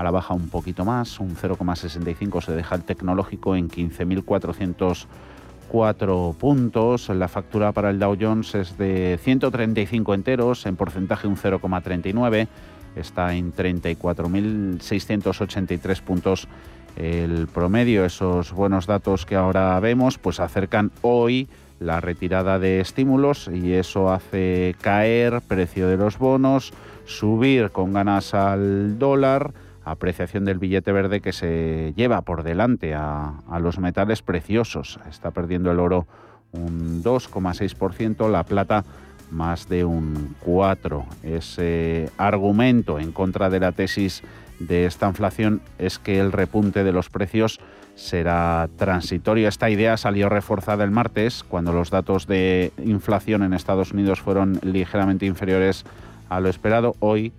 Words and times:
a 0.00 0.02
la 0.02 0.10
baja 0.10 0.34
un 0.34 0.48
poquito 0.48 0.86
más, 0.86 1.20
un 1.20 1.36
0,65 1.36 2.42
se 2.42 2.52
deja 2.52 2.74
el 2.74 2.84
tecnológico 2.84 3.54
en 3.54 3.68
15.404 3.68 6.34
puntos. 6.36 7.10
La 7.10 7.28
factura 7.28 7.72
para 7.72 7.90
el 7.90 7.98
Dow 7.98 8.16
Jones 8.18 8.54
es 8.54 8.78
de 8.78 9.20
135 9.22 10.14
enteros, 10.14 10.64
en 10.64 10.76
porcentaje 10.76 11.28
un 11.28 11.36
0,39, 11.36 12.48
está 12.96 13.34
en 13.34 13.52
34.683 13.52 16.00
puntos 16.00 16.48
el 16.96 17.46
promedio. 17.46 18.06
Esos 18.06 18.52
buenos 18.52 18.86
datos 18.86 19.26
que 19.26 19.36
ahora 19.36 19.78
vemos 19.80 20.16
pues 20.16 20.40
acercan 20.40 20.92
hoy 21.02 21.46
la 21.78 22.00
retirada 22.00 22.58
de 22.58 22.80
estímulos 22.80 23.50
y 23.52 23.74
eso 23.74 24.10
hace 24.10 24.74
caer 24.80 25.42
precio 25.46 25.88
de 25.88 25.98
los 25.98 26.16
bonos, 26.18 26.72
subir 27.04 27.70
con 27.70 27.92
ganas 27.92 28.32
al 28.34 28.98
dólar, 28.98 29.52
apreciación 29.84 30.44
del 30.44 30.58
billete 30.58 30.92
verde 30.92 31.20
que 31.20 31.32
se 31.32 31.92
lleva 31.96 32.22
por 32.22 32.42
delante 32.42 32.94
a, 32.94 33.34
los 33.60 33.78
metales 33.78 34.22
preciosos. 34.22 35.00
Está 35.08 35.30
perdiendo 35.30 35.70
el 35.70 35.80
oro 35.80 36.06
un 36.52 37.02
2,6%, 37.02 38.30
la 38.30 38.44
plata 38.44 38.84
más 39.30 39.68
de 39.68 39.84
un 39.84 40.34
4%. 40.44 41.04
Ese 41.22 42.10
argumento 42.18 42.98
en 42.98 43.12
contra 43.12 43.50
de 43.50 43.60
la 43.60 43.72
tesis 43.72 44.22
de 44.58 44.84
esta 44.84 45.08
inflación 45.08 45.60
es 45.78 45.98
que 45.98 46.20
el 46.20 46.32
repunte 46.32 46.84
de 46.84 46.92
los 46.92 47.08
precios 47.08 47.60
será 47.94 48.68
transitorio. 48.76 49.48
Esta 49.48 49.70
idea 49.70 49.96
salió 49.96 50.28
reforzada 50.28 50.84
el 50.84 50.90
martes 50.90 51.44
cuando 51.44 51.72
los 51.72 51.90
datos 51.90 52.26
de 52.26 52.72
inflación 52.84 53.42
en 53.42 53.52
Estados 53.52 53.92
Unidos 53.92 54.20
fueron 54.20 54.58
ligeramente 54.62 55.26
inferiores 55.26 55.84
a 56.28 56.40
lo 56.40 56.48
esperado. 56.48 56.96
Hoy 57.00 57.32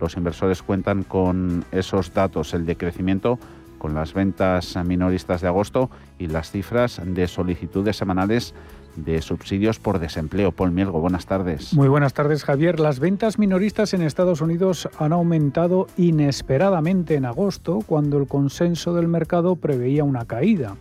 los 0.00 0.16
inversores 0.16 0.62
cuentan 0.62 1.02
con 1.02 1.64
esos 1.72 2.12
datos, 2.12 2.54
el 2.54 2.66
decrecimiento 2.66 3.38
con 3.78 3.94
las 3.94 4.14
ventas 4.14 4.76
minoristas 4.84 5.42
de 5.42 5.48
agosto 5.48 5.90
y 6.18 6.28
las 6.28 6.50
cifras 6.50 7.00
de 7.04 7.28
solicitudes 7.28 7.96
semanales 7.96 8.54
de 8.96 9.20
subsidios 9.20 9.78
por 9.78 9.98
desempleo. 9.98 10.52
Paul 10.52 10.72
Mielgo, 10.72 11.00
buenas 11.00 11.26
tardes. 11.26 11.74
Muy 11.74 11.88
buenas 11.88 12.14
tardes, 12.14 12.44
Javier. 12.44 12.80
Las 12.80 12.98
ventas 12.98 13.38
minoristas 13.38 13.92
en 13.94 14.02
Estados 14.02 14.40
Unidos 14.40 14.88
han 14.98 15.12
aumentado 15.12 15.86
inesperadamente 15.96 17.14
en 17.14 17.26
agosto, 17.26 17.80
cuando 17.86 18.18
el 18.18 18.26
consenso 18.26 18.94
del 18.94 19.08
mercado 19.08 19.56
preveía 19.56 20.02
una 20.02 20.24
caída. 20.24 20.76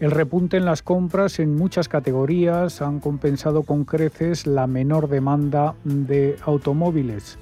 El 0.00 0.10
repunte 0.10 0.58
en 0.58 0.66
las 0.66 0.82
compras 0.82 1.38
en 1.38 1.56
muchas 1.56 1.88
categorías 1.88 2.82
han 2.82 3.00
compensado 3.00 3.62
con 3.62 3.84
creces 3.84 4.46
la 4.46 4.66
menor 4.66 5.08
demanda 5.08 5.74
de 5.84 6.36
automóviles. 6.44 7.38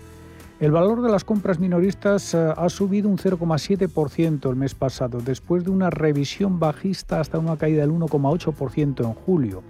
El 0.60 0.70
valor 0.70 1.02
de 1.02 1.10
las 1.10 1.24
compras 1.24 1.58
minoristas 1.58 2.33
eh, 2.33 2.52
ha 2.56 2.69
subido 2.69 3.08
un 3.08 3.19
0,7% 3.19 4.48
el 4.48 4.56
mes 4.56 4.74
pasado, 4.74 5.20
después 5.20 5.64
de 5.64 5.70
una 5.70 5.91
revisión 5.91 6.61
bajista 6.61 7.19
hasta 7.19 7.41
una 7.41 7.56
caída 7.56 7.80
del 7.80 7.91
1,8% 7.91 9.05
en 9.05 9.14
julio. 9.14 9.62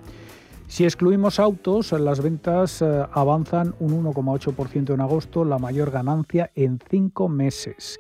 Si 0.69 0.85
excluimos 0.85 1.41
autos, 1.41 1.93
las 1.93 2.21
ventas 2.21 2.83
eh, 2.83 3.07
avanzan 3.13 3.75
un 3.81 4.05
1,8% 4.05 4.93
en 4.93 5.01
agosto, 5.01 5.45
la 5.45 5.59
mayor 5.59 5.91
ganancia 5.91 6.51
en 6.55 6.79
cinco 6.91 7.31
meses. 7.31 7.99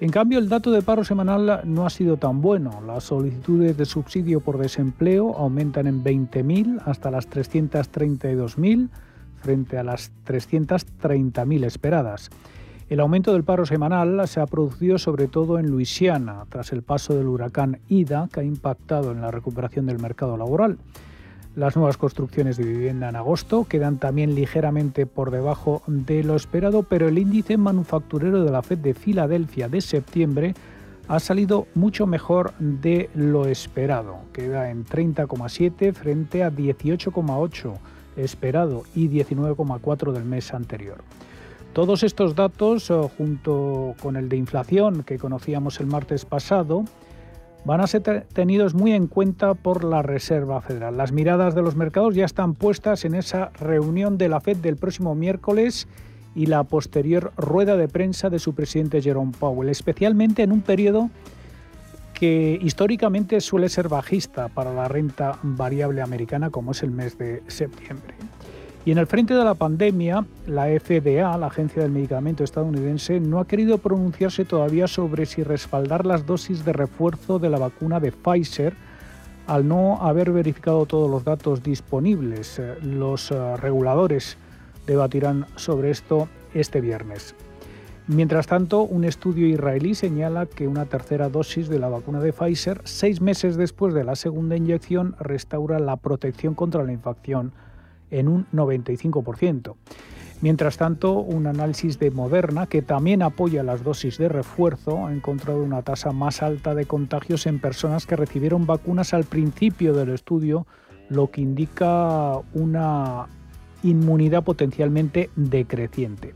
En 0.00 0.10
cambio, 0.10 0.38
el 0.38 0.48
dato 0.48 0.70
de 0.70 0.82
paro 0.82 1.04
semanal 1.04 1.62
no 1.64 1.84
ha 1.84 1.90
sido 1.90 2.16
tan 2.16 2.40
bueno. 2.40 2.80
Las 2.86 3.04
solicitudes 3.04 3.76
de 3.76 3.84
subsidio 3.84 4.40
por 4.40 4.56
desempleo 4.56 5.36
aumentan 5.36 5.88
en 5.88 6.02
20.000 6.02 6.80
hasta 6.86 7.10
las 7.10 7.28
332.000 7.28 8.88
frente 9.40 9.78
a 9.78 9.84
las 9.84 10.12
330.000 10.26 11.64
esperadas. 11.64 12.30
El 12.88 13.00
aumento 13.00 13.32
del 13.32 13.44
paro 13.44 13.66
semanal 13.66 14.26
se 14.26 14.40
ha 14.40 14.46
producido 14.46 14.98
sobre 14.98 15.28
todo 15.28 15.58
en 15.58 15.70
Luisiana, 15.70 16.44
tras 16.48 16.72
el 16.72 16.82
paso 16.82 17.14
del 17.14 17.28
huracán 17.28 17.78
Ida, 17.88 18.28
que 18.32 18.40
ha 18.40 18.44
impactado 18.44 19.12
en 19.12 19.20
la 19.20 19.30
recuperación 19.30 19.86
del 19.86 20.00
mercado 20.00 20.36
laboral. 20.36 20.78
Las 21.54 21.76
nuevas 21.76 21.96
construcciones 21.96 22.56
de 22.56 22.64
vivienda 22.64 23.08
en 23.08 23.16
agosto 23.16 23.64
quedan 23.68 23.98
también 23.98 24.34
ligeramente 24.34 25.06
por 25.06 25.30
debajo 25.30 25.82
de 25.86 26.22
lo 26.24 26.36
esperado, 26.36 26.84
pero 26.84 27.08
el 27.08 27.18
índice 27.18 27.56
manufacturero 27.56 28.44
de 28.44 28.50
la 28.50 28.62
Fed 28.62 28.78
de 28.78 28.94
Filadelfia 28.94 29.68
de 29.68 29.80
septiembre 29.80 30.54
ha 31.08 31.18
salido 31.18 31.66
mucho 31.74 32.06
mejor 32.06 32.54
de 32.58 33.10
lo 33.14 33.46
esperado. 33.46 34.18
Queda 34.32 34.70
en 34.70 34.84
30,7 34.84 35.92
frente 35.92 36.44
a 36.44 36.52
18,8 36.52 37.74
esperado 38.22 38.84
y 38.94 39.08
19,4 39.08 40.12
del 40.12 40.24
mes 40.24 40.52
anterior. 40.54 40.98
Todos 41.72 42.02
estos 42.02 42.34
datos, 42.34 42.90
eh, 42.90 42.94
junto 43.16 43.94
con 44.02 44.16
el 44.16 44.28
de 44.28 44.36
inflación 44.36 45.04
que 45.04 45.18
conocíamos 45.18 45.78
el 45.80 45.86
martes 45.86 46.24
pasado, 46.24 46.84
van 47.64 47.80
a 47.80 47.86
ser 47.86 48.26
tenidos 48.32 48.74
muy 48.74 48.92
en 48.92 49.06
cuenta 49.06 49.54
por 49.54 49.84
la 49.84 50.02
Reserva 50.02 50.60
Federal. 50.62 50.96
Las 50.96 51.12
miradas 51.12 51.54
de 51.54 51.62
los 51.62 51.76
mercados 51.76 52.14
ya 52.14 52.24
están 52.24 52.54
puestas 52.54 53.04
en 53.04 53.14
esa 53.14 53.50
reunión 53.60 54.18
de 54.18 54.28
la 54.28 54.40
Fed 54.40 54.56
del 54.56 54.76
próximo 54.76 55.14
miércoles 55.14 55.86
y 56.34 56.46
la 56.46 56.64
posterior 56.64 57.32
rueda 57.36 57.76
de 57.76 57.88
prensa 57.88 58.30
de 58.30 58.38
su 58.38 58.54
presidente 58.54 59.02
Jerome 59.02 59.32
Powell, 59.38 59.68
especialmente 59.68 60.42
en 60.42 60.52
un 60.52 60.62
periodo 60.62 61.10
que 62.20 62.58
históricamente 62.60 63.40
suele 63.40 63.70
ser 63.70 63.88
bajista 63.88 64.48
para 64.48 64.74
la 64.74 64.88
renta 64.88 65.38
variable 65.42 66.02
americana 66.02 66.50
como 66.50 66.72
es 66.72 66.82
el 66.82 66.90
mes 66.90 67.16
de 67.16 67.42
septiembre. 67.48 68.14
Y 68.84 68.92
en 68.92 68.98
el 68.98 69.06
frente 69.06 69.32
de 69.32 69.42
la 69.42 69.54
pandemia, 69.54 70.26
la 70.46 70.66
FDA, 70.66 71.38
la 71.38 71.46
Agencia 71.46 71.80
del 71.80 71.92
Medicamento 71.92 72.44
estadounidense, 72.44 73.20
no 73.20 73.40
ha 73.40 73.46
querido 73.46 73.78
pronunciarse 73.78 74.44
todavía 74.44 74.86
sobre 74.86 75.24
si 75.24 75.42
respaldar 75.42 76.04
las 76.04 76.26
dosis 76.26 76.62
de 76.62 76.74
refuerzo 76.74 77.38
de 77.38 77.48
la 77.48 77.58
vacuna 77.58 78.00
de 78.00 78.12
Pfizer 78.12 78.74
al 79.46 79.66
no 79.66 80.02
haber 80.02 80.30
verificado 80.30 80.84
todos 80.84 81.10
los 81.10 81.24
datos 81.24 81.62
disponibles. 81.62 82.58
Eh, 82.58 82.74
los 82.82 83.30
eh, 83.30 83.56
reguladores 83.56 84.36
debatirán 84.86 85.46
sobre 85.56 85.90
esto 85.90 86.28
este 86.52 86.82
viernes. 86.82 87.34
Mientras 88.12 88.48
tanto, 88.48 88.82
un 88.82 89.04
estudio 89.04 89.46
israelí 89.46 89.94
señala 89.94 90.46
que 90.46 90.66
una 90.66 90.84
tercera 90.86 91.28
dosis 91.28 91.68
de 91.68 91.78
la 91.78 91.88
vacuna 91.88 92.18
de 92.18 92.32
Pfizer, 92.32 92.80
seis 92.82 93.20
meses 93.20 93.56
después 93.56 93.94
de 93.94 94.02
la 94.02 94.16
segunda 94.16 94.56
inyección, 94.56 95.14
restaura 95.20 95.78
la 95.78 95.96
protección 95.96 96.56
contra 96.56 96.82
la 96.82 96.92
infección 96.92 97.52
en 98.10 98.26
un 98.26 98.48
95%. 98.52 99.76
Mientras 100.40 100.76
tanto, 100.76 101.20
un 101.20 101.46
análisis 101.46 102.00
de 102.00 102.10
Moderna, 102.10 102.66
que 102.66 102.82
también 102.82 103.22
apoya 103.22 103.62
las 103.62 103.84
dosis 103.84 104.18
de 104.18 104.28
refuerzo, 104.28 105.06
ha 105.06 105.12
encontrado 105.12 105.62
una 105.62 105.82
tasa 105.82 106.10
más 106.10 106.42
alta 106.42 106.74
de 106.74 106.86
contagios 106.86 107.46
en 107.46 107.60
personas 107.60 108.06
que 108.06 108.16
recibieron 108.16 108.66
vacunas 108.66 109.14
al 109.14 109.22
principio 109.22 109.94
del 109.94 110.08
estudio, 110.08 110.66
lo 111.08 111.30
que 111.30 111.42
indica 111.42 112.38
una 112.54 113.28
inmunidad 113.84 114.42
potencialmente 114.42 115.30
decreciente. 115.36 116.34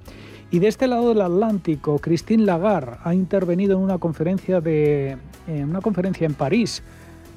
Y 0.55 0.61
de 0.61 0.69
este 0.69 0.87
lado 0.87 1.09
del 1.09 1.21
Atlántico, 1.21 1.99
Christine 1.99 2.45
Lagarde 2.45 2.93
ha 3.03 3.13
intervenido 3.13 3.77
en 3.77 3.83
una 3.83 3.99
conferencia, 3.99 4.61
de, 4.61 5.17
en 5.49 5.69
una 5.69 5.81
conferencia 5.81 6.27
en 6.27 6.35
París. 6.35 6.81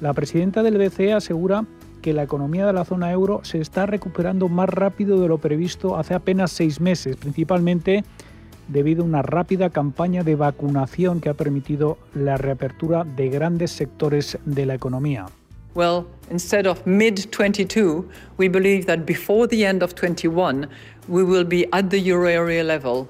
La 0.00 0.12
presidenta 0.12 0.62
del 0.62 0.78
BCE 0.78 1.14
asegura 1.14 1.64
que 2.00 2.12
la 2.12 2.22
economía 2.22 2.64
de 2.64 2.72
la 2.72 2.84
zona 2.84 3.10
euro 3.10 3.40
se 3.42 3.60
está 3.60 3.86
recuperando 3.86 4.48
más 4.48 4.68
rápido 4.68 5.20
de 5.20 5.26
lo 5.26 5.38
previsto 5.38 5.96
hace 5.96 6.14
apenas 6.14 6.52
seis 6.52 6.80
meses, 6.80 7.16
principalmente 7.16 8.04
debido 8.68 9.02
a 9.02 9.06
una 9.06 9.22
rápida 9.22 9.70
campaña 9.70 10.22
de 10.22 10.36
vacunación 10.36 11.20
que 11.20 11.28
ha 11.28 11.34
permitido 11.34 11.98
la 12.14 12.36
reapertura 12.36 13.02
de 13.02 13.30
grandes 13.30 13.72
sectores 13.72 14.38
de 14.44 14.64
la 14.64 14.74
economía. 14.74 15.26
Well, 15.74 16.06
instead 16.30 16.66
of 16.66 16.86
mid 16.86 17.30
22, 17.30 18.04
we 18.38 18.48
believe 18.48 18.86
that 18.86 19.06
before 19.06 19.46
the 19.46 19.64
end 19.64 19.82
of 19.82 19.94
21, 19.94 20.68
we 21.08 21.22
will 21.22 21.44
be 21.44 21.66
at 21.72 21.88
the 21.88 21.98
euro 21.98 22.28
area 22.28 22.62
level 22.62 23.08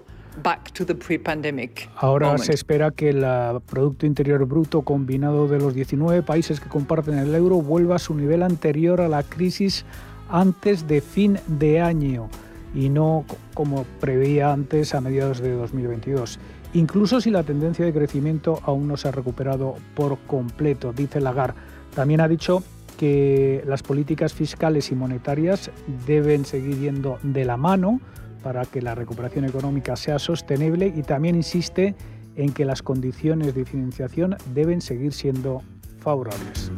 Ahora 1.97 2.39
se 2.39 2.53
espera 2.53 2.91
que 2.91 3.11
el 3.11 3.25
Producto 3.67 4.07
Interior 4.07 4.45
Bruto 4.45 4.83
combinado 4.83 5.49
de 5.49 5.59
los 5.59 5.75
19 5.75 6.23
países 6.23 6.61
que 6.61 6.69
comparten 6.69 7.19
el 7.19 7.35
euro 7.35 7.61
vuelva 7.61 7.97
a 7.97 7.99
su 7.99 8.15
nivel 8.15 8.43
anterior 8.43 9.01
a 9.01 9.09
la 9.09 9.23
crisis 9.23 9.85
antes 10.31 10.87
de 10.87 11.01
fin 11.01 11.39
de 11.47 11.81
año 11.81 12.29
y 12.75 12.89
no 12.89 13.25
como 13.55 13.85
preveía 14.01 14.53
antes 14.53 14.95
a 14.95 15.01
mediados 15.01 15.41
de 15.41 15.53
2022. 15.53 16.39
Incluso 16.75 17.21
si 17.21 17.31
la 17.31 17.43
tendencia 17.43 17.85
de 17.85 17.93
crecimiento 17.93 18.61
aún 18.65 18.87
no 18.89 18.97
se 18.97 19.09
ha 19.09 19.13
recuperado 19.13 19.77
por 19.95 20.19
completo, 20.27 20.93
dice 20.93 21.21
Lagarde. 21.21 21.59
También 21.95 22.21
ha 22.21 22.29
dicho 22.29 22.63
que 22.99 23.63
las 23.67 23.83
políticas 23.83 24.35
fiscales 24.35 24.91
y 24.91 24.95
monetarias 24.97 25.71
deben 26.07 26.45
seguir 26.45 26.79
yendo 26.79 27.19
de 27.23 27.45
la 27.45 27.57
mano 27.57 28.01
para 28.43 28.67
que 28.67 28.83
la 28.83 28.95
recuperación 28.95 29.45
económica 29.45 29.97
sea 29.97 30.19
sostenible 30.19 30.93
y 30.95 31.03
también 31.03 31.37
insiste 31.37 31.95
en 32.37 32.53
que 32.53 32.65
las 32.65 32.83
condiciones 32.83 33.55
de 33.55 33.65
financiación 33.65 34.37
deben 34.53 34.81
seguir 34.81 35.13
siendo 35.13 35.63
favorables. 35.99 36.73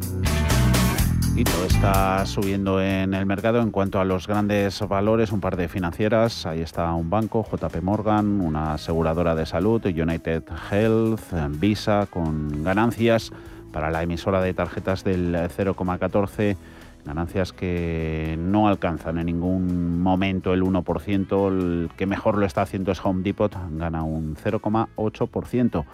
Y 1.35 1.43
todo 1.43 1.65
está 1.65 2.25
subiendo 2.25 2.81
en 2.81 3.13
el 3.13 3.25
mercado 3.25 3.61
en 3.61 3.71
cuanto 3.71 3.99
a 3.99 4.05
los 4.05 4.27
grandes 4.27 4.79
valores, 4.87 5.31
un 5.31 5.39
par 5.39 5.55
de 5.55 5.69
financieras, 5.69 6.45
ahí 6.45 6.61
está 6.61 6.93
un 6.93 7.09
banco, 7.09 7.43
JP 7.49 7.81
Morgan, 7.81 8.41
una 8.41 8.73
aseguradora 8.73 9.33
de 9.33 9.45
salud, 9.45 9.83
United 9.85 10.43
Health, 10.69 11.21
Visa, 11.59 12.05
con 12.09 12.63
ganancias 12.63 13.31
para 13.71 13.91
la 13.91 14.03
emisora 14.03 14.41
de 14.41 14.53
tarjetas 14.53 15.03
del 15.03 15.33
0,14 15.35 16.57
ganancias 17.05 17.51
que 17.51 18.37
no 18.39 18.67
alcanzan 18.67 19.17
en 19.17 19.25
ningún 19.25 20.01
momento 20.01 20.53
el 20.53 20.61
1%, 20.61 21.47
el 21.47 21.89
que 21.97 22.05
mejor 22.05 22.37
lo 22.37 22.45
está 22.45 22.61
haciendo 22.61 22.91
es 22.91 23.03
Home 23.03 23.23
Depot, 23.23 23.55
gana 23.71 24.03
un 24.03 24.35
0,8%. 24.35 25.85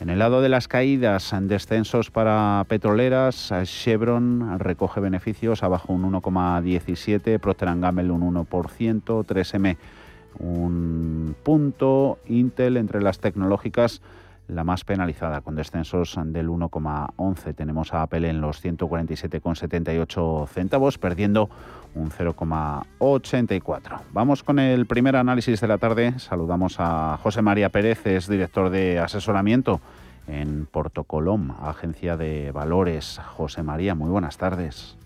En 0.00 0.08
el 0.08 0.18
lado 0.18 0.40
de 0.40 0.48
las 0.48 0.66
caídas, 0.66 1.34
descensos 1.42 2.10
para 2.10 2.64
petroleras, 2.68 3.52
Chevron 3.64 4.58
recoge 4.58 4.98
beneficios 5.00 5.62
abajo 5.62 5.92
un 5.92 6.10
1,17, 6.10 7.38
Procter 7.38 7.68
Gamble 7.78 8.10
un 8.10 8.34
1%, 8.34 8.46
3M 9.04 9.76
un 10.38 11.34
punto, 11.42 12.18
Intel 12.26 12.76
entre 12.76 13.02
las 13.02 13.18
tecnológicas 13.18 14.00
la 14.52 14.64
más 14.64 14.84
penalizada, 14.84 15.40
con 15.40 15.54
descensos 15.54 16.18
del 16.22 16.48
1,11. 16.48 17.54
Tenemos 17.54 17.94
a 17.94 18.02
Apple 18.02 18.28
en 18.28 18.40
los 18.40 18.64
147,78 18.64 20.46
centavos, 20.48 20.98
perdiendo 20.98 21.48
un 21.94 22.10
0,84. 22.10 24.00
Vamos 24.12 24.42
con 24.42 24.58
el 24.58 24.86
primer 24.86 25.16
análisis 25.16 25.60
de 25.60 25.68
la 25.68 25.78
tarde. 25.78 26.18
Saludamos 26.18 26.76
a 26.78 27.18
José 27.22 27.42
María 27.42 27.68
Pérez, 27.70 28.06
es 28.06 28.28
director 28.28 28.70
de 28.70 28.98
asesoramiento 28.98 29.80
en 30.26 30.66
Portocolom, 30.66 31.52
agencia 31.62 32.16
de 32.16 32.52
valores. 32.52 33.20
José 33.36 33.62
María, 33.62 33.94
muy 33.94 34.10
buenas 34.10 34.36
tardes. 34.36 34.96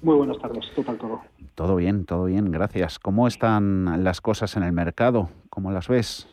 Muy 0.00 0.16
buenas 0.16 0.38
tardes, 0.38 0.64
¿qué 0.76 0.84
tal 0.84 0.96
todo? 0.96 1.20
Todo 1.54 1.76
bien, 1.76 2.04
todo 2.04 2.26
bien, 2.26 2.52
gracias. 2.52 2.98
¿Cómo 3.00 3.26
están 3.26 4.04
las 4.04 4.20
cosas 4.20 4.56
en 4.56 4.62
el 4.62 4.72
mercado? 4.72 5.28
¿Cómo 5.50 5.72
las 5.72 5.88
ves? 5.88 6.28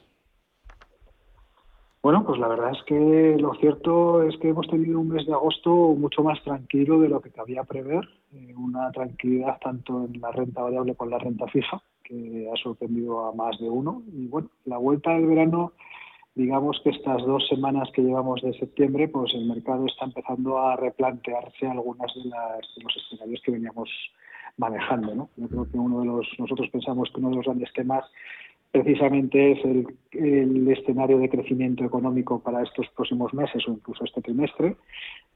Bueno, 2.06 2.24
pues 2.24 2.40
la 2.40 2.48
verdad 2.48 2.70
es 2.70 2.84
que 2.84 3.36
lo 3.40 3.56
cierto 3.56 4.22
es 4.22 4.38
que 4.38 4.50
hemos 4.50 4.68
tenido 4.68 5.00
un 5.00 5.08
mes 5.08 5.26
de 5.26 5.34
agosto 5.34 5.72
mucho 5.72 6.22
más 6.22 6.40
tranquilo 6.44 7.00
de 7.00 7.10
lo 7.10 7.20
que 7.20 7.32
cabía 7.32 7.64
prever, 7.64 8.08
eh, 8.32 8.54
una 8.56 8.92
tranquilidad 8.92 9.58
tanto 9.60 10.06
en 10.06 10.22
la 10.22 10.30
renta 10.30 10.62
variable 10.62 10.94
como 10.94 11.10
en 11.10 11.18
la 11.18 11.24
renta 11.24 11.48
fija, 11.48 11.82
que 12.04 12.48
ha 12.54 12.56
sorprendido 12.58 13.26
a 13.26 13.34
más 13.34 13.60
de 13.60 13.68
uno. 13.68 14.04
Y 14.14 14.28
bueno, 14.28 14.52
la 14.66 14.78
vuelta 14.78 15.14
del 15.14 15.26
verano, 15.26 15.74
digamos 16.36 16.80
que 16.84 16.92
estas 16.92 17.26
dos 17.26 17.48
semanas 17.48 17.90
que 17.92 18.04
llevamos 18.04 18.40
de 18.44 18.54
septiembre, 18.54 19.08
pues 19.08 19.34
el 19.34 19.48
mercado 19.48 19.88
está 19.88 20.06
empezando 20.06 20.60
a 20.60 20.76
replantearse 20.76 21.66
algunas 21.66 22.14
de, 22.14 22.30
las, 22.30 22.60
de 22.76 22.84
los 22.84 22.96
escenarios 22.98 23.42
que 23.44 23.52
veníamos 23.52 23.90
manejando. 24.58 25.16
¿no? 25.16 25.30
Yo 25.38 25.48
creo 25.48 25.72
que 25.72 25.80
uno 25.80 26.02
de 26.02 26.06
los, 26.06 26.28
nosotros 26.38 26.70
pensamos 26.70 27.10
que 27.12 27.20
uno 27.20 27.32
de 27.32 27.38
los 27.38 27.46
grandes 27.46 27.74
temas 27.74 28.06
precisamente 28.76 29.54
es 29.54 29.60
el, 29.64 30.68
escenario 30.68 31.18
de 31.18 31.30
crecimiento 31.30 31.86
económico 31.86 32.40
para 32.42 32.62
estos 32.62 32.88
próximos 32.90 33.34
meses 33.34 33.66
o 33.68 33.72
incluso 33.72 34.04
este 34.04 34.22
trimestre, 34.22 34.76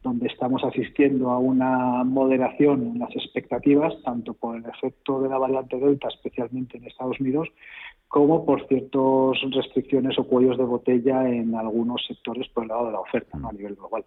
donde 0.04 0.28
estamos 0.28 0.62
asistiendo 0.66 1.30
a 1.30 1.40
una 1.40 2.04
moderación 2.04 2.86
en 2.88 3.00
las 3.00 3.16
expectativas, 3.16 3.94
tanto 4.04 4.34
por 4.34 4.58
el 4.58 4.66
efecto 4.66 5.22
de 5.22 5.30
la 5.30 5.38
variante 5.38 5.78
Delta, 5.78 6.10
especialmente 6.10 6.78
en 6.78 6.86
Estados 6.86 7.18
Unidos, 7.22 7.48
como 8.10 8.46
por 8.46 8.68
ciertas 8.68 9.40
restricciones 9.56 10.20
o 10.20 10.26
cuellos 10.26 10.58
de 10.58 10.66
botella 10.66 11.30
en 11.30 11.56
algunos 11.56 12.06
sectores 12.06 12.50
por 12.50 12.64
el 12.64 12.70
lado 12.70 12.88
de 12.88 12.92
la 12.92 13.00
oferta 13.00 13.38
a 13.42 13.54
nivel 13.54 13.76
global. 13.76 14.04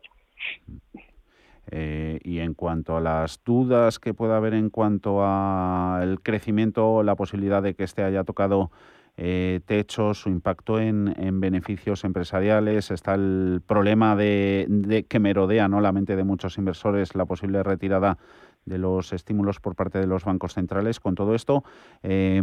Eh, 1.70 2.18
y 2.22 2.40
en 2.40 2.52
cuanto 2.52 2.98
a 2.98 3.00
las 3.00 3.42
dudas 3.44 3.98
que 3.98 4.12
pueda 4.12 4.36
haber 4.36 4.52
en 4.52 4.68
cuanto 4.68 5.24
al 5.24 6.20
crecimiento, 6.22 7.02
la 7.02 7.16
posibilidad 7.16 7.62
de 7.62 7.74
que 7.74 7.84
este 7.84 8.02
haya 8.02 8.24
tocado 8.24 8.70
eh, 9.16 9.60
techo, 9.66 10.14
su 10.14 10.30
impacto 10.30 10.80
en, 10.80 11.40
beneficios 11.40 12.04
empresariales, 12.04 12.90
está 12.90 13.14
el 13.14 13.60
problema 13.66 14.16
de, 14.16 15.04
que 15.08 15.20
merodea 15.20 15.68
¿no? 15.68 15.80
la 15.80 15.92
mente 15.92 16.16
de 16.16 16.24
muchos 16.24 16.56
inversores, 16.58 17.14
la 17.14 17.26
posible 17.26 17.62
retirada 17.62 18.18
de 18.64 18.78
los 18.78 19.12
estímulos 19.12 19.60
por 19.60 19.74
parte 19.74 19.98
de 19.98 20.06
los 20.06 20.24
bancos 20.24 20.54
centrales. 20.54 20.98
Con 20.98 21.14
todo 21.14 21.34
esto, 21.34 21.62
eh, 22.02 22.42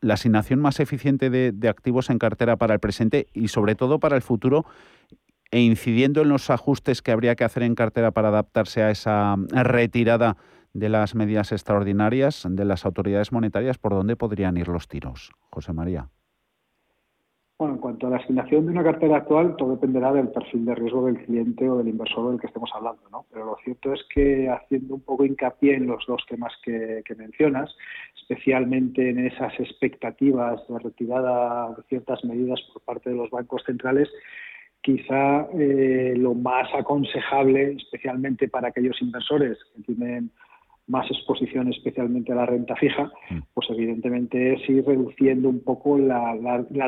la 0.00 0.14
asignación 0.14 0.60
más 0.60 0.80
eficiente 0.80 1.30
de, 1.30 1.68
activos 1.68 2.10
en 2.10 2.18
cartera 2.18 2.56
para 2.56 2.74
el 2.74 2.80
presente 2.80 3.28
y 3.34 3.48
sobre 3.48 3.74
todo 3.74 3.98
para 3.98 4.16
el 4.16 4.22
futuro 4.22 4.64
e 5.50 5.60
incidiendo 5.60 6.22
en 6.22 6.28
los 6.28 6.50
ajustes 6.50 7.02
que 7.02 7.12
habría 7.12 7.36
que 7.36 7.44
hacer 7.44 7.62
en 7.62 7.74
cartera 7.74 8.10
para 8.10 8.28
adaptarse 8.28 8.82
a 8.82 8.90
esa 8.90 9.36
retirada 9.50 10.36
de 10.78 10.90
las 10.90 11.14
medidas 11.14 11.52
extraordinarias 11.52 12.46
de 12.48 12.64
las 12.66 12.84
autoridades 12.84 13.32
monetarias, 13.32 13.78
¿por 13.78 13.94
dónde 13.94 14.14
podrían 14.14 14.58
ir 14.58 14.68
los 14.68 14.88
tiros, 14.88 15.32
José 15.50 15.72
María? 15.72 16.10
Bueno, 17.58 17.76
en 17.76 17.80
cuanto 17.80 18.06
a 18.06 18.10
la 18.10 18.16
asignación 18.18 18.66
de 18.66 18.72
una 18.72 18.84
cartera 18.84 19.16
actual, 19.16 19.56
todo 19.56 19.70
dependerá 19.70 20.12
del 20.12 20.28
perfil 20.28 20.66
de 20.66 20.74
riesgo 20.74 21.06
del 21.06 21.24
cliente 21.24 21.66
o 21.70 21.78
del 21.78 21.88
inversor 21.88 22.30
del 22.30 22.38
que 22.38 22.48
estemos 22.48 22.70
hablando, 22.74 23.00
¿no? 23.10 23.24
Pero 23.32 23.46
lo 23.46 23.56
cierto 23.64 23.94
es 23.94 24.00
que 24.12 24.50
haciendo 24.50 24.96
un 24.96 25.00
poco 25.00 25.24
hincapié 25.24 25.76
en 25.76 25.86
los 25.86 26.04
dos 26.06 26.22
temas 26.28 26.52
que, 26.62 27.02
mencionas, 27.16 27.74
especialmente 28.20 29.08
en 29.08 29.26
esas 29.26 29.58
expectativas 29.58 30.60
de 30.68 30.78
retirada 30.78 31.74
de 31.74 31.82
ciertas 31.84 32.22
medidas 32.26 32.60
por 32.74 32.82
parte 32.82 33.08
de 33.08 33.16
los 33.16 33.30
bancos 33.30 33.62
centrales, 33.64 34.10
quizá 34.82 35.48
eh, 35.58 36.12
lo 36.18 36.34
más 36.34 36.68
aconsejable, 36.74 37.72
especialmente 37.72 38.48
para 38.48 38.68
aquellos 38.68 39.00
inversores 39.00 39.56
que 39.74 39.82
tienen 39.82 40.30
más 40.88 41.10
exposición 41.10 41.68
especialmente 41.68 42.32
a 42.32 42.36
la 42.36 42.46
renta 42.46 42.76
fija, 42.76 43.10
mm. 43.30 43.38
pues 43.54 43.68
evidentemente 43.70 44.54
es 44.54 44.68
ir 44.68 44.84
reduciendo 44.84 45.48
un 45.48 45.60
poco 45.60 45.98
la, 45.98 46.36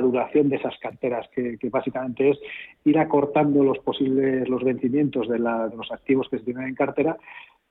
duración 0.01 0.49
de 0.49 0.57
esas 0.57 0.77
carteras, 0.79 1.29
que, 1.35 1.59
básicamente 1.71 2.31
es 2.31 2.39
ir 2.85 2.99
acortando 2.99 3.65
los 3.65 3.79
posibles 3.79 4.49
los 4.49 4.63
vencimientos 4.63 5.29
de, 5.29 5.39
los 5.39 5.91
activos 5.91 6.29
que 6.29 6.39
se 6.39 6.45
tienen 6.45 6.69
en 6.69 6.75
cartera, 6.75 7.17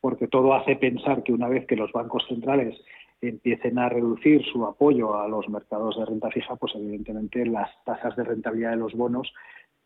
porque 0.01 0.27
todo 0.27 0.53
hace 0.53 0.75
pensar 0.75 1.23
que 1.23 1.33
una 1.33 1.47
vez 1.47 1.65
que 1.65 1.75
los 1.75 1.91
bancos 1.91 2.25
centrales 2.27 2.79
empiecen 3.21 3.79
a 3.79 3.89
reducir 3.89 4.43
su 4.45 4.63
apoyo 4.65 5.19
a 5.19 5.27
los 5.27 5.49
mercados 5.49 5.97
de 5.97 6.05
renta 6.05 6.29
fija, 6.29 6.55
pues 6.55 6.73
evidentemente 6.75 7.45
las 7.45 7.69
tasas 7.83 8.15
de 8.15 8.23
rentabilidad 8.23 8.71
de 8.71 8.77
los 8.77 8.93
bonos 8.93 9.33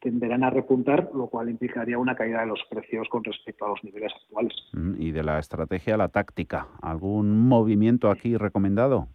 tenderán 0.01 0.44
a 0.44 0.50
repuntar, 0.50 1.09
lo 1.13 1.27
cual 1.27 1.50
implicaría 1.50 1.98
una 1.98 2.15
caída 2.15 2.42
de 2.42 2.48
los 2.48 2.59
precios 2.69 3.07
con 3.09 3.24
respecto 3.24 3.65
a 3.65 3.69
los 3.69 3.83
niveles 3.83 4.12
actuales. 4.13 4.53
Mm, 4.74 5.01
y 5.01 5.12
de 5.12 5.24
la 5.24 5.39
estrategia 5.39 5.95
a 5.95 5.98
la 5.98 6.09
táctica, 6.09 6.68
¿algún 6.81 7.48
movimiento 7.48 8.09
aquí 8.09 8.36
recomendado? 8.36 9.07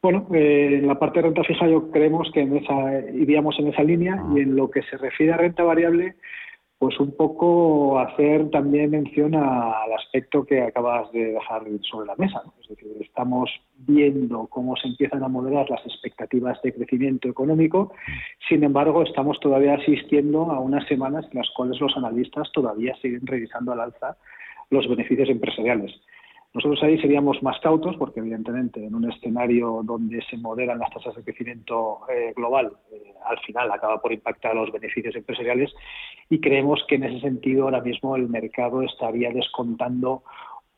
Bueno, 0.00 0.26
eh, 0.34 0.78
en 0.80 0.86
la 0.88 0.98
parte 0.98 1.20
de 1.20 1.26
renta 1.26 1.44
fija 1.44 1.68
yo 1.68 1.90
creemos 1.90 2.30
que 2.32 2.40
en 2.40 2.56
esa, 2.56 3.00
iríamos 3.10 3.56
en 3.58 3.68
esa 3.68 3.84
línea 3.84 4.16
ah. 4.18 4.32
y 4.34 4.40
en 4.40 4.56
lo 4.56 4.70
que 4.70 4.82
se 4.82 4.96
refiere 4.96 5.32
a 5.32 5.36
renta 5.36 5.62
variable, 5.62 6.16
pues 6.82 6.98
un 6.98 7.12
poco 7.12 8.00
hacer 8.00 8.50
también 8.50 8.90
mención 8.90 9.36
al 9.36 9.92
aspecto 9.92 10.44
que 10.44 10.62
acabas 10.62 11.12
de 11.12 11.26
dejar 11.26 11.62
sobre 11.88 12.08
la 12.08 12.16
mesa. 12.16 12.42
Es 12.60 12.70
decir, 12.70 12.88
estamos 12.98 13.48
viendo 13.76 14.48
cómo 14.48 14.74
se 14.74 14.88
empiezan 14.88 15.22
a 15.22 15.28
moderar 15.28 15.70
las 15.70 15.86
expectativas 15.86 16.60
de 16.62 16.74
crecimiento 16.74 17.28
económico, 17.28 17.92
sin 18.48 18.64
embargo, 18.64 19.04
estamos 19.04 19.38
todavía 19.38 19.74
asistiendo 19.74 20.50
a 20.50 20.58
unas 20.58 20.84
semanas 20.88 21.24
en 21.30 21.38
las 21.38 21.48
cuales 21.50 21.80
los 21.80 21.96
analistas 21.96 22.50
todavía 22.52 22.96
siguen 23.00 23.28
revisando 23.28 23.70
al 23.70 23.78
alza 23.78 24.16
los 24.70 24.88
beneficios 24.88 25.28
empresariales. 25.28 25.92
Nosotros 26.54 26.82
ahí 26.82 27.00
seríamos 27.00 27.42
más 27.42 27.58
cautos 27.60 27.96
porque 27.96 28.20
evidentemente 28.20 28.84
en 28.84 28.94
un 28.94 29.10
escenario 29.10 29.80
donde 29.84 30.20
se 30.28 30.36
moderan 30.36 30.78
las 30.78 30.90
tasas 30.90 31.14
de 31.16 31.24
crecimiento 31.24 32.00
eh, 32.10 32.34
global, 32.36 32.72
eh, 32.92 33.14
al 33.24 33.38
final 33.40 33.70
acaba 33.72 34.02
por 34.02 34.12
impactar 34.12 34.54
los 34.54 34.70
beneficios 34.70 35.16
empresariales 35.16 35.72
y 36.28 36.40
creemos 36.40 36.84
que 36.86 36.96
en 36.96 37.04
ese 37.04 37.20
sentido 37.20 37.64
ahora 37.64 37.80
mismo 37.80 38.16
el 38.16 38.28
mercado 38.28 38.82
estaría 38.82 39.30
descontando 39.30 40.22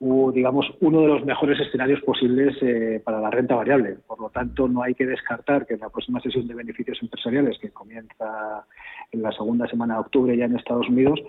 digamos, 0.01 0.67
uno 0.81 1.01
de 1.03 1.09
los 1.09 1.25
mejores 1.25 1.59
escenarios 1.61 2.01
posibles 2.03 2.57
eh, 2.63 3.01
para 3.03 3.21
la 3.21 3.31
renta 3.31 3.55
variable. 3.55 3.97
Por 4.07 4.21
lo 4.21 4.29
tanto, 4.29 4.69
no 4.69 4.83
hay 4.83 4.95
que 4.95 5.07
descartar 5.07 5.67
que 5.67 5.75
en 5.75 5.81
la 5.81 5.89
próxima 5.89 6.21
sesión 6.21 6.47
de 6.47 6.55
beneficios 6.55 6.99
empresariales, 7.01 7.59
que 7.59 7.71
comienza 7.71 8.67
en 9.13 9.23
la 9.23 9.33
segunda 9.33 9.67
semana 9.67 9.95
de 9.95 10.01
octubre 10.01 10.37
ya 10.37 10.45
en 10.45 10.57
Estados 10.57 10.89
Unidos, 10.89 11.21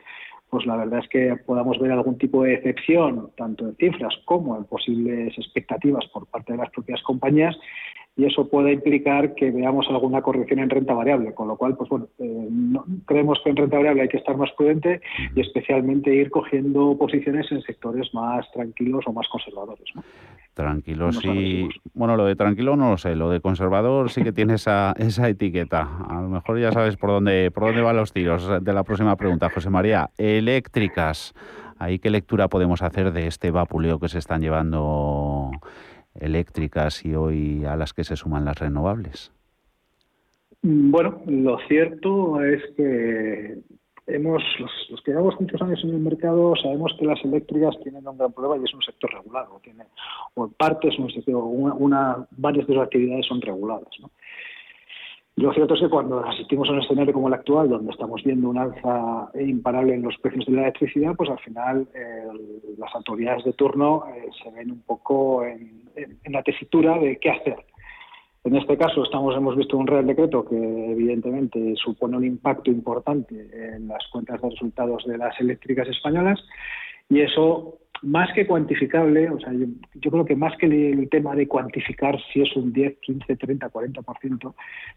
pues 0.50 0.66
la 0.66 0.78
verdad 0.78 1.00
es 1.00 1.10
que 1.10 1.36
podamos 1.46 1.80
ver 1.80 1.92
algún 1.92 2.18
tipo 2.18 2.44
de 2.44 2.54
excepción, 2.56 3.32
tanto 3.36 3.68
en 3.68 3.76
cifras 3.76 4.14
como 4.26 4.58
en 4.58 4.66
posibles 4.66 5.38
expectativas 5.38 6.06
por 6.14 6.28
parte 6.28 6.54
de 6.54 6.60
las 6.60 6.70
propias 6.72 7.02
compañías, 7.04 7.56
y 8.18 8.26
eso 8.26 8.48
puede 8.48 8.72
implicar 8.72 9.36
que 9.36 9.52
veamos 9.52 9.88
alguna 9.90 10.22
corrección 10.22 10.60
en 10.60 10.70
renta 10.70 10.94
variable, 10.94 11.34
con 11.34 11.50
lo 11.50 11.58
cual, 11.58 11.76
pues 11.76 11.90
bueno, 11.90 12.08
eh, 12.18 12.48
creemos 13.06 13.40
que 13.44 13.50
en 13.50 13.58
renta 13.58 13.76
variable 13.76 14.04
hay 14.04 14.08
que 14.08 14.18
estar 14.18 14.38
más 14.38 14.52
prudente 14.54 15.02
y 15.36 15.42
especialmente 15.42 16.16
ir 16.16 16.30
cogiendo 16.30 16.98
posiciones 16.98 17.52
en 17.52 17.62
sectores 17.62 18.14
más 18.14 18.50
tranquilos 18.54 19.04
o 19.08 19.12
más 19.12 19.28
conservadores. 19.28 19.92
Tranquilos 20.54 21.20
y... 21.26 21.68
Bueno, 21.94 22.16
lo 22.16 22.26
de 22.26 22.38
tranquilo 22.38 22.78
no 22.78 22.92
lo 22.92 22.98
sé, 22.98 23.16
lo 23.16 23.30
de 23.30 23.42
conservador 23.42 24.10
sí 24.10 24.24
que 24.24 24.32
tiene 24.32 24.54
esa, 24.54 24.94
esa 24.98 25.28
etiqueta. 25.28 25.82
A 26.08 26.22
lo 26.22 26.30
mejor 26.30 26.58
ya 26.58 26.72
sabes 26.72 26.96
por 26.96 27.10
dónde, 27.10 27.52
por 27.52 27.66
dónde 27.66 27.82
van 27.82 27.98
los 27.98 28.14
tiros 28.14 28.64
de 28.64 28.74
la 28.74 28.84
próxima 28.84 29.18
pregunta, 29.18 29.50
José 29.50 29.70
María. 29.70 30.12
Eléctricas. 30.18 31.34
¿Ahí 31.78 32.00
qué 32.00 32.10
lectura 32.10 32.48
podemos 32.48 32.82
hacer 32.82 33.12
de 33.12 33.28
este 33.28 33.52
vapuleo 33.52 34.00
que 34.00 34.08
se 34.08 34.20
están 34.20 34.40
llevando 34.40 35.52
eléctricas 36.20 37.06
y 37.06 37.16
hoy 37.16 37.66
a 37.66 37.76
las 37.76 37.94
que 37.94 38.04
se 38.04 38.16
suman 38.16 38.46
las 38.46 38.58
renovables? 38.60 39.32
Bueno, 40.62 41.22
lo 41.28 41.60
cierto 41.68 42.44
es 42.44 42.64
que 42.76 43.60
hemos 44.08 44.44
los, 44.60 45.02
que 45.02 45.12
llevamos 45.12 45.40
muchos 45.40 45.62
años 45.62 45.84
en 45.84 45.92
el 45.92 46.00
mercado 46.00 46.56
sabemos 46.56 46.96
que 47.00 47.06
las 47.06 47.24
eléctricas 47.24 47.76
tienen 47.84 48.08
un 48.08 48.18
gran 48.18 48.32
problema 48.32 48.58
y 48.58 48.66
es 48.66 48.74
un 48.74 48.82
sector 48.82 49.12
regulado. 49.14 49.60
Tiene, 49.64 49.86
o 50.36 50.46
en 50.46 50.52
parte 50.54 50.88
es 50.88 51.00
un 51.00 51.10
sector, 51.12 51.36
una, 51.36 52.28
varias 52.32 52.68
de 52.68 52.74
sus 52.74 52.84
actividades 52.84 53.26
son 53.26 53.42
reguladas. 53.42 53.90
¿no? 54.00 54.10
Lo 55.38 55.54
cierto 55.54 55.74
es 55.74 55.82
que 55.82 55.90
cuando 55.90 56.20
asistimos 56.26 56.70
a 56.70 56.72
un 56.72 56.82
escenario 56.82 57.14
como 57.14 57.28
el 57.28 57.34
actual, 57.34 57.68
donde 57.68 57.92
estamos 57.92 58.24
viendo 58.24 58.50
un 58.50 58.58
alza 58.58 59.30
imparable 59.38 59.94
en 59.94 60.04
los 60.04 60.18
precios 60.20 60.46
de 60.46 60.54
la 60.54 60.62
electricidad, 60.62 61.14
pues 61.16 61.30
al 61.30 61.40
final 61.40 61.88
las 62.78 62.96
autoridades 62.96 63.44
de 63.44 63.52
turno 63.54 64.06
eh, 64.16 64.30
se 64.42 64.50
ven 64.52 64.72
un 64.72 64.82
poco 64.82 65.44
en, 65.46 65.84
la 66.28 66.42
tesitura 66.42 66.98
de 67.00 67.18
qué 67.18 67.32
hacer. 67.32 67.58
En 68.46 68.56
este 68.56 68.78
caso 68.78 69.04
estamos, 69.04 69.36
hemos 69.36 69.58
visto 69.58 69.78
un 69.78 69.88
Real 69.88 70.06
Decreto 70.06 70.46
que 70.46 70.56
evidentemente 70.56 71.74
supone 71.76 72.16
un 72.16 72.26
impacto 72.26 72.72
importante 72.72 73.50
en 73.76 73.88
las 73.88 74.08
cuentas 74.12 74.42
de 74.42 74.50
resultados 74.50 75.04
de 75.06 75.18
las 75.18 75.38
eléctricas 75.40 75.88
españolas 75.88 76.40
y 77.10 77.22
eso 77.22 77.80
más 78.02 78.32
que 78.34 78.46
cuantificable, 78.46 79.30
o 79.30 79.40
sea, 79.40 79.52
yo, 79.54 80.12
creo 80.12 80.26
que 80.26 80.36
más 80.36 80.56
que 80.58 80.66
el, 80.66 81.10
tema 81.10 81.36
de 81.36 81.48
cuantificar 81.48 82.18
si 82.32 82.42
es 82.42 82.56
un 82.56 82.74
10, 82.74 82.98
15, 83.00 83.36
30, 83.36 83.72
40%, 83.72 84.54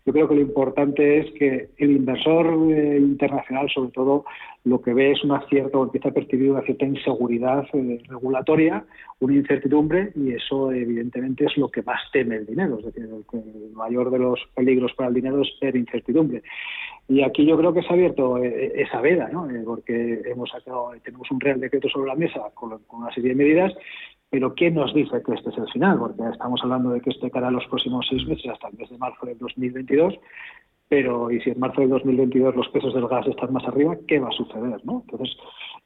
yo 0.06 0.12
creo 0.12 0.28
que 0.28 0.34
lo 0.34 0.40
importante 0.40 1.18
es 1.18 1.32
que 1.32 1.68
el 1.78 1.92
inversor 1.92 2.46
eh, 2.72 2.98
internacional, 2.98 3.68
sobre 3.70 3.90
todo, 3.92 4.24
lo 4.64 4.82
que 4.82 4.92
ve 4.92 5.12
es 5.12 5.22
una 5.24 5.46
cierta, 5.48 5.78
empieza 5.78 6.08
a 6.08 6.12
percibir 6.12 6.50
una 6.50 6.62
cierta 6.62 6.84
inseguridad 6.84 7.66
eh, 7.72 8.02
regulatoria, 8.08 8.84
una 9.20 9.34
incertidumbre, 9.34 10.12
y 10.14 10.32
eso 10.32 10.72
evidentemente 10.72 11.44
es 11.44 11.56
lo 11.56 11.70
que 11.70 11.82
más 11.82 12.00
teme 12.12 12.36
el 12.36 12.46
dinero, 12.46 12.78
es 12.78 12.86
decir, 12.86 13.04
el, 13.04 13.72
mayor 13.72 14.10
de 14.10 14.18
los 14.18 14.40
peligros 14.54 14.92
para 14.94 15.08
el 15.08 15.14
dinero 15.14 15.42
es 15.42 15.48
ser 15.58 15.76
incertidumbre. 15.76 16.42
Y 17.08 17.22
aquí 17.22 17.46
yo 17.46 17.56
creo 17.56 17.72
que 17.72 17.80
se 17.82 17.88
ha 17.88 17.92
abierto 17.92 18.36
eh, 18.36 18.72
esa 18.76 19.00
veda, 19.00 19.28
¿no? 19.32 19.48
porque 19.64 20.20
hemos 20.26 20.50
sacado, 20.50 20.92
tenemos 21.02 21.30
un 21.30 21.40
real 21.40 21.58
decreto 21.58 21.88
sobre 21.88 22.08
la 22.08 22.14
mesa 22.14 22.42
con 22.54 22.78
una 22.90 23.12
serie 23.14 23.30
de 23.30 23.36
medidas, 23.36 23.72
pero 24.30 24.54
¿quién 24.54 24.74
nos 24.74 24.92
dice 24.92 25.22
que 25.24 25.32
este 25.32 25.48
es 25.48 25.56
el 25.56 25.68
final? 25.70 25.98
Porque 25.98 26.22
estamos 26.30 26.60
hablando 26.62 26.90
de 26.90 27.00
que 27.00 27.10
este 27.10 27.30
cara 27.30 27.50
los 27.50 27.66
próximos 27.66 28.06
seis 28.08 28.26
meses, 28.26 28.50
hasta 28.52 28.68
el 28.68 28.76
mes 28.76 28.90
de 28.90 28.98
marzo 28.98 29.24
del 29.24 29.38
2022, 29.38 30.14
pero 30.88 31.30
y 31.30 31.40
si 31.40 31.50
en 31.50 31.60
marzo 31.60 31.80
del 31.80 31.90
2022 31.90 32.54
los 32.54 32.68
precios 32.68 32.94
del 32.94 33.08
gas 33.08 33.26
están 33.26 33.52
más 33.52 33.64
arriba, 33.64 33.96
¿qué 34.06 34.18
va 34.18 34.28
a 34.28 34.32
suceder? 34.32 34.80
¿no? 34.84 35.02
Entonces, 35.06 35.36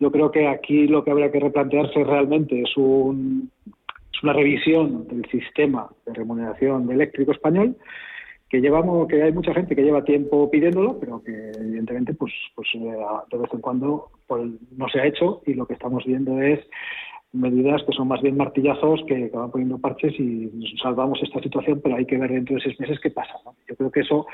yo 0.00 0.10
creo 0.10 0.30
que 0.32 0.48
aquí 0.48 0.88
lo 0.88 1.04
que 1.04 1.12
habría 1.12 1.30
que 1.30 1.40
replantearse 1.40 2.02
realmente 2.02 2.60
es, 2.60 2.76
un, 2.76 3.50
es 4.12 4.22
una 4.22 4.32
revisión 4.32 5.06
del 5.06 5.24
sistema 5.30 5.88
de 6.06 6.14
remuneración 6.14 6.86
de 6.88 6.94
eléctrico 6.94 7.30
español, 7.30 7.76
que 8.52 8.60
llevamos 8.60 9.08
que 9.08 9.22
hay 9.22 9.32
mucha 9.32 9.54
gente 9.54 9.74
que 9.74 9.82
lleva 9.82 10.04
tiempo 10.04 10.50
pidiéndolo 10.50 11.00
pero 11.00 11.22
que 11.24 11.52
evidentemente 11.58 12.12
pues 12.12 12.34
pues 12.54 12.68
eh, 12.74 12.94
de 13.30 13.38
vez 13.38 13.50
en 13.50 13.60
cuando 13.62 14.10
pues, 14.26 14.42
no 14.76 14.88
se 14.90 15.00
ha 15.00 15.06
hecho 15.06 15.40
y 15.46 15.54
lo 15.54 15.64
que 15.64 15.72
estamos 15.72 16.04
viendo 16.04 16.38
es 16.42 16.60
medidas 17.32 17.82
que 17.86 17.92
son 17.92 18.08
más 18.08 18.20
bien 18.20 18.36
martillazos 18.36 19.00
que, 19.08 19.30
van 19.32 19.50
poniendo 19.50 19.78
parches 19.78 20.12
y 20.18 20.50
salvamos 20.82 21.18
esta 21.22 21.40
situación, 21.40 21.80
pero 21.82 21.96
hay 21.96 22.04
que 22.04 22.18
ver 22.18 22.30
dentro 22.30 22.56
de 22.56 22.62
seis 22.62 22.78
meses 22.78 23.00
qué 23.00 23.10
pasa. 23.10 23.32
Yo 23.66 23.74
creo 23.74 23.90
que 23.90 24.00
eso, 24.00 24.26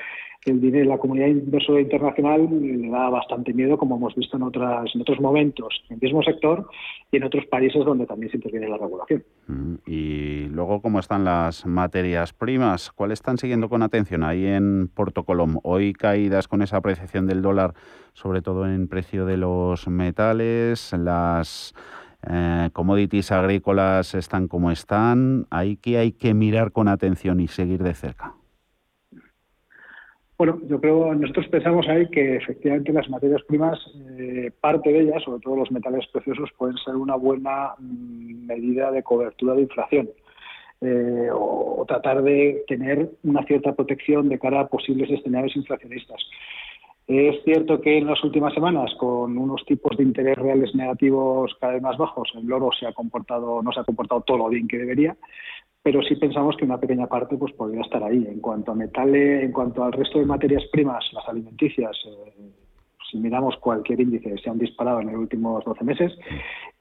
el 0.44 0.60
dinero, 0.60 0.90
la 0.90 0.98
comunidad 0.98 1.28
inversora 1.28 1.80
internacional 1.80 2.48
le 2.60 2.90
da 2.90 3.08
bastante 3.08 3.54
miedo, 3.54 3.78
como 3.78 3.96
hemos 3.96 4.16
visto 4.16 4.36
en, 4.36 4.42
otras, 4.42 4.92
en 4.94 5.00
otros 5.00 5.20
momentos, 5.20 5.80
en 5.88 5.94
el 5.94 6.00
mismo 6.00 6.22
sector 6.24 6.68
y 7.12 7.18
en 7.18 7.24
otros 7.24 7.46
países 7.46 7.84
donde 7.84 8.06
también 8.06 8.32
se 8.32 8.38
interviene 8.38 8.68
la 8.68 8.78
regulación. 8.78 9.22
Mm, 9.46 9.74
y 9.86 10.48
luego, 10.48 10.82
¿cómo 10.82 10.98
están 10.98 11.24
las 11.24 11.66
materias 11.66 12.32
primas? 12.32 12.90
¿Cuáles 12.90 13.20
están 13.20 13.38
siguiendo 13.38 13.68
con 13.68 13.82
atención 13.82 14.24
ahí 14.24 14.44
en 14.44 14.88
Porto 14.92 15.22
Colom? 15.22 15.58
Hoy 15.62 15.92
caídas 15.92 16.48
con 16.48 16.62
esa 16.62 16.78
apreciación 16.78 17.26
del 17.28 17.42
dólar, 17.42 17.74
sobre 18.12 18.42
todo 18.42 18.66
en 18.66 18.88
precio 18.88 19.24
de 19.24 19.36
los 19.36 19.86
metales, 19.86 20.92
las 20.98 21.74
eh, 22.26 22.70
commodities 22.72 23.32
agrícolas 23.32 24.14
están 24.14 24.48
como 24.48 24.70
están, 24.70 25.46
¿hay 25.50 25.76
que 25.76 25.98
hay 25.98 26.12
que 26.12 26.34
mirar 26.34 26.72
con 26.72 26.88
atención 26.88 27.40
y 27.40 27.48
seguir 27.48 27.82
de 27.82 27.94
cerca. 27.94 28.34
Bueno, 30.36 30.60
yo 30.68 30.80
creo, 30.80 31.12
nosotros 31.14 31.48
pensamos 31.48 31.88
ahí 31.88 32.08
que 32.10 32.36
efectivamente 32.36 32.92
las 32.92 33.08
materias 33.10 33.42
primas, 33.42 33.76
eh, 34.18 34.52
parte 34.60 34.92
de 34.92 35.00
ellas, 35.00 35.22
sobre 35.24 35.40
todo 35.40 35.56
los 35.56 35.72
metales 35.72 36.06
preciosos, 36.12 36.50
pueden 36.56 36.76
ser 36.78 36.94
una 36.94 37.16
buena 37.16 37.74
mm, 37.78 38.46
medida 38.46 38.92
de 38.92 39.02
cobertura 39.02 39.54
de 39.54 39.62
inflación. 39.62 40.08
Eh, 40.80 41.28
o, 41.32 41.84
tratar 41.88 42.22
de 42.22 42.62
tener 42.68 43.10
una 43.24 43.42
cierta 43.44 43.74
protección 43.74 44.28
de 44.28 44.38
cara 44.38 44.60
a 44.60 44.68
posibles 44.68 45.10
escenarios 45.10 45.56
inflacionistas. 45.56 46.22
Es 47.08 47.42
cierto 47.42 47.80
que 47.80 47.96
en 47.96 48.06
las 48.06 48.22
últimas 48.22 48.52
semanas, 48.52 48.94
con 48.98 49.38
unos 49.38 49.64
tipos 49.64 49.96
de 49.96 50.04
interés 50.04 50.36
reales 50.36 50.74
negativos 50.74 51.56
cada 51.58 51.72
vez 51.72 51.80
más 51.82 51.96
bajos, 51.96 52.30
el 52.34 52.52
oro 52.52 52.68
se 52.78 52.86
ha 52.86 52.92
comportado, 52.92 53.62
no 53.62 53.72
se 53.72 53.80
ha 53.80 53.84
comportado 53.84 54.20
todo 54.20 54.36
lo 54.36 54.48
bien 54.50 54.68
que 54.68 54.76
debería, 54.76 55.16
pero 55.82 56.02
sí 56.02 56.16
pensamos 56.16 56.54
que 56.58 56.66
una 56.66 56.78
pequeña 56.78 57.06
parte 57.06 57.38
pues 57.38 57.54
podría 57.54 57.80
estar 57.80 58.04
ahí. 58.04 58.26
En 58.28 58.40
cuanto 58.40 58.72
a 58.72 58.74
metales, 58.74 59.42
en 59.42 59.52
cuanto 59.52 59.82
al 59.84 59.92
resto 59.92 60.18
de 60.18 60.26
materias 60.26 60.64
primas, 60.70 61.02
las 61.14 61.26
alimenticias, 61.26 61.96
eh, 62.06 62.50
si 63.10 63.18
miramos 63.18 63.56
cualquier 63.56 64.00
índice, 64.00 64.36
se 64.38 64.50
han 64.50 64.58
disparado 64.58 65.00
en 65.00 65.06
los 65.08 65.16
últimos 65.16 65.64
12 65.64 65.84
meses. 65.84 66.18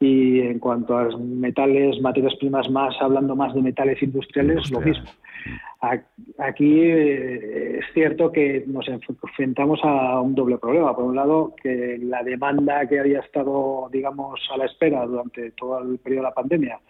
Y 0.00 0.40
en 0.40 0.58
cuanto 0.58 0.96
a 0.96 1.08
metales, 1.16 2.00
materias 2.00 2.34
primas 2.36 2.68
más, 2.70 2.94
hablando 3.00 3.34
más 3.34 3.54
de 3.54 3.62
metales 3.62 4.02
industriales, 4.02 4.70
lo 4.70 4.80
mismo. 4.80 5.04
Aquí 5.80 6.80
eh, 6.80 7.78
es 7.78 7.84
cierto 7.94 8.32
que 8.32 8.64
nos 8.66 8.86
enfrentamos 8.88 9.80
a 9.84 10.20
un 10.20 10.34
doble 10.34 10.58
problema. 10.58 10.94
Por 10.94 11.04
un 11.04 11.16
lado, 11.16 11.54
que 11.62 11.98
la 12.02 12.22
demanda 12.22 12.86
que 12.86 12.98
había 12.98 13.20
estado, 13.20 13.88
digamos, 13.92 14.40
a 14.52 14.56
la 14.56 14.66
espera 14.66 15.06
durante 15.06 15.52
todo 15.52 15.80
el 15.80 15.98
periodo 15.98 16.24
de 16.24 16.28
la 16.28 16.34
pandemia, 16.34 16.80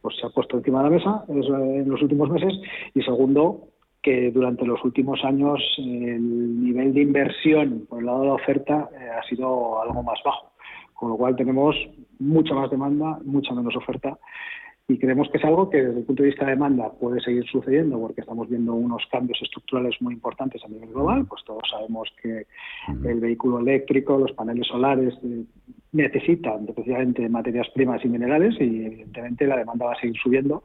pues 0.00 0.16
se 0.16 0.26
ha 0.26 0.30
puesto 0.30 0.56
encima 0.56 0.82
de 0.82 0.90
la 0.90 0.96
mesa 0.96 1.24
en 1.28 1.88
los 1.88 2.02
últimos 2.02 2.30
meses. 2.30 2.54
Y 2.94 3.02
segundo, 3.02 3.68
que 4.02 4.30
durante 4.30 4.64
los 4.64 4.82
últimos 4.84 5.24
años 5.24 5.60
el 5.78 6.62
nivel 6.62 6.94
de 6.94 7.02
inversión 7.02 7.86
por 7.88 8.00
el 8.00 8.06
lado 8.06 8.20
de 8.20 8.26
la 8.28 8.34
oferta 8.34 8.88
eh, 8.98 9.08
ha 9.10 9.22
sido 9.28 9.82
algo 9.82 10.02
más 10.02 10.18
bajo, 10.24 10.52
con 10.94 11.10
lo 11.10 11.16
cual 11.16 11.36
tenemos 11.36 11.76
mucha 12.18 12.54
más 12.54 12.70
demanda, 12.70 13.18
mucha 13.24 13.52
menos 13.54 13.76
oferta 13.76 14.18
y 14.90 14.98
creemos 14.98 15.28
que 15.30 15.38
es 15.38 15.44
algo 15.44 15.70
que 15.70 15.82
desde 15.82 16.00
el 16.00 16.04
punto 16.04 16.22
de 16.22 16.30
vista 16.30 16.44
de 16.44 16.52
demanda 16.52 16.90
puede 16.90 17.20
seguir 17.20 17.44
sucediendo 17.46 17.98
porque 18.00 18.22
estamos 18.22 18.48
viendo 18.48 18.74
unos 18.74 19.06
cambios 19.10 19.40
estructurales 19.40 19.94
muy 20.00 20.14
importantes 20.14 20.64
a 20.64 20.68
nivel 20.68 20.88
global, 20.90 21.26
pues 21.28 21.44
todos 21.44 21.62
sabemos 21.70 22.08
que 22.20 22.46
el 23.04 23.20
vehículo 23.20 23.60
eléctrico, 23.60 24.18
los 24.18 24.32
paneles 24.32 24.66
solares 24.66 25.14
eh, 25.22 25.44
necesitan 25.92 26.68
especialmente 26.68 27.28
materias 27.28 27.68
primas 27.72 28.04
y 28.04 28.08
minerales 28.08 28.56
y 28.60 28.84
evidentemente 28.84 29.46
la 29.46 29.58
demanda 29.58 29.86
va 29.86 29.92
a 29.92 30.00
seguir 30.00 30.16
subiendo 30.20 30.64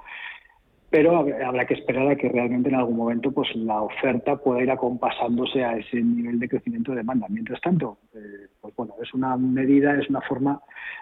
pero 0.95 1.25
habrá 1.45 1.65
que 1.65 1.73
esperar 1.73 2.07
a 2.07 2.15
que 2.15 2.29
realmente 2.29 2.69
en 2.69 2.75
algún 2.75 2.95
momento 2.95 3.29
pues 3.29 3.53
la 3.53 3.81
oferta 3.81 4.37
pueda 4.37 4.63
ir 4.63 4.71
acompasándose 4.71 5.61
a 5.61 5.75
ese 5.75 6.01
nivel 6.01 6.39
de 6.39 6.47
crecimiento 6.47 6.91
de 6.93 6.99
demanda. 6.99 7.27
Mientras 7.27 7.59
tanto, 7.59 7.97
eh, 8.13 8.47
pues 8.61 8.73
bueno, 8.77 8.93
es 9.03 9.13
una 9.13 9.35
medida, 9.35 9.99
es 9.99 10.09
una 10.09 10.21
forma 10.21 10.61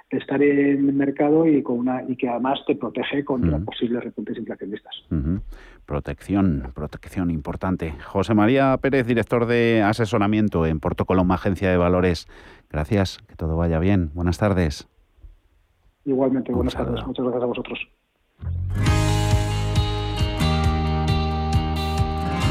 de 0.10 0.18
estar 0.18 0.42
en 0.42 0.90
el 0.90 0.94
mercado 0.94 1.46
y 1.46 1.62
con 1.62 1.78
una 1.78 2.02
y 2.08 2.16
que 2.16 2.28
además 2.28 2.60
te 2.66 2.76
protege 2.76 3.24
contra 3.24 3.60
posibles 3.60 4.04
repuntes 4.04 4.36
inflacionistas. 4.36 4.96
Protección, 5.86 6.72
protección 6.74 7.30
importante. 7.30 7.94
José 8.04 8.34
María 8.34 8.76
Pérez, 8.82 9.06
director 9.06 9.46
de 9.46 9.84
asesoramiento 9.84 10.66
en 10.66 10.80
Porto 10.80 11.06
Coloma, 11.06 11.36
Agencia 11.36 11.70
de 11.70 11.78
Valores. 11.78 12.26
Gracias, 12.72 13.20
que 13.28 13.36
todo 13.36 13.58
vaya 13.58 13.78
bien. 13.78 14.10
Buenas 14.16 14.40
tardes. 14.40 14.88
Igualmente, 16.04 16.52
buenas 16.52 16.74
tardes. 16.74 17.06
Muchas 17.06 17.26
gracias 17.26 17.44
a 17.44 17.46
vosotros. 17.46 19.03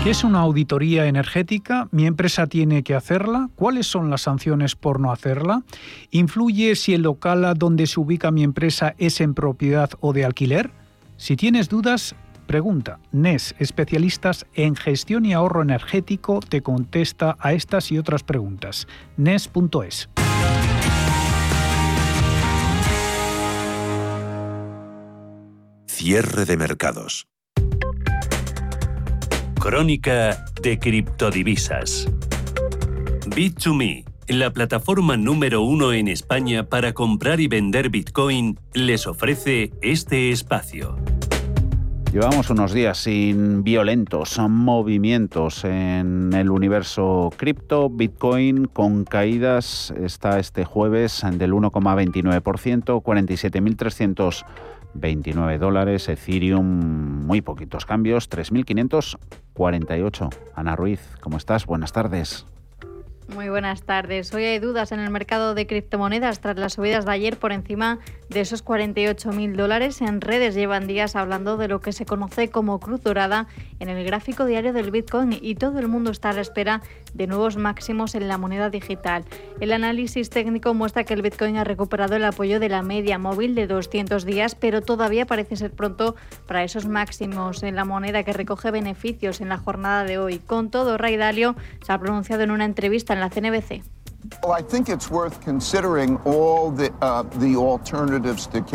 ¿Qué 0.02 0.10
es 0.10 0.24
una 0.24 0.40
auditoría 0.40 1.06
energética? 1.06 1.86
¿Mi 1.92 2.06
empresa 2.06 2.48
tiene 2.48 2.82
que 2.82 2.96
hacerla? 2.96 3.50
¿Cuáles 3.54 3.86
son 3.86 4.10
las 4.10 4.22
sanciones 4.22 4.74
por 4.74 4.98
no 4.98 5.12
hacerla? 5.12 5.62
¿Influye 6.10 6.74
si 6.74 6.92
el 6.92 7.02
local 7.02 7.54
donde 7.56 7.86
se 7.86 8.00
ubica 8.00 8.32
mi 8.32 8.42
empresa 8.42 8.96
es 8.98 9.20
en 9.20 9.32
propiedad 9.32 9.90
o 10.00 10.12
de 10.12 10.24
alquiler? 10.24 10.72
Si 11.18 11.36
tienes 11.36 11.68
dudas, 11.68 12.16
pregunta. 12.48 12.98
NES, 13.12 13.54
especialistas 13.60 14.44
en 14.54 14.74
gestión 14.74 15.24
y 15.24 15.34
ahorro 15.34 15.62
energético, 15.62 16.40
te 16.40 16.62
contesta 16.62 17.36
a 17.38 17.52
estas 17.52 17.92
y 17.92 17.98
otras 17.98 18.24
preguntas. 18.24 18.88
NES.es. 19.16 20.08
Cierre 25.86 26.44
de 26.44 26.56
mercados. 26.56 27.31
Crónica 29.62 30.44
de 30.60 30.76
criptodivisas. 30.76 32.08
Bit2Me 33.26 34.04
la 34.26 34.50
plataforma 34.50 35.16
número 35.16 35.62
uno 35.62 35.92
en 35.92 36.08
España 36.08 36.64
para 36.64 36.92
comprar 36.92 37.38
y 37.38 37.46
vender 37.46 37.88
Bitcoin, 37.88 38.58
les 38.74 39.06
ofrece 39.06 39.70
este 39.80 40.32
espacio. 40.32 40.96
Llevamos 42.12 42.50
unos 42.50 42.72
días 42.72 42.98
sin 42.98 43.62
violentos 43.62 44.36
movimientos 44.40 45.64
en 45.64 46.32
el 46.34 46.50
universo 46.50 47.30
cripto. 47.36 47.88
Bitcoin 47.88 48.66
con 48.66 49.04
caídas 49.04 49.94
está 49.96 50.40
este 50.40 50.64
jueves 50.64 51.22
del 51.34 51.52
1,29%, 51.52 53.00
47.329 54.94 55.58
dólares. 55.58 56.08
Ethereum, 56.08 57.26
muy 57.26 57.40
poquitos 57.40 57.86
cambios, 57.86 58.30
3.548. 58.30 60.34
Ana 60.54 60.76
Ruiz, 60.76 61.00
¿cómo 61.20 61.36
estás? 61.36 61.66
Buenas 61.66 61.92
tardes. 61.92 62.46
Muy 63.34 63.48
buenas 63.48 63.84
tardes. 63.84 64.34
Hoy 64.34 64.44
hay 64.44 64.58
dudas 64.58 64.92
en 64.92 65.00
el 65.00 65.08
mercado 65.08 65.54
de 65.54 65.66
criptomonedas 65.66 66.40
tras 66.40 66.58
las 66.58 66.74
subidas 66.74 67.06
de 67.06 67.12
ayer 67.12 67.38
por 67.38 67.52
encima 67.52 67.98
de 68.28 68.40
esos 68.40 68.62
48.000 68.64 69.56
dólares. 69.56 70.02
En 70.02 70.20
redes 70.20 70.54
llevan 70.54 70.86
días 70.86 71.16
hablando 71.16 71.56
de 71.56 71.68
lo 71.68 71.80
que 71.80 71.92
se 71.92 72.04
conoce 72.04 72.50
como 72.50 72.78
cruz 72.78 73.02
dorada 73.02 73.46
en 73.80 73.88
el 73.88 74.04
gráfico 74.04 74.44
diario 74.44 74.74
del 74.74 74.90
Bitcoin 74.90 75.38
y 75.40 75.54
todo 75.54 75.78
el 75.78 75.88
mundo 75.88 76.10
está 76.10 76.30
a 76.30 76.32
la 76.34 76.42
espera 76.42 76.82
de 77.14 77.26
nuevos 77.26 77.56
máximos 77.56 78.14
en 78.14 78.28
la 78.28 78.38
moneda 78.38 78.70
digital. 78.70 79.24
El 79.60 79.72
análisis 79.72 80.30
técnico 80.30 80.74
muestra 80.74 81.04
que 81.04 81.14
el 81.14 81.22
Bitcoin 81.22 81.56
ha 81.56 81.64
recuperado 81.64 82.16
el 82.16 82.24
apoyo 82.24 82.60
de 82.60 82.68
la 82.68 82.82
media 82.82 83.18
móvil 83.18 83.54
de 83.54 83.66
200 83.66 84.24
días, 84.24 84.54
pero 84.54 84.82
todavía 84.82 85.26
parece 85.26 85.56
ser 85.56 85.72
pronto 85.72 86.16
para 86.46 86.64
esos 86.64 86.86
máximos 86.86 87.62
en 87.62 87.76
la 87.76 87.84
moneda 87.84 88.22
que 88.22 88.32
recoge 88.32 88.70
beneficios 88.70 89.40
en 89.40 89.48
la 89.48 89.58
jornada 89.58 90.04
de 90.04 90.18
hoy. 90.18 90.38
Con 90.38 90.70
todo, 90.70 90.98
Ray 90.98 91.16
Dalio 91.16 91.56
se 91.84 91.92
ha 91.92 91.98
pronunciado 91.98 92.42
en 92.42 92.50
una 92.50 92.64
entrevista 92.64 93.12
en 93.12 93.20
la 93.20 93.30
CNBC. 93.30 94.01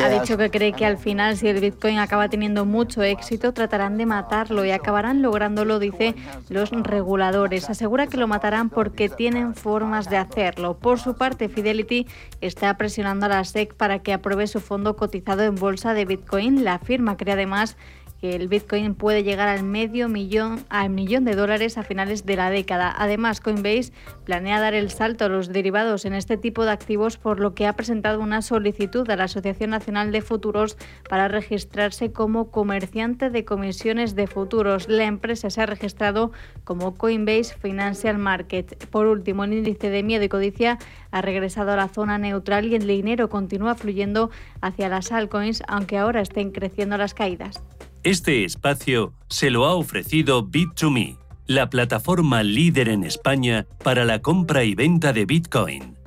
Ha 0.03 0.21
dicho 0.21 0.37
que 0.37 0.49
cree 0.49 0.73
que 0.73 0.85
al 0.85 0.97
final, 0.97 1.37
si 1.37 1.47
el 1.47 1.59
Bitcoin 1.61 1.99
acaba 1.99 2.29
teniendo 2.29 2.65
mucho 2.65 3.01
éxito, 3.01 3.53
tratarán 3.53 3.97
de 3.97 4.05
matarlo 4.05 4.65
y 4.65 4.71
acabarán 4.71 5.21
lográndolo, 5.21 5.79
dice 5.79 6.15
los 6.49 6.71
reguladores. 6.71 7.69
Asegura 7.69 8.07
que 8.07 8.17
lo 8.17 8.27
matarán 8.27 8.69
porque 8.69 9.09
tienen 9.09 9.55
formas 9.55 10.09
de 10.09 10.17
hacerlo. 10.17 10.77
Por 10.77 10.99
su 10.99 11.15
parte, 11.15 11.49
Fidelity 11.49 12.07
está 12.41 12.75
presionando 12.77 13.25
a 13.27 13.29
la 13.29 13.43
SEC 13.43 13.73
para 13.73 13.99
que 13.99 14.13
apruebe 14.13 14.47
su 14.47 14.59
fondo 14.59 14.95
cotizado 14.95 15.43
en 15.43 15.55
bolsa 15.55 15.93
de 15.93 16.05
Bitcoin. 16.05 16.63
La 16.63 16.79
firma 16.79 17.17
cree 17.17 17.33
además 17.33 17.77
que 18.19 18.31
el 18.31 18.47
Bitcoin 18.47 18.95
puede 18.95 19.23
llegar 19.23 19.47
al 19.47 19.63
medio 19.63 20.09
millón, 20.09 20.65
al 20.69 20.89
millón 20.89 21.23
de 21.25 21.35
dólares 21.35 21.77
a 21.77 21.83
finales 21.83 22.25
de 22.25 22.35
la 22.35 22.49
década. 22.49 22.93
Además, 22.97 23.41
Coinbase 23.41 23.93
planea 24.25 24.59
dar 24.59 24.73
el 24.73 24.89
salto 24.89 25.25
a 25.25 25.29
los 25.29 25.49
derivados 25.49 26.05
en 26.05 26.13
este 26.13 26.37
tipo 26.37 26.65
de 26.65 26.71
activos, 26.71 27.17
por 27.17 27.39
lo 27.39 27.53
que 27.53 27.67
ha 27.67 27.73
presentado 27.73 28.19
una 28.19 28.41
solicitud 28.41 29.09
a 29.09 29.15
la 29.15 29.25
Asociación 29.25 29.69
Nacional 29.69 30.11
de 30.11 30.21
Futuros 30.21 30.77
para 31.09 31.27
registrarse 31.27 32.11
como 32.11 32.49
comerciante 32.49 33.29
de 33.29 33.45
comisiones 33.45 34.15
de 34.15 34.27
futuros. 34.27 34.89
La 34.89 35.05
empresa 35.05 35.49
se 35.49 35.61
ha 35.61 35.65
registrado 35.65 36.31
como 36.63 36.95
Coinbase 36.95 37.55
Financial 37.55 38.17
Market. 38.17 38.87
Por 38.87 39.05
último, 39.05 39.43
el 39.43 39.53
índice 39.53 39.89
de 39.89 40.03
miedo 40.03 40.23
y 40.23 40.29
codicia 40.29 40.79
ha 41.11 41.21
regresado 41.21 41.71
a 41.71 41.75
la 41.75 41.87
zona 41.87 42.17
neutral 42.17 42.65
y 42.65 42.75
el 42.75 42.87
dinero 42.87 43.29
continúa 43.29 43.75
fluyendo 43.75 44.31
hacia 44.61 44.89
las 44.89 45.11
altcoins, 45.11 45.63
aunque 45.67 45.97
ahora 45.97 46.21
estén 46.21 46.51
creciendo 46.51 46.97
las 46.97 47.13
caídas. 47.13 47.61
Este 48.03 48.45
espacio 48.45 49.13
se 49.27 49.49
lo 49.49 49.65
ha 49.65 49.73
ofrecido 49.73 50.45
Bit2Me, 50.45 51.17
la 51.45 51.69
plataforma 51.69 52.43
líder 52.43 52.89
en 52.89 53.03
España 53.03 53.65
para 53.83 54.05
la 54.05 54.21
compra 54.21 54.63
y 54.63 54.75
venta 54.75 55.13
de 55.13 55.25
Bitcoin. 55.25 55.97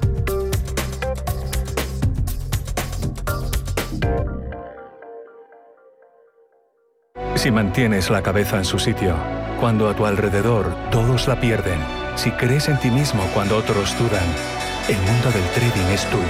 Si 7.35 7.51
mantienes 7.51 8.09
la 8.09 8.23
cabeza 8.23 8.59
en 8.59 8.65
su 8.65 8.79
sitio, 8.79 9.17
cuando 9.59 9.89
a 9.89 9.97
tu 9.97 10.07
alrededor 10.07 10.75
todos 10.91 11.27
la 11.27 11.41
pierden, 11.41 11.81
si 12.15 12.31
crees 12.31 12.69
en 12.69 12.79
ti 12.79 12.91
mismo 12.91 13.23
cuando 13.35 13.57
otros 13.57 13.99
dudan, 13.99 14.27
el 14.89 14.97
mundo 14.97 15.31
del 15.33 15.45
trading 15.55 15.93
es 15.93 16.09
tuyo. 16.09 16.25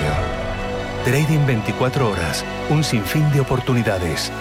Trading 1.05 1.47
24 1.47 2.11
horas, 2.11 2.45
un 2.71 2.83
sinfín 2.83 3.31
de 3.33 3.41
oportunidades 3.41 4.33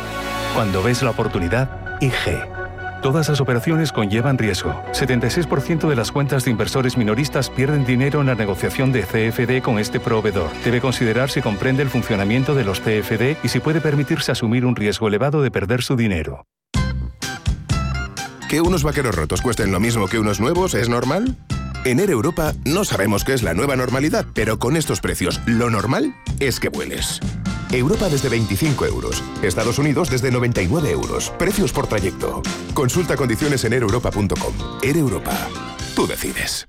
cuando 0.53 0.83
ves 0.83 1.01
la 1.01 1.11
oportunidad, 1.11 1.97
IG. 2.01 2.59
Todas 3.01 3.29
las 3.29 3.39
operaciones 3.39 3.93
conllevan 3.93 4.37
riesgo. 4.37 4.83
76% 4.91 5.87
de 5.87 5.95
las 5.95 6.11
cuentas 6.11 6.43
de 6.43 6.51
inversores 6.51 6.97
minoristas 6.97 7.49
pierden 7.49 7.85
dinero 7.85 8.19
en 8.19 8.27
la 8.27 8.35
negociación 8.35 8.91
de 8.91 9.03
CFD 9.03 9.63
con 9.63 9.79
este 9.79 9.99
proveedor. 9.99 10.49
Debe 10.65 10.81
considerar 10.81 11.29
si 11.29 11.41
comprende 11.41 11.81
el 11.81 11.89
funcionamiento 11.89 12.55
de 12.55 12.65
los 12.65 12.81
CFD 12.81 13.37
y 13.41 13.47
si 13.47 13.59
puede 13.59 13.79
permitirse 13.79 14.33
asumir 14.33 14.65
un 14.65 14.75
riesgo 14.75 15.07
elevado 15.07 15.41
de 15.41 15.49
perder 15.49 15.81
su 15.81 15.95
dinero. 15.95 16.45
¿Que 18.49 18.61
unos 18.61 18.83
vaqueros 18.83 19.15
rotos 19.15 19.41
cuesten 19.41 19.71
lo 19.71 19.79
mismo 19.79 20.07
que 20.07 20.19
unos 20.19 20.39
nuevos 20.39 20.73
es 20.73 20.89
normal? 20.89 21.37
En 21.85 21.99
Air 21.99 22.09
Europa 22.09 22.53
no 22.65 22.83
sabemos 22.83 23.23
qué 23.23 23.33
es 23.33 23.43
la 23.43 23.53
nueva 23.53 23.77
normalidad, 23.77 24.25
pero 24.33 24.59
con 24.59 24.75
estos 24.75 24.99
precios, 24.99 25.39
lo 25.45 25.69
normal 25.69 26.13
es 26.39 26.59
que 26.59 26.67
vueles. 26.67 27.21
Europa 27.77 28.09
desde 28.09 28.29
25 28.29 28.85
euros. 28.85 29.23
Estados 29.41 29.77
Unidos 29.79 30.09
desde 30.09 30.31
99 30.31 30.91
euros. 30.91 31.31
Precios 31.37 31.71
por 31.71 31.87
trayecto. 31.87 32.41
Consulta 32.73 33.15
condiciones 33.15 33.63
en 33.65 33.73
ereuropa.com. 33.73 34.53
Air 34.81 34.97
Europa. 34.97 35.49
Tú 35.95 36.07
decides. 36.07 36.68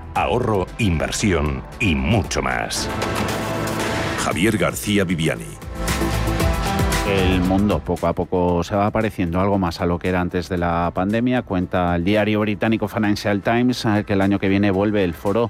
ahorro, 0.13 0.67
inversión 0.79 1.63
y 1.79 1.95
mucho 1.95 2.41
más. 2.41 2.89
Javier 4.19 4.57
García 4.57 5.03
Viviani. 5.03 5.45
El 7.07 7.41
mundo 7.41 7.79
poco 7.79 8.07
a 8.07 8.13
poco 8.13 8.63
se 8.63 8.75
va 8.75 8.89
pareciendo 8.91 9.39
algo 9.39 9.57
más 9.57 9.81
a 9.81 9.85
lo 9.85 9.99
que 9.99 10.09
era 10.09 10.21
antes 10.21 10.47
de 10.47 10.57
la 10.57 10.91
pandemia. 10.93 11.41
Cuenta 11.41 11.95
el 11.95 12.03
diario 12.03 12.39
británico 12.39 12.87
Financial 12.87 13.41
Times 13.41 13.85
eh, 13.85 14.03
que 14.05 14.13
el 14.13 14.21
año 14.21 14.39
que 14.39 14.47
viene 14.47 14.71
vuelve 14.71 15.03
el 15.03 15.13
foro 15.13 15.49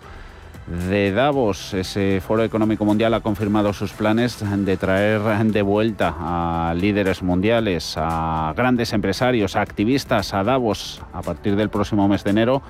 de 0.89 1.11
Davos. 1.11 1.73
Ese 1.73 2.21
foro 2.25 2.43
económico 2.43 2.85
mundial 2.85 3.13
ha 3.13 3.19
confirmado 3.19 3.73
sus 3.73 3.91
planes 3.91 4.39
de 4.39 4.77
traer 4.77 5.21
de 5.21 5.61
vuelta 5.61 6.15
a 6.17 6.73
líderes 6.73 7.21
mundiales, 7.21 7.95
a 7.97 8.53
grandes 8.55 8.93
empresarios, 8.93 9.55
a 9.55 9.61
activistas 9.61 10.33
a 10.33 10.43
Davos 10.43 11.01
a 11.13 11.21
partir 11.21 11.55
del 11.55 11.69
próximo 11.69 12.07
mes 12.07 12.23
de 12.23 12.29
enero 12.29 12.61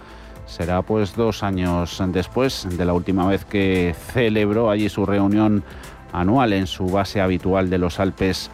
Será 0.51 0.81
pues 0.81 1.15
dos 1.15 1.43
años 1.43 2.03
después 2.07 2.67
de 2.69 2.83
la 2.83 2.91
última 2.91 3.25
vez 3.25 3.45
que 3.45 3.95
celebró 4.11 4.69
allí 4.69 4.89
su 4.89 5.05
reunión 5.05 5.63
anual 6.11 6.51
en 6.51 6.67
su 6.67 6.87
base 6.87 7.21
habitual 7.21 7.69
de 7.69 7.77
los 7.77 8.01
Alpes 8.01 8.51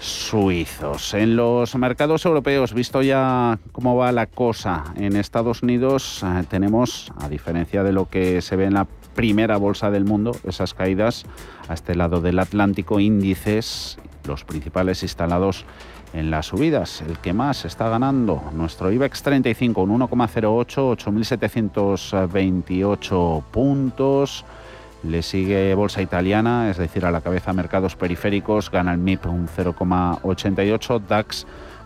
suizos. 0.00 1.12
En 1.12 1.36
los 1.36 1.76
mercados 1.76 2.24
europeos, 2.24 2.72
visto 2.72 3.02
ya 3.02 3.58
cómo 3.72 3.94
va 3.94 4.10
la 4.10 4.26
cosa 4.26 4.84
en 4.96 5.16
Estados 5.16 5.62
Unidos, 5.62 6.22
eh, 6.24 6.44
tenemos, 6.48 7.12
a 7.20 7.28
diferencia 7.28 7.82
de 7.82 7.92
lo 7.92 8.08
que 8.08 8.40
se 8.40 8.56
ve 8.56 8.64
en 8.64 8.74
la 8.74 8.86
primera 9.14 9.58
bolsa 9.58 9.90
del 9.90 10.06
mundo, 10.06 10.34
esas 10.44 10.72
caídas 10.72 11.26
a 11.68 11.74
este 11.74 11.94
lado 11.94 12.22
del 12.22 12.38
Atlántico, 12.38 13.00
índices, 13.00 13.98
los 14.26 14.44
principales 14.44 15.02
instalados 15.02 15.66
en 16.14 16.30
las 16.30 16.46
subidas. 16.46 17.02
El 17.02 17.18
que 17.18 17.34
más 17.34 17.64
está 17.64 17.88
ganando, 17.88 18.44
nuestro 18.54 18.92
IBEX 18.92 19.22
35, 19.22 19.82
un 19.82 19.98
1,08, 20.00 20.96
8.728 20.96 23.42
puntos. 23.50 24.44
Le 25.02 25.22
sigue 25.22 25.74
Bolsa 25.74 26.00
Italiana, 26.00 26.70
es 26.70 26.76
decir, 26.78 27.04
a 27.04 27.10
la 27.10 27.20
cabeza 27.20 27.52
mercados 27.52 27.96
periféricos, 27.96 28.70
gana 28.70 28.92
el 28.92 28.98
MIP 28.98 29.26
un 29.26 29.48
0,88, 29.48 31.00
DAX 31.06 31.44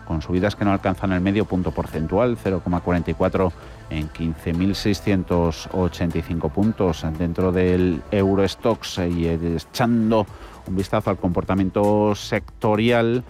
con 0.09 0.21
subidas 0.23 0.55
que 0.55 0.65
no 0.65 0.71
alcanzan 0.71 1.11
el 1.11 1.21
medio 1.21 1.45
punto 1.45 1.69
porcentual, 1.71 2.35
0,44 2.35 3.51
en 3.91 4.09
15.685 4.09 6.49
puntos 6.49 7.05
dentro 7.19 7.51
del 7.51 8.01
Eurostox 8.09 8.97
y 8.99 9.27
echando 9.27 10.25
un 10.65 10.75
vistazo 10.75 11.11
al 11.11 11.17
comportamiento 11.17 12.15
sectorial. 12.15 13.23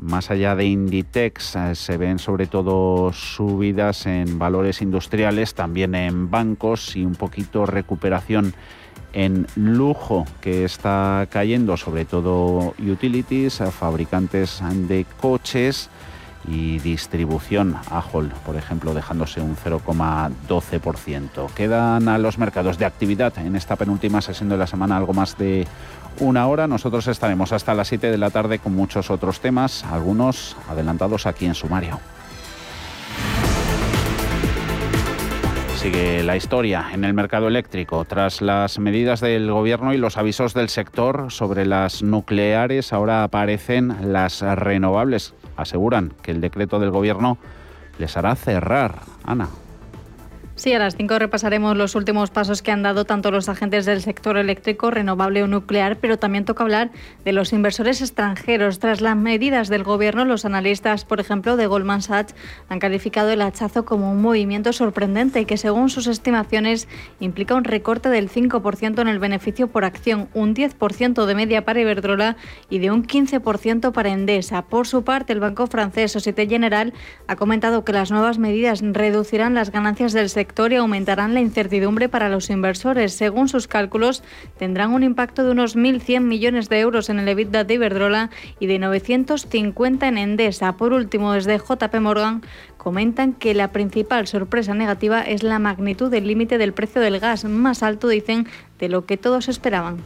Más 0.00 0.30
allá 0.30 0.54
de 0.54 0.66
Inditex, 0.66 1.56
eh, 1.56 1.74
se 1.74 1.96
ven 1.96 2.18
sobre 2.18 2.46
todo 2.46 3.12
subidas 3.12 4.06
en 4.06 4.38
valores 4.38 4.82
industriales, 4.82 5.54
también 5.54 5.94
en 5.94 6.30
bancos 6.30 6.96
y 6.96 7.04
un 7.04 7.14
poquito 7.14 7.66
recuperación 7.66 8.54
en 9.12 9.46
lujo 9.54 10.26
que 10.42 10.64
está 10.64 11.26
cayendo, 11.30 11.76
sobre 11.76 12.04
todo 12.04 12.74
utilities, 12.78 13.62
fabricantes 13.72 14.62
de 14.88 15.06
coches 15.20 15.88
y 16.48 16.78
distribución 16.78 17.76
Hall, 17.90 18.32
por 18.44 18.56
ejemplo, 18.56 18.94
dejándose 18.94 19.40
un 19.40 19.56
0,12%. 19.56 21.50
Quedan 21.54 22.08
a 22.08 22.18
los 22.18 22.38
mercados 22.38 22.78
de 22.78 22.84
actividad 22.84 23.36
en 23.38 23.56
esta 23.56 23.76
penúltima 23.76 24.20
sesión 24.20 24.48
de 24.48 24.56
la 24.56 24.66
semana 24.66 24.96
algo 24.96 25.12
más 25.12 25.36
de 25.38 25.66
una 26.20 26.46
hora. 26.46 26.66
Nosotros 26.66 27.06
estaremos 27.08 27.52
hasta 27.52 27.74
las 27.74 27.88
7 27.88 28.10
de 28.10 28.18
la 28.18 28.30
tarde 28.30 28.58
con 28.58 28.74
muchos 28.74 29.10
otros 29.10 29.40
temas, 29.40 29.84
algunos 29.84 30.56
adelantados 30.68 31.26
aquí 31.26 31.46
en 31.46 31.54
sumario. 31.54 31.98
Sigue 35.76 36.22
la 36.22 36.36
historia 36.36 36.86
en 36.92 37.04
el 37.04 37.14
mercado 37.14 37.48
eléctrico. 37.48 38.04
Tras 38.04 38.40
las 38.42 38.78
medidas 38.78 39.20
del 39.20 39.50
gobierno 39.50 39.92
y 39.92 39.98
los 39.98 40.16
avisos 40.16 40.54
del 40.54 40.68
sector 40.68 41.30
sobre 41.30 41.64
las 41.66 42.02
nucleares, 42.02 42.92
ahora 42.92 43.22
aparecen 43.22 44.12
las 44.12 44.40
renovables 44.40 45.34
aseguran 45.56 46.12
que 46.22 46.30
el 46.30 46.40
decreto 46.40 46.78
del 46.78 46.90
Gobierno 46.90 47.38
les 47.98 48.16
hará 48.16 48.34
cerrar. 48.36 49.00
Ana. 49.24 49.48
Sí, 50.58 50.72
a 50.72 50.78
las 50.78 50.96
5 50.96 51.18
repasaremos 51.18 51.76
los 51.76 51.94
últimos 51.96 52.30
pasos 52.30 52.62
que 52.62 52.72
han 52.72 52.82
dado 52.82 53.04
tanto 53.04 53.30
los 53.30 53.50
agentes 53.50 53.84
del 53.84 54.00
sector 54.00 54.38
eléctrico, 54.38 54.90
renovable 54.90 55.42
o 55.42 55.46
nuclear, 55.46 55.98
pero 55.98 56.18
también 56.18 56.46
toca 56.46 56.64
hablar 56.64 56.90
de 57.26 57.32
los 57.32 57.52
inversores 57.52 58.00
extranjeros. 58.00 58.78
Tras 58.78 59.02
las 59.02 59.16
medidas 59.16 59.68
del 59.68 59.84
Gobierno, 59.84 60.24
los 60.24 60.46
analistas, 60.46 61.04
por 61.04 61.20
ejemplo, 61.20 61.58
de 61.58 61.66
Goldman 61.66 62.00
Sachs, 62.00 62.34
han 62.70 62.78
calificado 62.78 63.28
el 63.28 63.42
hachazo 63.42 63.84
como 63.84 64.10
un 64.10 64.22
movimiento 64.22 64.72
sorprendente 64.72 65.44
que, 65.44 65.58
según 65.58 65.90
sus 65.90 66.06
estimaciones, 66.06 66.88
implica 67.20 67.54
un 67.54 67.64
recorte 67.64 68.08
del 68.08 68.30
5% 68.30 68.98
en 69.02 69.08
el 69.08 69.18
beneficio 69.18 69.68
por 69.68 69.84
acción, 69.84 70.30
un 70.32 70.54
10% 70.54 71.26
de 71.26 71.34
media 71.34 71.66
para 71.66 71.82
Iberdrola 71.82 72.38
y 72.70 72.78
de 72.78 72.90
un 72.90 73.06
15% 73.06 73.92
para 73.92 74.08
Endesa. 74.08 74.62
Por 74.62 74.86
su 74.86 75.04
parte, 75.04 75.34
el 75.34 75.40
banco 75.40 75.66
francés 75.66 76.12
Societe 76.12 76.48
General 76.48 76.94
ha 77.26 77.36
comentado 77.36 77.84
que 77.84 77.92
las 77.92 78.10
nuevas 78.10 78.38
medidas 78.38 78.80
reducirán 78.82 79.52
las 79.52 79.70
ganancias 79.70 80.14
del 80.14 80.30
sector 80.30 80.45
y 80.70 80.74
aumentarán 80.74 81.34
la 81.34 81.40
incertidumbre 81.40 82.08
para 82.08 82.30
los 82.30 82.48
inversores. 82.48 83.12
Según 83.12 83.48
sus 83.48 83.68
cálculos, 83.68 84.22
tendrán 84.58 84.92
un 84.94 85.02
impacto 85.02 85.44
de 85.44 85.50
unos 85.50 85.76
1.100 85.76 86.20
millones 86.22 86.68
de 86.70 86.80
euros 86.80 87.10
en 87.10 87.18
el 87.18 87.28
EBITDA 87.28 87.64
de 87.64 87.74
Iberdrola 87.74 88.30
y 88.58 88.66
de 88.66 88.78
950 88.78 90.08
en 90.08 90.18
Endesa. 90.18 90.72
Por 90.76 90.94
último, 90.94 91.32
desde 91.32 91.58
JP 91.58 91.94
Morgan 92.00 92.42
comentan 92.78 93.34
que 93.34 93.52
la 93.52 93.72
principal 93.72 94.26
sorpresa 94.26 94.72
negativa 94.72 95.20
es 95.20 95.42
la 95.42 95.58
magnitud 95.58 96.10
del 96.10 96.26
límite 96.26 96.56
del 96.56 96.72
precio 96.72 97.02
del 97.02 97.20
gas, 97.20 97.44
más 97.44 97.82
alto, 97.82 98.08
dicen, 98.08 98.46
de 98.78 98.88
lo 98.88 99.04
que 99.04 99.16
todos 99.16 99.48
esperaban. 99.48 99.98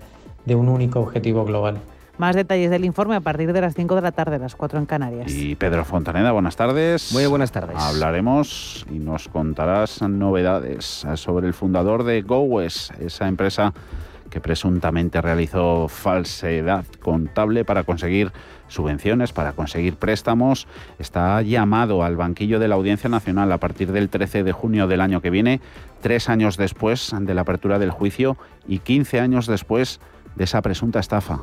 un 0.47 0.69
único 0.69 1.01
objetivo 1.01 1.45
global. 1.45 1.79
Más 2.19 2.35
detalles 2.35 2.71
del 2.71 2.87
informe 2.87 3.15
a 3.15 3.21
partir 3.21 3.53
de 3.53 3.61
las 3.61 3.75
5 3.75 3.95
de 3.95 4.01
la 4.01 4.13
tarde, 4.13 4.39
las 4.39 4.57
4 4.57 4.79
en 4.79 4.87
Canarias. 4.87 5.31
Y 5.33 5.55
Pedro 5.55 5.85
Fontaneda, 5.85 6.33
buenas 6.33 6.57
tardes. 6.57 7.13
Muy 7.13 7.27
buenas 7.27 7.53
tardes. 7.53 7.77
Hablaremos 7.79 8.87
y 8.91 8.99
nos 8.99 9.29
contarás 9.29 10.01
novedades 10.01 11.07
sobre 11.15 11.47
el 11.47 11.53
fundador 11.53 12.05
de 12.05 12.23
GoWes, 12.23 12.91
esa 13.01 13.29
empresa 13.29 13.75
que 14.31 14.41
presuntamente 14.41 15.21
realizó 15.21 15.89
falsedad 15.89 16.87
contable 17.01 17.65
para 17.65 17.85
conseguir 17.85 18.33
subvenciones, 18.67 19.33
para 19.33 19.53
conseguir 19.53 19.97
préstamos. 19.97 20.67
Está 20.99 21.43
llamado 21.43 22.03
al 22.03 22.17
banquillo 22.17 22.59
de 22.59 22.69
la 22.69 22.77
Audiencia 22.77 23.11
Nacional 23.11 23.53
a 23.53 23.59
partir 23.59 23.93
del 23.93 24.09
13 24.09 24.43
de 24.43 24.53
junio 24.53 24.87
del 24.89 25.03
año 25.03 25.21
que 25.21 25.31
viene, 25.31 25.61
tres 26.01 26.31
años 26.31 26.57
después 26.57 27.15
de 27.19 27.35
la 27.35 27.43
apertura 27.43 27.79
del 27.79 27.91
juicio 27.91 28.39
y 28.67 28.79
15 28.79 29.21
años 29.21 29.47
después 29.47 30.01
de 30.35 30.45
esa 30.45 30.63
presunta 30.63 30.99
estafa. 30.99 31.41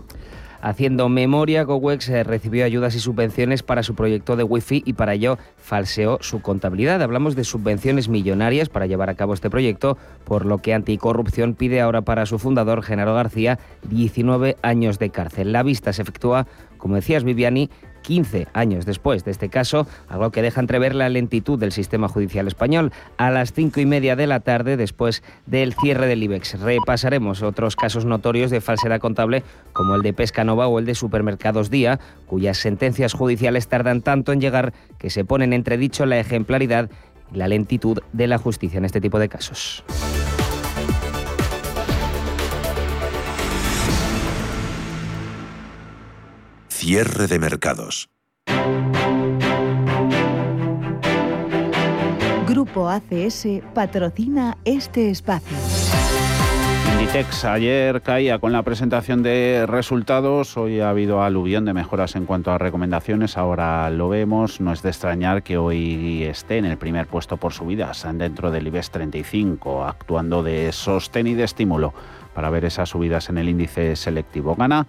Haciendo 0.64 1.10
memoria, 1.10 1.64
GoWex 1.64 2.08
eh, 2.08 2.24
recibió 2.24 2.64
ayudas 2.64 2.96
y 2.96 3.02
subvenciones 3.02 3.64
para 3.64 3.84
su 3.84 3.96
proyecto 3.96 4.38
de 4.38 4.46
Wi-Fi 4.46 4.84
y 4.86 4.94
para 4.94 5.14
ello 5.14 5.38
falseó 5.58 6.20
su 6.22 6.42
contabilidad. 6.42 7.02
Hablamos 7.02 7.36
de 7.36 7.44
subvenciones 7.44 8.08
millonarias 8.08 8.70
para 8.70 8.86
llevar 8.86 9.10
a 9.10 9.16
cabo 9.16 9.34
este 9.34 9.50
proyecto, 9.50 9.98
por 10.24 10.46
lo 10.46 10.60
que 10.60 10.74
Anticorrupción 10.74 11.56
pide 11.56 11.82
ahora 11.82 12.04
para 12.04 12.26
su 12.26 12.40
fundador, 12.40 12.82
Genaro 12.82 13.14
García, 13.14 13.60
19 13.90 14.56
años 14.62 15.00
de 15.00 15.10
cárcel. 15.10 15.52
La 15.52 15.64
vista 15.64 15.92
se 15.92 16.02
efectúa 16.02 16.48
como 16.84 16.96
decías, 16.96 17.24
Viviani, 17.24 17.70
15 18.02 18.48
años 18.52 18.86
después 18.86 19.24
de 19.24 19.32
este 19.32 19.48
caso, 19.48 19.88
algo 20.10 20.32
que 20.32 20.42
deja 20.42 20.60
entrever 20.60 20.94
la 20.94 21.08
lentitud 21.08 21.58
del 21.58 21.72
sistema 21.72 22.10
judicial 22.10 22.46
español. 22.46 22.92
A 23.16 23.32
las 23.32 23.54
cinco 23.54 23.80
y 23.80 23.86
media 23.86 24.18
de 24.18 24.28
la 24.28 24.42
tarde, 24.42 24.76
después 24.76 25.24
del 25.46 25.76
cierre 25.76 26.08
del 26.08 26.22
IBEX, 26.24 26.60
repasaremos 26.60 27.42
otros 27.42 27.78
casos 27.78 28.04
notorios 28.04 28.52
de 28.52 28.60
falsedad 28.60 29.00
contable, 29.00 29.44
como 29.72 29.96
el 29.96 30.02
de 30.02 30.12
Pescanova 30.12 30.68
o 30.68 30.78
el 30.78 30.86
de 30.86 30.94
Supermercados 30.94 31.70
Día, 31.70 32.02
cuyas 32.26 32.58
sentencias 32.58 33.14
judiciales 33.14 33.70
tardan 33.70 34.02
tanto 34.02 34.34
en 34.34 34.42
llegar 34.42 34.74
que 34.98 35.10
se 35.10 35.24
ponen 35.24 35.54
en 35.54 35.60
entredicho 35.60 36.06
la 36.06 36.20
ejemplaridad 36.20 36.90
y 37.34 37.38
la 37.38 37.48
lentitud 37.48 38.00
de 38.12 38.28
la 38.28 38.40
justicia 38.40 38.78
en 38.78 38.84
este 38.84 39.00
tipo 39.00 39.20
de 39.20 39.30
casos. 39.30 39.86
Cierre 46.86 47.28
de 47.28 47.40
mercados. 47.40 48.10
Grupo 52.46 52.90
ACS 52.90 53.48
patrocina 53.74 54.58
este 54.66 55.10
espacio. 55.10 55.56
Inditex 56.92 57.46
ayer 57.46 58.02
caía 58.02 58.38
con 58.40 58.52
la 58.52 58.64
presentación 58.64 59.24
de 59.24 59.66
resultados, 59.66 60.58
hoy 60.58 60.82
ha 60.82 60.90
habido 60.90 61.24
aluvión 61.24 61.64
de 61.64 61.72
mejoras 61.72 62.18
en 62.18 62.26
cuanto 62.26 62.52
a 62.52 62.58
recomendaciones, 62.58 63.38
ahora 63.38 63.90
lo 63.90 64.10
vemos, 64.10 64.60
no 64.60 64.74
es 64.74 64.82
de 64.82 64.90
extrañar 64.90 65.42
que 65.42 65.58
hoy 65.58 66.24
esté 66.24 66.58
en 66.58 66.66
el 66.66 66.78
primer 66.78 67.08
puesto 67.08 67.38
por 67.38 67.54
subidas 67.54 68.06
dentro 68.16 68.52
del 68.52 68.68
IBEX 68.68 68.92
35, 68.92 69.86
actuando 69.86 70.44
de 70.44 70.74
sostén 70.74 71.28
y 71.28 71.34
de 71.34 71.46
estímulo 71.46 71.94
para 72.34 72.50
ver 72.50 72.66
esas 72.66 72.90
subidas 72.90 73.30
en 73.30 73.38
el 73.38 73.48
índice 73.48 73.96
selectivo. 73.96 74.56
Gana 74.56 74.86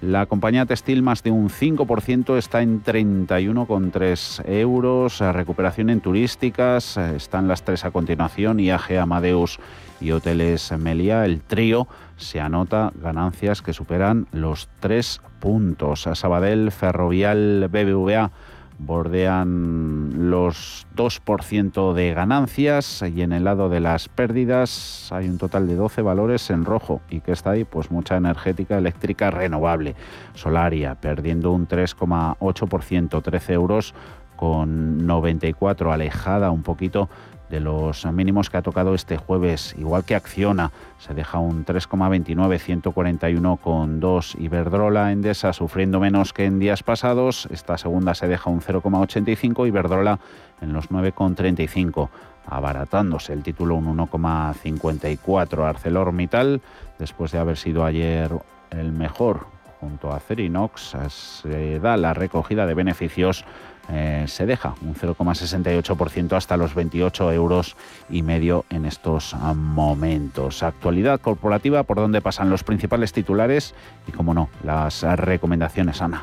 la 0.00 0.26
compañía 0.26 0.64
textil 0.64 1.02
más 1.02 1.24
de 1.24 1.32
un 1.32 1.50
5% 1.50 2.38
está 2.38 2.62
en 2.62 2.84
31,3 2.84 4.48
euros. 4.48 5.18
Recuperación 5.18 5.90
en 5.90 6.00
turísticas, 6.00 6.96
están 6.96 7.48
las 7.48 7.64
tres 7.64 7.84
a 7.84 7.90
continuación, 7.90 8.60
IAG, 8.60 8.98
Amadeus 8.98 9.58
y 10.00 10.12
Hoteles 10.12 10.70
Melia. 10.78 11.24
El 11.24 11.40
trío 11.40 11.88
se 12.16 12.40
anota 12.40 12.92
ganancias 12.94 13.60
que 13.60 13.72
superan 13.72 14.28
los 14.30 14.68
3 14.78 15.20
puntos. 15.40 16.08
Sabadell, 16.14 16.70
Ferrovial, 16.70 17.68
BBVA 17.68 18.30
bordean 18.78 20.30
los 20.30 20.86
2% 20.96 21.92
de 21.92 22.14
ganancias 22.14 23.02
y 23.02 23.22
en 23.22 23.32
el 23.32 23.44
lado 23.44 23.68
de 23.68 23.80
las 23.80 24.08
pérdidas 24.08 25.10
hay 25.12 25.28
un 25.28 25.38
total 25.38 25.66
de 25.66 25.74
12 25.74 26.02
valores 26.02 26.48
en 26.50 26.64
rojo 26.64 27.00
y 27.10 27.20
que 27.20 27.32
está 27.32 27.50
ahí 27.50 27.64
pues 27.64 27.90
mucha 27.90 28.16
energética 28.16 28.78
eléctrica 28.78 29.30
renovable. 29.30 29.96
Solaria 30.34 30.94
perdiendo 30.94 31.52
un 31.52 31.66
3,8%, 31.66 33.22
13 33.22 33.52
euros 33.52 33.94
con 34.38 35.04
94, 35.04 35.92
alejada 35.92 36.52
un 36.52 36.62
poquito 36.62 37.08
de 37.50 37.58
los 37.58 38.06
mínimos 38.06 38.50
que 38.50 38.58
ha 38.58 38.62
tocado 38.62 38.94
este 38.94 39.16
jueves, 39.16 39.74
igual 39.76 40.04
que 40.04 40.14
Acciona, 40.14 40.70
se 40.98 41.12
deja 41.12 41.38
un 41.38 41.64
3,29, 41.64 42.82
141,2. 42.84 44.40
Iberdrola 44.40 45.10
Endesa 45.10 45.52
sufriendo 45.52 45.98
menos 45.98 46.32
que 46.32 46.44
en 46.44 46.60
días 46.60 46.84
pasados, 46.84 47.48
esta 47.50 47.78
segunda 47.78 48.14
se 48.14 48.28
deja 48.28 48.48
un 48.48 48.60
0,85, 48.60 49.66
Iberdrola 49.66 50.20
en 50.60 50.72
los 50.72 50.90
9,35 50.90 52.08
abaratándose 52.46 53.32
el 53.32 53.42
título 53.42 53.74
un 53.74 53.98
1,54 53.98 55.68
ArcelorMittal 55.68 56.62
después 56.98 57.32
de 57.32 57.38
haber 57.38 57.58
sido 57.58 57.84
ayer 57.84 58.30
el 58.70 58.92
mejor 58.92 59.46
junto 59.80 60.12
a 60.12 60.18
Cerinox 60.18 60.96
se 61.08 61.78
da 61.78 61.96
la 61.96 62.14
recogida 62.14 62.64
de 62.64 62.74
beneficios 62.74 63.44
eh, 63.88 64.24
se 64.26 64.46
deja 64.46 64.74
un 64.82 64.94
0,68% 64.94 66.36
hasta 66.36 66.56
los 66.56 66.74
28 66.74 67.32
euros 67.32 67.76
y 68.10 68.22
medio 68.22 68.64
en 68.70 68.84
estos 68.84 69.34
momentos. 69.34 70.62
Actualidad 70.62 71.20
corporativa 71.20 71.82
por 71.82 71.96
donde 71.96 72.20
pasan 72.20 72.50
los 72.50 72.64
principales 72.64 73.12
titulares 73.12 73.74
y, 74.06 74.12
como 74.12 74.34
no, 74.34 74.50
las 74.62 75.02
recomendaciones, 75.02 76.02
Ana. 76.02 76.22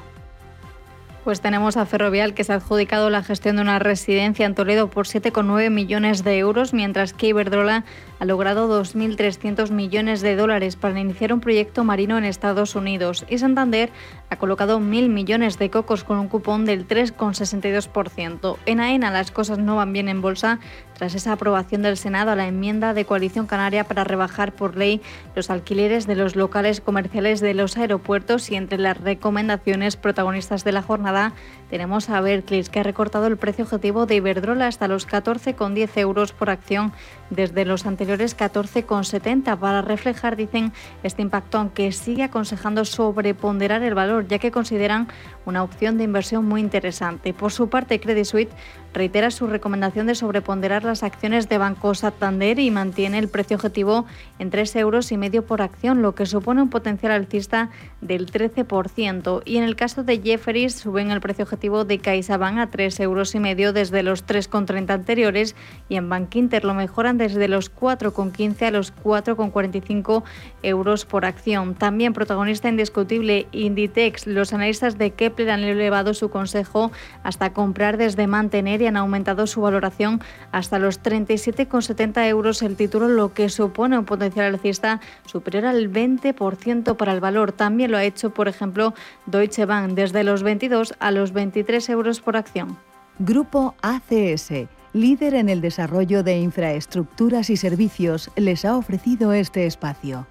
Pues 1.25 1.41
tenemos 1.41 1.75
a 1.75 1.87
Ferrovial 1.87 2.35
que 2.35 2.43
se 2.43 2.53
ha 2.53 2.57
adjudicado 2.57 3.09
la 3.09 3.23
gestión 3.23 3.55
de 3.55 3.63
una 3.63 3.79
residencia 3.79 4.45
en 4.45 4.53
Toledo 4.53 4.91
por 4.91 5.07
7,9 5.07 5.71
millones 5.71 6.23
de 6.23 6.37
euros, 6.37 6.71
mientras 6.71 7.13
que 7.13 7.29
Iberdrola 7.29 7.83
ha 8.19 8.25
logrado 8.25 8.69
2.300 8.69 9.71
millones 9.71 10.21
de 10.21 10.35
dólares 10.35 10.75
para 10.75 10.99
iniciar 10.99 11.33
un 11.33 11.39
proyecto 11.39 11.83
marino 11.83 12.19
en 12.19 12.25
Estados 12.25 12.75
Unidos. 12.75 13.25
Y 13.27 13.39
Santander 13.39 13.89
ha 14.29 14.35
colocado 14.35 14.79
1.000 14.79 15.09
millones 15.09 15.57
de 15.57 15.71
cocos 15.71 16.03
con 16.03 16.19
un 16.19 16.27
cupón 16.27 16.63
del 16.63 16.87
3,62%. 16.87 18.57
En 18.67 18.79
AENA 18.79 19.09
las 19.09 19.31
cosas 19.31 19.57
no 19.57 19.77
van 19.77 19.93
bien 19.93 20.09
en 20.09 20.21
bolsa 20.21 20.59
tras 20.97 21.15
esa 21.15 21.33
aprobación 21.33 21.81
del 21.81 21.97
Senado 21.97 22.31
a 22.31 22.35
la 22.35 22.47
enmienda 22.47 22.93
de 22.93 23.05
coalición 23.05 23.45
canaria 23.45 23.83
para 23.83 24.03
rebajar 24.03 24.53
por 24.53 24.75
ley 24.75 25.01
los 25.35 25.49
alquileres 25.49 26.07
de 26.07 26.15
los 26.15 26.35
locales 26.35 26.81
comerciales 26.81 27.39
de 27.41 27.53
los 27.53 27.77
aeropuertos 27.77 28.49
y 28.49 28.55
entre 28.55 28.77
las 28.77 28.99
recomendaciones 28.99 29.95
protagonistas 29.97 30.63
de 30.63 30.71
la 30.71 30.81
jornada 30.81 31.33
tenemos 31.69 32.09
a 32.09 32.21
Berkeley, 32.21 32.63
que 32.63 32.79
ha 32.79 32.83
recortado 32.83 33.27
el 33.27 33.37
precio 33.37 33.65
objetivo 33.65 34.05
de 34.05 34.15
Iberdrola 34.15 34.67
hasta 34.67 34.87
los 34.87 35.07
14,10 35.07 35.97
euros 35.97 36.31
por 36.31 36.49
acción 36.49 36.93
desde 37.29 37.65
los 37.65 37.85
anteriores 37.85 38.37
14,70 38.37 39.57
para 39.57 39.81
reflejar, 39.81 40.35
dicen, 40.35 40.71
este 41.03 41.21
impacto, 41.21 41.57
aunque 41.57 41.91
sigue 41.91 42.23
aconsejando 42.23 42.85
sobreponderar 42.85 43.81
el 43.83 43.95
valor, 43.95 44.27
ya 44.27 44.39
que 44.39 44.51
consideran 44.51 45.07
una 45.45 45.63
opción 45.63 45.97
de 45.97 46.03
inversión 46.03 46.45
muy 46.45 46.61
interesante. 46.61 47.33
Por 47.33 47.51
su 47.51 47.67
parte, 47.67 47.99
Credit 47.99 48.25
Suisse 48.25 48.49
reitera 48.95 49.29
su 49.29 49.47
recomendación 49.47 50.07
de 50.07 50.15
sobreponderar 50.15 50.83
las 50.83 51.03
acciones 51.03 51.49
de 51.49 51.57
Banco 51.57 51.93
Santander 51.93 52.57
y 52.59 52.71
mantiene 52.71 53.19
el 53.19 53.27
precio 53.27 53.57
objetivo 53.57 54.05
en 54.39 54.49
3 54.49 54.75
euros 54.77 55.11
y 55.11 55.17
medio 55.17 55.45
por 55.45 55.61
acción, 55.61 56.01
lo 56.01 56.15
que 56.15 56.25
supone 56.25 56.61
un 56.61 56.69
potencial 56.69 57.11
alcista 57.11 57.69
del 58.01 58.31
13%. 58.31 59.41
Y 59.45 59.57
en 59.57 59.63
el 59.63 59.75
caso 59.75 60.03
de 60.03 60.19
Jefferies, 60.19 60.75
suben 60.75 61.11
el 61.11 61.21
precio 61.21 61.43
objetivo 61.43 61.85
de 61.85 61.99
CaixaBank 61.99 62.57
a 62.57 62.67
3 62.67 62.99
euros 63.01 63.35
y 63.35 63.39
medio 63.39 63.73
desde 63.73 64.01
los 64.01 64.25
3,30 64.25 64.89
anteriores 64.91 65.55
y 65.89 65.97
en 65.97 66.09
Bank 66.09 66.33
lo 66.63 66.73
mejoran 66.73 67.17
desde 67.17 67.47
los 67.47 67.73
4,15 67.73 68.67
a 68.67 68.71
los 68.71 68.93
4,45 68.95 70.23
euros 70.63 71.05
por 71.05 71.25
acción. 71.25 71.75
También 71.75 72.13
protagonista 72.13 72.69
indiscutible 72.69 73.47
Inditex. 73.51 74.27
Los 74.27 74.53
analistas 74.53 74.97
de 74.97 75.11
Kepler 75.11 75.49
han 75.49 75.63
elevado 75.63 76.13
su 76.13 76.29
consejo 76.29 76.91
hasta 77.23 77.53
comprar 77.53 77.97
desde 77.97 78.27
mantener 78.27 78.81
han 78.87 78.97
aumentado 78.97 79.47
su 79.47 79.61
valoración 79.61 80.21
hasta 80.51 80.79
los 80.79 81.01
37,70 81.01 82.27
euros 82.27 82.61
el 82.61 82.75
título, 82.75 83.07
lo 83.07 83.33
que 83.33 83.49
supone 83.49 83.97
un 83.97 84.05
potencial 84.05 84.53
alcista 84.53 85.01
superior 85.25 85.65
al 85.65 85.91
20% 85.91 86.95
para 86.95 87.13
el 87.13 87.19
valor. 87.19 87.51
También 87.51 87.91
lo 87.91 87.97
ha 87.97 88.03
hecho, 88.03 88.33
por 88.33 88.47
ejemplo, 88.47 88.93
Deutsche 89.25 89.65
Bank 89.65 89.93
desde 89.93 90.23
los 90.23 90.43
22 90.43 90.93
a 90.99 91.11
los 91.11 91.31
23 91.31 91.89
euros 91.89 92.21
por 92.21 92.37
acción. 92.37 92.77
Grupo 93.19 93.75
ACS 93.81 94.67
líder 94.95 95.33
en 95.33 95.49
el 95.49 95.59
desarrollo 95.59 96.23
de 96.23 96.39
infraestructuras 96.39 97.49
y 97.49 97.57
servicios, 97.57 98.31
les 98.37 98.63
ha 98.63 98.77
ofrecido 98.77 99.33
este 99.33 99.65
espacio. 99.65 100.25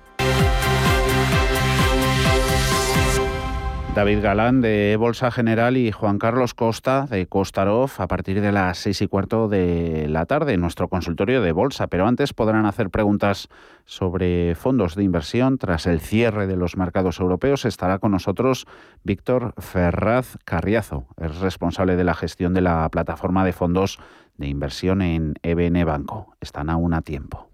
David 3.94 4.22
Galán 4.22 4.61
de 4.61 4.96
Bolsa 4.98 5.30
General 5.30 5.76
y 5.76 5.92
Juan 5.92 6.18
Carlos 6.18 6.52
Costa 6.52 7.07
de 7.07 7.26
Costarov 7.28 7.92
a 7.98 8.09
partir 8.09 8.40
de 8.40 8.50
las 8.50 8.78
seis 8.78 9.00
y 9.02 9.07
cuarto 9.07 9.46
de 9.46 10.09
la 10.09 10.26
tarde 10.26 10.54
en 10.54 10.61
nuestro 10.61 10.88
consultorio 10.88 11.40
de 11.40 11.52
Bolsa. 11.52 11.87
Pero 11.87 12.09
antes 12.09 12.33
podrán 12.33 12.66
hacer 12.66 12.90
preguntas 12.90 13.48
sobre 13.85 14.57
fondos 14.57 14.96
de 14.96 15.04
inversión. 15.04 15.59
Tras 15.59 15.87
el 15.87 16.00
cierre 16.00 16.48
de 16.48 16.57
los 16.57 16.76
mercados 16.76 17.20
europeos 17.20 17.64
estará 17.64 18.00
con 18.00 18.11
nosotros 18.11 18.66
Víctor 19.04 19.54
Ferraz 19.59 20.38
Carriazo. 20.44 21.07
Es 21.16 21.38
responsable 21.38 21.94
de 21.94 22.02
la 22.02 22.14
gestión 22.14 22.52
de 22.52 22.62
la 22.62 22.88
plataforma 22.88 23.44
de 23.44 23.52
fondos 23.52 24.00
de 24.38 24.48
inversión 24.48 25.02
en 25.02 25.35
EBN 25.44 25.85
Banco. 25.85 26.35
Están 26.40 26.68
aún 26.68 26.94
a 26.94 27.02
tiempo. 27.02 27.54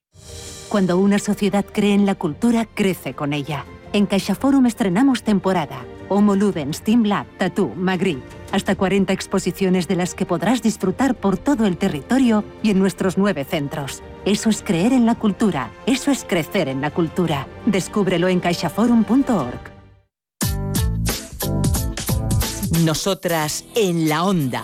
Cuando 0.71 0.97
una 0.97 1.19
sociedad 1.19 1.65
cree 1.69 1.93
en 1.93 2.05
la 2.05 2.15
cultura, 2.15 2.65
crece 2.65 3.13
con 3.13 3.33
ella. 3.33 3.65
En 3.91 4.05
CaixaForum 4.05 4.65
estrenamos 4.67 5.21
temporada. 5.21 5.83
Homo 6.07 6.33
Ludens, 6.33 6.81
Team 6.81 7.03
Lab, 7.03 7.25
Tattoo, 7.37 7.75
Magritte. 7.75 8.23
Hasta 8.53 8.77
40 8.77 9.11
exposiciones 9.11 9.89
de 9.89 9.97
las 9.97 10.15
que 10.15 10.25
podrás 10.25 10.61
disfrutar 10.61 11.15
por 11.15 11.37
todo 11.37 11.65
el 11.65 11.75
territorio 11.75 12.45
y 12.63 12.69
en 12.69 12.79
nuestros 12.79 13.17
nueve 13.17 13.43
centros. 13.43 14.01
Eso 14.23 14.49
es 14.49 14.63
creer 14.63 14.93
en 14.93 15.05
la 15.05 15.15
cultura. 15.15 15.71
Eso 15.87 16.09
es 16.09 16.23
crecer 16.23 16.69
en 16.69 16.79
la 16.79 16.89
cultura. 16.89 17.47
Descúbrelo 17.65 18.29
en 18.29 18.39
caixaforum.org. 18.39 19.59
Nosotras 22.85 23.65
en 23.75 24.07
la 24.07 24.23
onda. 24.23 24.63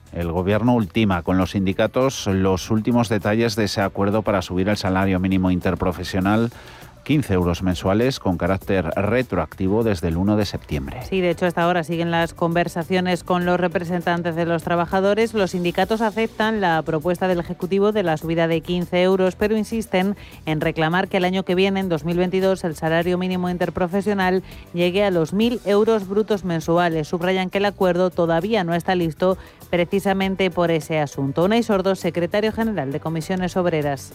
El 0.13 0.31
Gobierno 0.31 0.75
ultima 0.75 1.23
con 1.23 1.37
los 1.37 1.51
sindicatos 1.51 2.27
los 2.27 2.69
últimos 2.69 3.09
detalles 3.09 3.55
de 3.55 3.65
ese 3.65 3.81
acuerdo 3.81 4.21
para 4.21 4.41
subir 4.41 4.69
el 4.69 4.77
salario 4.77 5.19
mínimo 5.19 5.51
interprofesional 5.51 6.51
15 7.03 7.33
euros 7.33 7.63
mensuales 7.63 8.19
con 8.19 8.37
carácter 8.37 8.85
retroactivo 8.95 9.83
desde 9.83 10.09
el 10.09 10.17
1 10.17 10.37
de 10.37 10.45
septiembre. 10.45 11.01
Sí, 11.09 11.21
de 11.21 11.31
hecho 11.31 11.45
hasta 11.45 11.63
ahora 11.63 11.83
siguen 11.83 12.11
las 12.11 12.33
conversaciones 12.33 13.23
con 13.23 13.45
los 13.45 13.59
representantes 13.59 14.35
de 14.35 14.45
los 14.45 14.63
trabajadores. 14.63 15.33
Los 15.33 15.51
sindicatos 15.51 16.01
aceptan 16.01 16.61
la 16.61 16.81
propuesta 16.83 17.27
del 17.27 17.39
Ejecutivo 17.39 17.91
de 17.91 18.03
la 18.03 18.17
subida 18.17 18.47
de 18.47 18.61
15 18.61 19.01
euros, 19.01 19.35
pero 19.35 19.57
insisten 19.57 20.15
en 20.45 20.61
reclamar 20.61 21.07
que 21.07 21.17
el 21.17 21.25
año 21.25 21.43
que 21.43 21.55
viene, 21.55 21.79
en 21.79 21.89
2022, 21.89 22.63
el 22.63 22.75
salario 22.75 23.17
mínimo 23.17 23.49
interprofesional 23.49 24.43
llegue 24.73 25.03
a 25.03 25.11
los 25.11 25.33
1.000 25.33 25.61
euros 25.65 26.07
brutos 26.07 26.45
mensuales. 26.45 27.07
Subrayan 27.07 27.49
que 27.49 27.57
el 27.57 27.65
acuerdo 27.65 28.11
todavía 28.11 28.63
no 28.63 28.75
está 28.75 28.95
listo 28.95 29.37
precisamente 29.71 30.51
por 30.51 30.69
ese 30.69 30.99
asunto. 30.99 31.45
Unai 31.45 31.63
Sordo, 31.63 31.95
secretario 31.95 32.51
general 32.51 32.91
de 32.91 32.99
Comisiones 32.99 33.57
Obreras. 33.57 34.11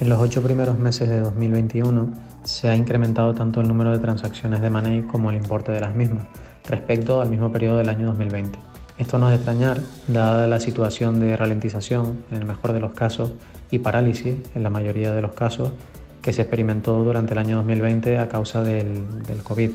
En 0.00 0.08
los 0.08 0.20
ocho 0.20 0.42
primeros 0.42 0.78
meses 0.78 1.08
de 1.08 1.20
2021 1.20 2.12
se 2.42 2.68
ha 2.68 2.74
incrementado 2.74 3.32
tanto 3.32 3.60
el 3.60 3.68
número 3.68 3.92
de 3.92 4.00
transacciones 4.00 4.60
de 4.60 4.68
Money 4.68 5.02
como 5.02 5.30
el 5.30 5.36
importe 5.36 5.70
de 5.70 5.80
las 5.80 5.94
mismas, 5.94 6.26
respecto 6.68 7.22
al 7.22 7.30
mismo 7.30 7.52
periodo 7.52 7.78
del 7.78 7.88
año 7.88 8.06
2020. 8.08 8.58
Esto 8.98 9.18
no 9.18 9.26
es 9.26 9.30
de 9.30 9.36
extrañar, 9.36 9.80
dada 10.08 10.48
la 10.48 10.58
situación 10.58 11.20
de 11.20 11.36
ralentización, 11.36 12.24
en 12.32 12.38
el 12.38 12.44
mejor 12.44 12.72
de 12.72 12.80
los 12.80 12.92
casos, 12.92 13.32
y 13.70 13.78
parálisis, 13.78 14.34
en 14.54 14.62
la 14.62 14.70
mayoría 14.70 15.12
de 15.12 15.22
los 15.22 15.32
casos, 15.32 15.72
que 16.20 16.32
se 16.32 16.42
experimentó 16.42 17.02
durante 17.04 17.32
el 17.32 17.38
año 17.38 17.56
2020 17.58 18.18
a 18.18 18.28
causa 18.28 18.62
del 18.62 19.04
COVID. 19.44 19.70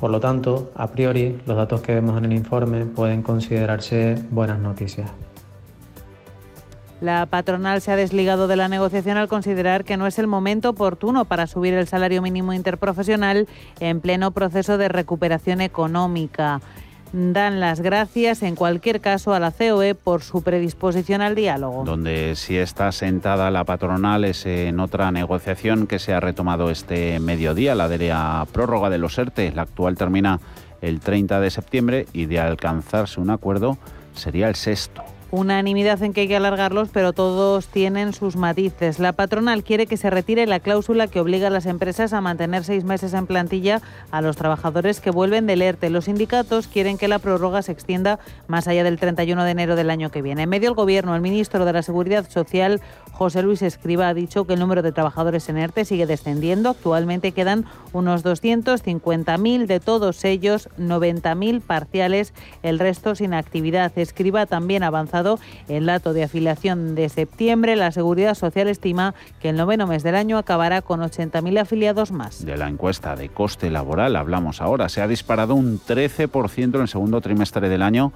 Por 0.00 0.10
lo 0.10 0.20
tanto, 0.20 0.70
a 0.74 0.88
priori, 0.88 1.40
los 1.46 1.56
datos 1.56 1.80
que 1.80 1.94
vemos 1.94 2.18
en 2.18 2.26
el 2.26 2.32
informe 2.32 2.84
pueden 2.84 3.22
considerarse 3.22 4.22
buenas 4.30 4.58
noticias. 4.58 5.10
La 7.00 7.26
patronal 7.26 7.82
se 7.82 7.92
ha 7.92 7.96
desligado 7.96 8.48
de 8.48 8.56
la 8.56 8.68
negociación 8.68 9.18
al 9.18 9.28
considerar 9.28 9.84
que 9.84 9.98
no 9.98 10.06
es 10.06 10.18
el 10.18 10.26
momento 10.26 10.70
oportuno 10.70 11.26
para 11.26 11.46
subir 11.46 11.74
el 11.74 11.86
salario 11.86 12.22
mínimo 12.22 12.54
interprofesional 12.54 13.48
en 13.80 14.00
pleno 14.00 14.30
proceso 14.30 14.78
de 14.78 14.88
recuperación 14.88 15.60
económica. 15.60 16.60
Dan 17.12 17.60
las 17.60 17.80
gracias 17.80 18.42
en 18.42 18.56
cualquier 18.56 19.00
caso 19.00 19.32
a 19.32 19.40
la 19.40 19.50
COE 19.50 19.94
por 19.94 20.22
su 20.22 20.42
predisposición 20.42 21.22
al 21.22 21.34
diálogo. 21.34 21.84
Donde 21.84 22.34
sí 22.36 22.56
está 22.56 22.92
sentada 22.92 23.50
la 23.50 23.64
patronal 23.64 24.24
es 24.24 24.44
en 24.46 24.80
otra 24.80 25.10
negociación 25.12 25.86
que 25.86 25.98
se 25.98 26.12
ha 26.12 26.20
retomado 26.20 26.70
este 26.70 27.20
mediodía, 27.20 27.74
la 27.74 27.88
de 27.88 28.08
la 28.08 28.46
prórroga 28.52 28.90
de 28.90 28.98
los 28.98 29.16
ERTE. 29.18 29.52
La 29.52 29.62
actual 29.62 29.96
termina 29.96 30.40
el 30.80 31.00
30 31.00 31.40
de 31.40 31.50
septiembre 31.50 32.06
y 32.12 32.26
de 32.26 32.40
alcanzarse 32.40 33.20
un 33.20 33.30
acuerdo 33.30 33.78
sería 34.14 34.48
el 34.48 34.54
sexto 34.54 35.02
unanimidad 35.30 36.02
en 36.02 36.12
que 36.12 36.22
hay 36.22 36.28
que 36.28 36.36
alargarlos, 36.36 36.88
pero 36.92 37.12
todos 37.12 37.66
tienen 37.66 38.12
sus 38.12 38.36
matices. 38.36 38.98
La 38.98 39.12
patronal 39.12 39.64
quiere 39.64 39.86
que 39.86 39.96
se 39.96 40.10
retire 40.10 40.46
la 40.46 40.60
cláusula 40.60 41.08
que 41.08 41.20
obliga 41.20 41.48
a 41.48 41.50
las 41.50 41.66
empresas 41.66 42.12
a 42.12 42.20
mantener 42.20 42.64
seis 42.64 42.84
meses 42.84 43.12
en 43.14 43.26
plantilla 43.26 43.82
a 44.10 44.22
los 44.22 44.36
trabajadores 44.36 45.00
que 45.00 45.10
vuelven 45.10 45.46
del 45.46 45.62
ERTE. 45.62 45.90
Los 45.90 46.04
sindicatos 46.04 46.68
quieren 46.68 46.98
que 46.98 47.08
la 47.08 47.18
prórroga 47.18 47.62
se 47.62 47.72
extienda 47.72 48.18
más 48.46 48.68
allá 48.68 48.84
del 48.84 48.98
31 48.98 49.44
de 49.44 49.50
enero 49.50 49.76
del 49.76 49.90
año 49.90 50.10
que 50.10 50.22
viene. 50.22 50.44
En 50.44 50.48
medio 50.48 50.70
del 50.70 50.76
Gobierno, 50.76 51.14
el 51.14 51.20
ministro 51.20 51.64
de 51.64 51.72
la 51.72 51.82
Seguridad 51.82 52.28
Social, 52.30 52.80
José 53.12 53.42
Luis 53.42 53.62
Escriba, 53.62 54.08
ha 54.08 54.14
dicho 54.14 54.46
que 54.46 54.54
el 54.54 54.60
número 54.60 54.82
de 54.82 54.92
trabajadores 54.92 55.48
en 55.48 55.58
ERTE 55.58 55.84
sigue 55.84 56.06
descendiendo. 56.06 56.70
Actualmente 56.70 57.32
quedan 57.32 57.64
unos 57.92 58.24
250.000 58.24 59.66
de 59.66 59.80
todos 59.80 60.24
ellos, 60.24 60.68
90.000 60.78 61.60
parciales, 61.60 62.32
el 62.62 62.78
resto 62.78 63.14
sin 63.14 63.34
actividad. 63.34 63.92
Escriba 63.96 64.46
también 64.46 64.82
ha 64.82 64.90
el 65.68 65.86
dato 65.86 66.12
de 66.12 66.24
afiliación 66.24 66.94
de 66.94 67.08
septiembre. 67.08 67.76
La 67.76 67.92
Seguridad 67.92 68.34
Social 68.34 68.68
estima 68.68 69.14
que 69.40 69.50
el 69.50 69.56
noveno 69.56 69.86
mes 69.86 70.02
del 70.02 70.14
año 70.14 70.38
acabará 70.38 70.82
con 70.82 71.00
80.000 71.00 71.60
afiliados 71.60 72.12
más. 72.12 72.44
De 72.44 72.56
la 72.56 72.68
encuesta 72.68 73.16
de 73.16 73.28
coste 73.28 73.70
laboral 73.70 74.16
hablamos 74.16 74.60
ahora. 74.60 74.88
Se 74.88 75.00
ha 75.00 75.08
disparado 75.08 75.54
un 75.54 75.80
13% 75.80 76.74
en 76.74 76.80
el 76.80 76.88
segundo 76.88 77.20
trimestre 77.20 77.68
del 77.68 77.82
año 77.82 78.12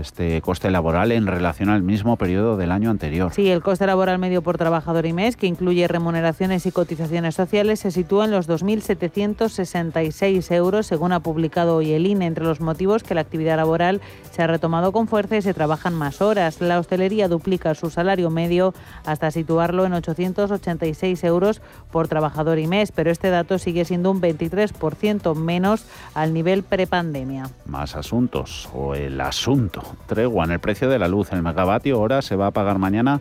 este 0.00 0.40
coste 0.42 0.70
laboral 0.70 1.12
en 1.12 1.26
relación 1.26 1.68
al 1.68 1.82
mismo 1.82 2.16
periodo 2.16 2.56
del 2.56 2.72
año 2.72 2.90
anterior. 2.90 3.32
Sí, 3.32 3.50
el 3.50 3.62
coste 3.62 3.86
laboral 3.86 4.18
medio 4.18 4.42
por 4.42 4.58
trabajador 4.58 5.06
y 5.06 5.12
mes, 5.12 5.36
que 5.36 5.46
incluye 5.46 5.86
remuneraciones 5.88 6.66
y 6.66 6.72
cotizaciones 6.72 7.34
sociales, 7.34 7.80
se 7.80 7.90
sitúa 7.90 8.24
en 8.24 8.30
los 8.30 8.48
2.766 8.48 10.54
euros, 10.54 10.86
según 10.86 11.12
ha 11.12 11.20
publicado 11.20 11.76
hoy 11.76 11.92
el 11.92 12.06
INE, 12.06 12.26
entre 12.26 12.44
los 12.44 12.60
motivos 12.60 13.02
que 13.02 13.14
la 13.14 13.20
actividad 13.20 13.56
laboral 13.56 14.00
se 14.30 14.42
ha 14.42 14.46
retomado 14.46 14.92
con 14.92 15.06
fuerza 15.06 15.36
y 15.36 15.42
se 15.42 15.54
trabajan 15.54 15.94
más 15.94 16.20
horas. 16.20 16.60
La 16.60 16.78
hostelería 16.78 17.28
duplica 17.28 17.74
su 17.74 17.90
salario 17.90 18.30
medio 18.30 18.74
hasta 19.04 19.30
situarlo 19.30 19.84
en 19.84 19.94
886 19.94 21.24
euros 21.24 21.60
por 21.90 22.08
trabajador 22.08 22.58
y 22.58 22.66
mes, 22.66 22.92
pero 22.92 23.10
este 23.10 23.30
dato 23.30 23.58
sigue 23.58 23.84
siendo 23.84 24.10
un 24.10 24.20
23% 24.20 25.34
menos 25.34 25.86
al 26.14 26.34
nivel 26.34 26.62
prepandemia. 26.62 27.48
Más 27.66 27.96
asuntos 27.96 28.68
o 28.74 28.94
el 28.94 29.20
asunto 29.20 29.83
Tregua 30.06 30.44
en 30.44 30.52
el 30.52 30.60
precio 30.60 30.88
de 30.88 30.98
la 30.98 31.08
luz. 31.08 31.32
El 31.32 31.42
megavatio 31.42 32.00
hora 32.00 32.22
se 32.22 32.36
va 32.36 32.48
a 32.48 32.50
pagar 32.50 32.78
mañana 32.78 33.20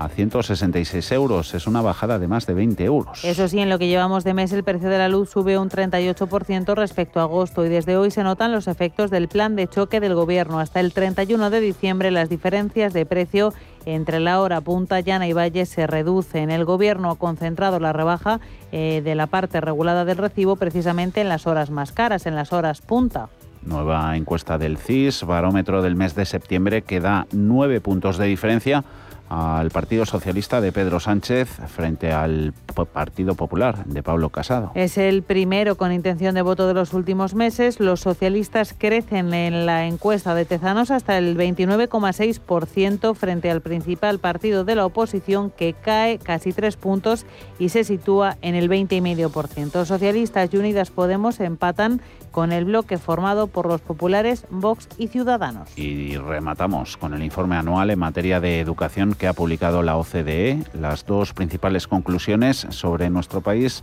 a 0.00 0.08
166 0.08 1.12
euros. 1.12 1.52
Es 1.52 1.66
una 1.66 1.82
bajada 1.82 2.18
de 2.18 2.26
más 2.26 2.46
de 2.46 2.54
20 2.54 2.84
euros. 2.84 3.22
Eso 3.22 3.48
sí, 3.48 3.58
en 3.58 3.68
lo 3.68 3.78
que 3.78 3.86
llevamos 3.86 4.24
de 4.24 4.32
mes 4.32 4.50
el 4.52 4.64
precio 4.64 4.88
de 4.88 4.96
la 4.96 5.10
luz 5.10 5.28
sube 5.28 5.58
un 5.58 5.68
38% 5.68 6.74
respecto 6.74 7.20
a 7.20 7.24
agosto 7.24 7.66
y 7.66 7.68
desde 7.68 7.98
hoy 7.98 8.10
se 8.10 8.22
notan 8.22 8.50
los 8.50 8.66
efectos 8.66 9.10
del 9.10 9.28
plan 9.28 9.56
de 9.56 9.68
choque 9.68 10.00
del 10.00 10.14
Gobierno. 10.14 10.58
Hasta 10.58 10.80
el 10.80 10.94
31 10.94 11.50
de 11.50 11.60
diciembre 11.60 12.10
las 12.10 12.30
diferencias 12.30 12.94
de 12.94 13.04
precio 13.04 13.52
entre 13.84 14.20
la 14.20 14.40
hora 14.40 14.62
punta, 14.62 15.00
llana 15.00 15.28
y 15.28 15.34
valle 15.34 15.66
se 15.66 15.86
reducen. 15.86 16.50
El 16.50 16.64
Gobierno 16.64 17.10
ha 17.10 17.16
concentrado 17.16 17.78
la 17.78 17.92
rebaja 17.92 18.40
eh, 18.72 19.02
de 19.04 19.14
la 19.14 19.26
parte 19.26 19.60
regulada 19.60 20.06
del 20.06 20.16
recibo 20.16 20.56
precisamente 20.56 21.20
en 21.20 21.28
las 21.28 21.46
horas 21.46 21.68
más 21.68 21.92
caras, 21.92 22.24
en 22.24 22.36
las 22.36 22.54
horas 22.54 22.80
punta. 22.80 23.28
Nueva 23.62 24.16
encuesta 24.16 24.58
del 24.58 24.78
CIS, 24.78 25.24
barómetro 25.24 25.82
del 25.82 25.96
mes 25.96 26.14
de 26.14 26.24
septiembre, 26.24 26.82
que 26.82 27.00
da 27.00 27.26
nueve 27.32 27.80
puntos 27.80 28.18
de 28.18 28.26
diferencia 28.26 28.84
al 29.30 29.70
Partido 29.70 30.04
Socialista 30.06 30.60
de 30.60 30.72
Pedro 30.72 30.98
Sánchez 30.98 31.48
frente 31.68 32.12
al 32.12 32.52
Partido 32.92 33.36
Popular 33.36 33.84
de 33.84 34.02
Pablo 34.02 34.30
Casado. 34.30 34.72
Es 34.74 34.98
el 34.98 35.22
primero 35.22 35.76
con 35.76 35.92
intención 35.92 36.34
de 36.34 36.42
voto 36.42 36.66
de 36.66 36.74
los 36.74 36.92
últimos 36.92 37.34
meses. 37.34 37.78
Los 37.78 38.00
socialistas 38.00 38.74
crecen 38.76 39.32
en 39.32 39.66
la 39.66 39.86
encuesta 39.86 40.34
de 40.34 40.44
Tezanos 40.46 40.90
hasta 40.90 41.16
el 41.16 41.36
29,6% 41.38 43.14
frente 43.14 43.52
al 43.52 43.60
principal 43.60 44.18
partido 44.18 44.64
de 44.64 44.74
la 44.74 44.84
oposición 44.84 45.50
que 45.50 45.74
cae 45.74 46.18
casi 46.18 46.52
tres 46.52 46.76
puntos 46.76 47.24
y 47.60 47.68
se 47.68 47.84
sitúa 47.84 48.36
en 48.42 48.56
el 48.56 48.68
20,5%. 48.68 49.84
Socialistas 49.84 50.52
y 50.52 50.56
Unidas 50.56 50.90
Podemos 50.90 51.38
empatan 51.38 52.00
con 52.30 52.52
el 52.52 52.64
bloque 52.64 52.98
formado 52.98 53.46
por 53.46 53.66
los 53.66 53.80
populares, 53.80 54.46
Vox 54.50 54.88
y 54.98 55.08
Ciudadanos. 55.08 55.68
Y 55.76 56.16
rematamos 56.16 56.96
con 56.96 57.14
el 57.14 57.22
informe 57.22 57.56
anual 57.56 57.90
en 57.90 57.98
materia 57.98 58.40
de 58.40 58.60
educación 58.60 59.14
que 59.14 59.26
ha 59.26 59.32
publicado 59.32 59.82
la 59.82 59.96
OCDE. 59.96 60.64
Las 60.72 61.06
dos 61.06 61.32
principales 61.32 61.86
conclusiones 61.86 62.66
sobre 62.70 63.10
nuestro 63.10 63.40
país 63.40 63.82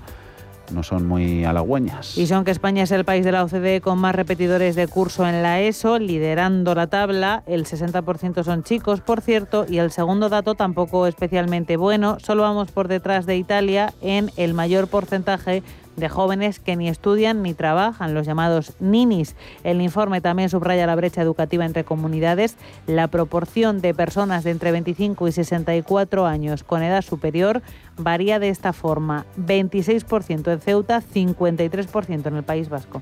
no 0.72 0.84
son 0.84 1.08
muy 1.08 1.45
halagüeñas. 1.45 2.18
Y 2.18 2.28
son 2.28 2.43
que 2.43 2.52
España 2.52 2.84
es 2.84 2.91
el 2.91 3.06
país 3.06 3.24
de 3.24 3.32
la 3.32 3.43
OCDE 3.43 3.82
con 3.82 4.00
más 4.00 4.16
repetidores 4.16 4.76
de 4.76 4.88
curso 4.88 5.28
en 5.28 5.41
la 5.43 5.62
ESO, 5.62 6.00
liderando 6.00 6.76
la 6.76 6.88
tabla. 6.88 7.43
El 7.48 7.66
60% 7.66 8.43
son 8.43 8.64
chicos, 8.64 9.02
por 9.02 9.22
cierto, 9.22 9.66
y 9.68 9.78
el 9.78 9.91
segundo 9.91 10.30
dato 10.30 10.56
tampoco 10.56 11.08
especialmente 11.08 11.78
bueno. 11.78 12.18
Solo 12.20 12.43
vamos 12.43 12.72
por 12.72 12.88
detrás 12.88 13.26
de 13.26 13.38
Italia 13.38 13.93
en 14.02 14.32
el 14.38 14.54
mayor 14.54 14.88
porcentaje 14.88 15.64
de 15.98 16.10
jóvenes 16.10 16.60
que 16.60 16.76
ni 16.76 16.88
estudian 16.88 17.41
ni 17.41 17.54
trabajan, 17.54 18.14
los 18.14 18.26
llamados 18.26 18.74
ninis. 18.80 19.36
El 19.64 19.82
informe 19.82 20.22
también 20.22 20.50
subraya 20.50 20.88
la 20.88 20.95
brecha 20.95 21.22
educativa 21.22 21.66
entre 21.66 21.84
comunidades. 21.84 22.56
La 22.86 23.08
proporción 23.08 23.82
de 23.82 23.93
personas 23.93 24.43
de 24.43 24.52
entre 24.52 24.72
25 24.72 25.28
y 25.28 25.32
64 25.32 26.26
años 26.26 26.64
con 26.64 26.84
edad 26.84 27.02
superior 27.02 27.62
varía 27.98 28.39
de 28.39 28.50
esta 28.50 28.74
forma. 28.74 29.26
26% 29.38 30.54
en 30.54 30.62
Ceuta, 30.62 31.02
53% 31.02 32.28
en 32.28 32.36
el 32.36 32.43
País 32.43 32.70
Vasco. 32.70 33.02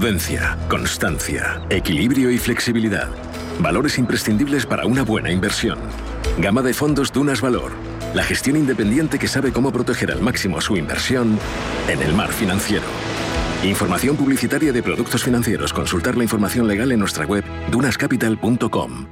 Prudencia, 0.00 0.56
constancia, 0.70 1.60
equilibrio 1.68 2.30
y 2.30 2.38
flexibilidad. 2.38 3.10
Valores 3.58 3.98
imprescindibles 3.98 4.64
para 4.64 4.86
una 4.86 5.02
buena 5.02 5.30
inversión. 5.30 5.78
Gama 6.38 6.62
de 6.62 6.72
fondos 6.72 7.12
Dunas 7.12 7.42
Valor. 7.42 7.72
La 8.14 8.22
gestión 8.22 8.56
independiente 8.56 9.18
que 9.18 9.28
sabe 9.28 9.52
cómo 9.52 9.70
proteger 9.70 10.10
al 10.10 10.22
máximo 10.22 10.58
su 10.62 10.78
inversión 10.78 11.38
en 11.86 12.00
el 12.00 12.14
mar 12.14 12.32
financiero. 12.32 12.86
Información 13.62 14.16
publicitaria 14.16 14.72
de 14.72 14.82
productos 14.82 15.22
financieros. 15.22 15.70
Consultar 15.74 16.16
la 16.16 16.22
información 16.22 16.66
legal 16.66 16.92
en 16.92 17.00
nuestra 17.00 17.26
web 17.26 17.44
dunascapital.com. 17.70 19.06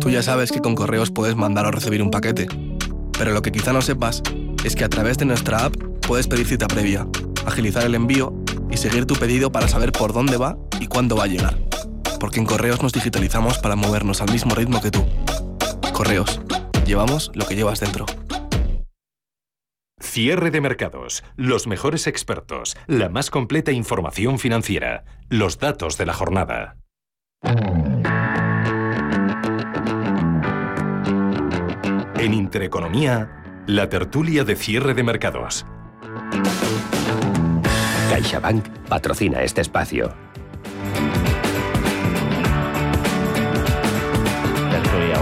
Tú 0.00 0.10
ya 0.10 0.22
sabes 0.22 0.52
que 0.52 0.60
con 0.60 0.74
correos 0.74 1.10
puedes 1.10 1.34
mandar 1.34 1.64
o 1.64 1.70
recibir 1.70 2.02
un 2.02 2.10
paquete. 2.10 2.46
Pero 3.18 3.32
lo 3.32 3.40
que 3.40 3.52
quizá 3.52 3.72
no 3.72 3.80
sepas 3.80 4.22
es 4.64 4.76
que 4.76 4.84
a 4.84 4.90
través 4.90 5.16
de 5.16 5.24
nuestra 5.24 5.64
app 5.64 5.74
puedes 6.06 6.28
pedir 6.28 6.46
cita 6.46 6.68
previa 6.68 7.06
agilizar 7.48 7.84
el 7.84 7.94
envío 7.94 8.32
y 8.70 8.76
seguir 8.76 9.06
tu 9.06 9.14
pedido 9.14 9.50
para 9.52 9.68
saber 9.68 9.92
por 9.92 10.12
dónde 10.12 10.36
va 10.36 10.56
y 10.80 10.86
cuándo 10.86 11.16
va 11.16 11.24
a 11.24 11.28
llegar. 11.28 11.58
Porque 12.20 12.40
en 12.40 12.46
Correos 12.46 12.82
nos 12.82 12.92
digitalizamos 12.92 13.58
para 13.58 13.76
movernos 13.76 14.20
al 14.20 14.30
mismo 14.32 14.54
ritmo 14.54 14.80
que 14.80 14.90
tú. 14.90 15.06
Correos, 15.92 16.40
llevamos 16.86 17.30
lo 17.34 17.46
que 17.46 17.56
llevas 17.56 17.80
dentro. 17.80 18.06
Cierre 20.00 20.50
de 20.50 20.60
mercados, 20.60 21.24
los 21.36 21.66
mejores 21.66 22.06
expertos, 22.06 22.76
la 22.86 23.08
más 23.08 23.30
completa 23.30 23.72
información 23.72 24.38
financiera, 24.38 25.04
los 25.28 25.58
datos 25.58 25.98
de 25.98 26.06
la 26.06 26.14
jornada. 26.14 26.76
En 32.18 32.34
Intereconomía, 32.34 33.64
la 33.66 33.88
tertulia 33.88 34.44
de 34.44 34.56
cierre 34.56 34.94
de 34.94 35.02
mercados. 35.02 35.66
CaixaBank 38.08 38.64
patrocina 38.88 39.42
este 39.42 39.60
espacio. 39.60 40.12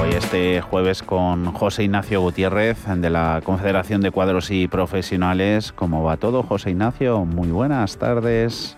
hoy 0.02 0.10
este 0.10 0.60
jueves 0.60 1.02
con 1.02 1.52
José 1.52 1.84
Ignacio 1.84 2.20
Gutiérrez 2.20 2.86
de 2.86 3.10
la 3.10 3.40
Confederación 3.44 4.00
de 4.00 4.10
Cuadros 4.10 4.50
y 4.50 4.68
Profesionales. 4.68 5.72
¿Cómo 5.72 6.02
va 6.02 6.16
todo, 6.16 6.42
José 6.42 6.70
Ignacio? 6.70 7.24
Muy 7.24 7.48
buenas 7.48 7.98
tardes. 7.98 8.76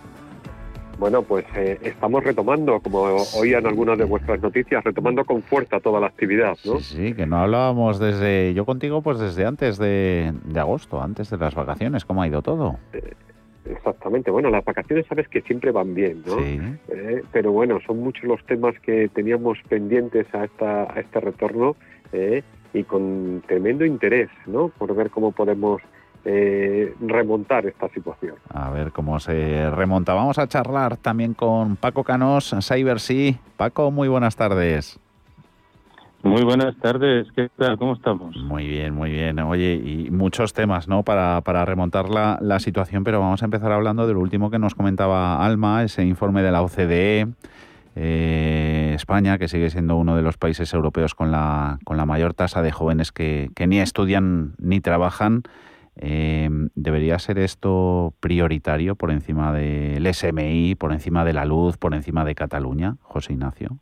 Bueno, 0.98 1.22
pues 1.22 1.44
eh, 1.54 1.78
estamos 1.82 2.24
retomando, 2.24 2.80
como 2.80 3.02
oían 3.36 3.66
algunas 3.66 3.96
de 3.98 4.04
vuestras 4.04 4.40
noticias, 4.40 4.82
retomando 4.82 5.24
con 5.24 5.42
fuerza 5.42 5.78
toda 5.80 6.00
la 6.00 6.08
actividad, 6.08 6.56
¿no? 6.64 6.80
Sí, 6.80 6.96
sí, 6.96 7.14
que 7.14 7.24
no 7.26 7.38
hablábamos 7.38 8.00
desde, 8.00 8.52
yo 8.52 8.64
contigo, 8.64 9.00
pues 9.00 9.18
desde 9.18 9.46
antes 9.46 9.78
de, 9.78 10.32
agosto, 10.56 11.00
antes 11.00 11.30
de 11.30 11.36
las 11.36 11.54
vacaciones. 11.54 12.04
¿Cómo 12.04 12.22
ha 12.22 12.26
ido 12.26 12.42
todo? 12.42 12.78
Eh, 12.92 13.14
Exactamente. 13.64 14.30
Bueno, 14.30 14.50
las 14.50 14.64
vacaciones 14.64 15.06
sabes 15.06 15.28
que 15.28 15.42
siempre 15.42 15.70
van 15.70 15.94
bien, 15.94 16.22
¿no? 16.26 16.38
Eh, 16.38 17.22
pero 17.32 17.52
bueno, 17.52 17.78
son 17.86 18.00
muchos 18.00 18.24
los 18.24 18.44
temas 18.46 18.78
que 18.80 19.08
teníamos 19.08 19.58
pendientes 19.68 20.26
a, 20.34 20.44
esta, 20.44 20.82
a 20.92 21.00
este 21.00 21.20
retorno 21.20 21.76
eh, 22.12 22.42
y 22.72 22.84
con 22.84 23.42
tremendo 23.46 23.84
interés, 23.84 24.30
¿no? 24.46 24.68
Por 24.68 24.94
ver 24.94 25.10
cómo 25.10 25.32
podemos 25.32 25.82
eh, 26.24 26.94
remontar 27.00 27.66
esta 27.66 27.88
situación. 27.90 28.36
A 28.48 28.70
ver 28.70 28.92
cómo 28.92 29.20
se 29.20 29.70
remonta. 29.70 30.14
Vamos 30.14 30.38
a 30.38 30.46
charlar 30.46 30.96
también 30.96 31.34
con 31.34 31.76
Paco 31.76 32.04
Canos, 32.04 32.54
CyberSea. 32.60 33.34
Paco, 33.56 33.90
muy 33.90 34.08
buenas 34.08 34.36
tardes. 34.36 34.98
Muy 36.22 36.42
buenas 36.42 36.76
tardes, 36.76 37.28
¿qué 37.36 37.48
tal? 37.56 37.78
¿Cómo 37.78 37.94
estamos? 37.94 38.36
Muy 38.36 38.66
bien, 38.66 38.92
muy 38.92 39.10
bien. 39.10 39.38
Oye, 39.38 39.74
y 39.74 40.10
muchos 40.10 40.52
temas, 40.52 40.88
¿no? 40.88 41.04
Para, 41.04 41.40
para 41.42 41.64
remontar 41.64 42.08
la, 42.08 42.58
situación, 42.58 43.04
pero 43.04 43.20
vamos 43.20 43.42
a 43.42 43.44
empezar 43.44 43.70
hablando 43.70 44.06
de 44.06 44.14
lo 44.14 44.20
último 44.20 44.50
que 44.50 44.58
nos 44.58 44.74
comentaba 44.74 45.44
Alma, 45.44 45.84
ese 45.84 46.04
informe 46.04 46.42
de 46.42 46.50
la 46.50 46.62
OCDE. 46.62 47.28
Eh, 47.94 48.92
España, 48.94 49.38
que 49.38 49.48
sigue 49.48 49.70
siendo 49.70 49.96
uno 49.96 50.16
de 50.16 50.22
los 50.22 50.36
países 50.36 50.72
europeos 50.74 51.14
con 51.14 51.30
la, 51.30 51.78
con 51.84 51.96
la 51.96 52.04
mayor 52.04 52.34
tasa 52.34 52.62
de 52.62 52.72
jóvenes 52.72 53.12
que, 53.12 53.50
que 53.54 53.68
ni 53.68 53.78
estudian 53.78 54.54
ni 54.58 54.80
trabajan. 54.80 55.44
Eh, 55.96 56.48
¿Debería 56.74 57.18
ser 57.20 57.38
esto 57.38 58.14
prioritario 58.20 58.96
por 58.96 59.12
encima 59.12 59.52
del 59.52 60.12
SMI, 60.12 60.74
por 60.74 60.92
encima 60.92 61.24
de 61.24 61.32
la 61.32 61.44
luz, 61.44 61.76
por 61.76 61.94
encima 61.94 62.24
de 62.24 62.34
Cataluña, 62.34 62.96
José 63.02 63.32
Ignacio? 63.32 63.78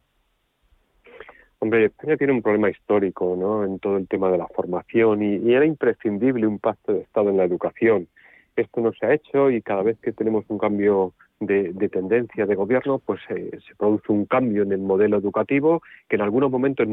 Hombre, 1.67 1.87
España 1.87 2.17
tiene 2.17 2.33
un 2.33 2.43
problema 2.43 2.71
histórico 2.71 3.35
¿no? 3.37 3.65
en 3.65 3.81
todo 3.81 3.97
el 3.97 4.07
tema 4.07 4.31
de 4.31 4.39
la 4.39 4.47
formación 4.47 5.21
y, 5.21 5.53
era 5.53 5.67
imprescindible 5.67 6.47
un 6.47 6.61
pacto 6.61 6.93
de 6.93 7.01
Estado 7.01 7.31
en 7.31 7.39
la 7.39 7.43
educación. 7.43 8.07
Esto 8.55 8.81
no 8.81 8.93
se 8.93 9.05
ha 9.05 9.13
hecho 9.13 9.51
y 9.51 9.63
cada 9.63 9.83
vez 9.83 9.99
que 9.99 10.13
tenemos 10.13 10.45
un 10.47 10.59
cambio 10.59 11.13
de, 11.41 11.73
tendencia 11.89 12.47
de 12.47 12.55
gobierno, 12.55 13.01
pues 13.01 13.21
eh, 13.31 13.59
se 13.67 13.75
produce 13.75 14.13
un 14.13 14.27
cambio 14.27 14.63
en 14.63 14.71
el 14.71 14.79
modelo 14.79 15.17
educativo 15.17 15.83
que 16.09 16.15
en 16.15 16.23
algunos 16.23 16.53
momentos 16.53 16.87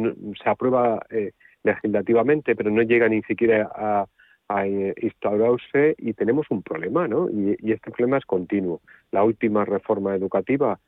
se 0.43 0.49
aprueba 0.49 1.05
eh, 1.11 1.34
legislativamente, 1.63 2.55
pero 2.55 2.71
no 2.71 2.82
llega 2.82 3.07
ni 3.07 3.21
siquiera 3.21 3.69
a, 3.76 4.07
eh, 4.65 4.95
instaurarse 5.03 5.93
y 5.99 6.13
tenemos 6.13 6.47
un 6.49 6.63
problema, 6.63 7.07
¿no? 7.07 7.30
Y, 7.30 7.57
y, 7.59 7.74
este 7.74 7.91
problema 7.91 8.17
es 8.17 8.26
continuo. 8.26 8.82
La 9.11 9.24
última 9.24 9.65
reforma 9.65 10.15
educativa 10.15 10.80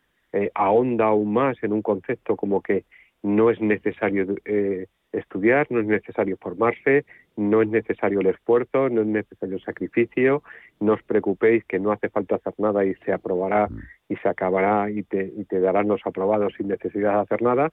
ahonda 0.53 1.05
aún 1.05 1.31
más 1.31 1.55
en 1.63 1.71
un 1.71 1.81
concepto 1.81 2.35
como 2.35 2.61
que 2.61 2.83
no 3.25 3.49
es 3.49 3.59
necesario 3.59 4.35
eh, 4.45 4.85
estudiar, 5.11 5.65
no 5.71 5.79
es 5.79 5.87
necesario 5.87 6.37
formarse, 6.37 7.05
no 7.35 7.61
es 7.61 7.67
necesario 7.67 8.19
el 8.21 8.27
esfuerzo, 8.27 8.89
no 8.89 9.01
es 9.01 9.07
necesario 9.07 9.55
el 9.55 9.63
sacrificio, 9.63 10.43
no 10.79 10.93
os 10.93 11.03
preocupéis 11.03 11.65
que 11.65 11.79
no 11.79 11.91
hace 11.91 12.09
falta 12.09 12.35
hacer 12.35 12.53
nada 12.59 12.85
y 12.85 12.93
se 13.03 13.11
aprobará 13.11 13.67
mm. 13.67 13.79
y 14.09 14.15
se 14.17 14.29
acabará 14.29 14.91
y 14.91 15.03
te, 15.03 15.33
y 15.35 15.45
te 15.45 15.59
darán 15.59 15.87
los 15.87 16.01
aprobados 16.05 16.53
sin 16.55 16.67
necesidad 16.67 17.15
de 17.15 17.21
hacer 17.21 17.41
nada. 17.41 17.71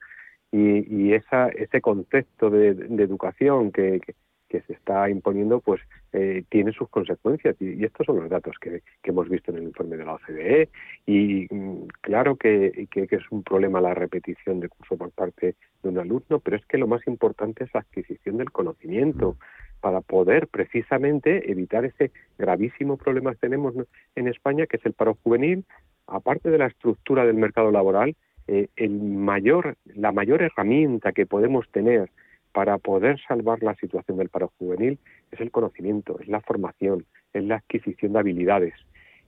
Y, 0.51 0.85
y 0.95 1.13
esa, 1.13 1.49
ese 1.49 1.81
concepto 1.81 2.49
de, 2.49 2.69
educación 3.03 3.71
que, 3.71 3.99
que 3.99 4.13
se 4.61 4.73
está 4.73 5.09
imponiendo, 5.09 5.59
pues 5.59 5.81
eh, 6.11 6.43
tiene 6.49 6.71
sus 6.71 6.89
consecuencias. 6.89 7.55
Y, 7.59 7.83
estos 7.83 8.05
son 8.05 8.19
los 8.19 8.29
datos 8.29 8.55
que, 8.59 8.81
hemos 9.03 9.29
visto 9.29 9.51
en 9.51 9.57
el 9.57 9.63
informe 9.63 9.97
de 9.97 10.05
la 10.05 10.13
OCDE. 10.13 10.69
Y 11.05 11.47
mm, 11.49 11.87
claro 12.01 12.35
que, 12.35 12.87
es 12.93 13.31
un 13.31 13.43
problema 13.43 13.81
la 13.81 13.93
repetición 13.93 14.59
de 14.59 14.69
curso 14.69 14.97
por 14.97 15.11
parte 15.11 15.55
de 15.81 15.89
un 15.89 15.97
alumno, 15.97 16.39
pero 16.39 16.57
es 16.57 16.65
que 16.65 16.77
lo 16.77 16.87
más 16.87 17.05
importante 17.07 17.63
es 17.63 17.73
la 17.73 17.81
adquisición 17.81 18.37
del 18.37 18.51
conocimiento 18.51 19.37
para 19.81 20.01
poder 20.01 20.47
precisamente 20.47 21.51
evitar 21.51 21.83
ese 21.83 22.11
gravísimo 22.37 22.97
problema 22.97 23.31
que 23.31 23.39
tenemos 23.39 23.73
en 24.15 24.27
España, 24.27 24.65
que 24.65 24.77
es 24.77 24.85
el 24.85 24.93
paro 24.93 25.17
juvenil, 25.23 25.65
aparte 26.07 26.49
de 26.49 26.57
la 26.57 26.67
estructura 26.67 27.25
del 27.25 27.35
mercado 27.35 27.69
laboral, 27.71 28.15
eh, 28.47 28.67
el 28.75 28.91
mayor, 28.99 29.77
la 29.85 30.11
mayor 30.11 30.41
herramienta 30.41 31.13
que 31.13 31.25
podemos 31.25 31.69
tener 31.69 32.09
para 32.53 32.77
poder 32.77 33.19
salvar 33.27 33.61
la 33.63 33.75
situación 33.75 34.17
del 34.17 34.29
paro 34.29 34.53
juvenil 34.57 34.99
es 35.31 35.41
el 35.41 35.51
conocimiento, 35.51 36.19
es 36.19 36.27
la 36.27 36.39
formación, 36.39 37.05
es 37.33 37.43
la 37.43 37.55
adquisición 37.55 38.13
de 38.13 38.19
habilidades. 38.19 38.73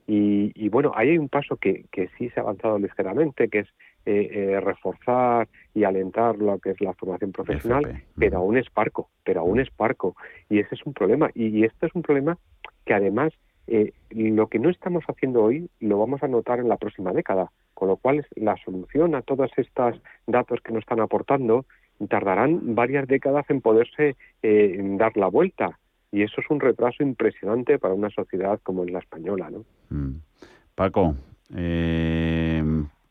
Y, 0.08 0.70
bueno, 0.70 0.92
ahí 0.96 1.10
hay 1.10 1.18
un 1.18 1.30
paso 1.30 1.58
que, 1.58 1.86
que, 1.92 2.10
sí 2.16 2.30
se 2.30 2.40
ha 2.40 2.44
avanzado 2.44 2.78
ligeramente, 2.78 3.50
que 3.50 3.60
es 3.60 3.68
eh, 4.06 4.30
eh, 4.32 4.60
reforzar 4.60 5.48
y 5.74 5.84
alentar 5.84 6.38
lo 6.38 6.60
que 6.60 6.70
es 6.72 6.82
la 6.82 6.94
formación 6.94 7.32
profesional, 7.32 8.04
pero 8.16 8.38
aún 8.38 8.56
es 8.56 8.70
parco, 8.70 9.10
pero 9.24 9.42
aún 9.42 9.60
es 9.60 9.72
parco. 9.72 10.16
Y 10.48 10.60
ese 10.60 10.76
es 10.76 10.86
un 10.86 10.94
problema. 10.94 11.32
Y, 11.34 11.66
esto 11.66 11.88
es 11.88 11.96
un 11.96 12.04
problema 12.04 12.38
que 12.86 12.94
además 12.94 13.34
eh, 13.66 13.94
lo 14.12 14.46
que 14.46 14.60
no 14.60 14.70
estamos 14.70 15.04
haciendo 15.08 15.42
hoy 15.42 15.72
lo 15.80 15.98
vamos 15.98 16.22
a 16.22 16.28
notar 16.28 16.60
en 16.60 16.70
la 16.70 16.78
próxima 16.78 17.12
década, 17.12 17.52
con 17.74 17.88
lo 17.88 17.98
cual 17.98 18.28
la 18.36 18.58
solución 18.58 19.16
a 19.16 19.24
todos 19.24 19.50
estos 19.58 20.00
datos 20.28 20.62
que 20.62 20.72
nos 20.72 20.82
están 20.84 21.00
aportando 21.00 21.66
tardarán 22.10 22.76
varias 22.76 23.08
décadas 23.08 23.46
en 23.50 23.62
poderse 23.62 24.16
dar 24.98 25.16
la 25.18 25.28
vuelta 25.28 25.80
y 26.12 26.24
eso 26.24 26.40
es 26.40 26.50
un 26.50 26.62
retraso 26.62 27.04
impresionante 27.04 27.78
para 27.78 27.94
una 27.94 28.10
sociedad 28.10 28.60
como 28.64 28.86
es 28.86 28.92
la 28.92 29.00
española, 29.00 29.50
¿no? 29.50 29.66
Mm. 29.90 30.22
Paco, 30.74 31.16
eh, 31.54 32.64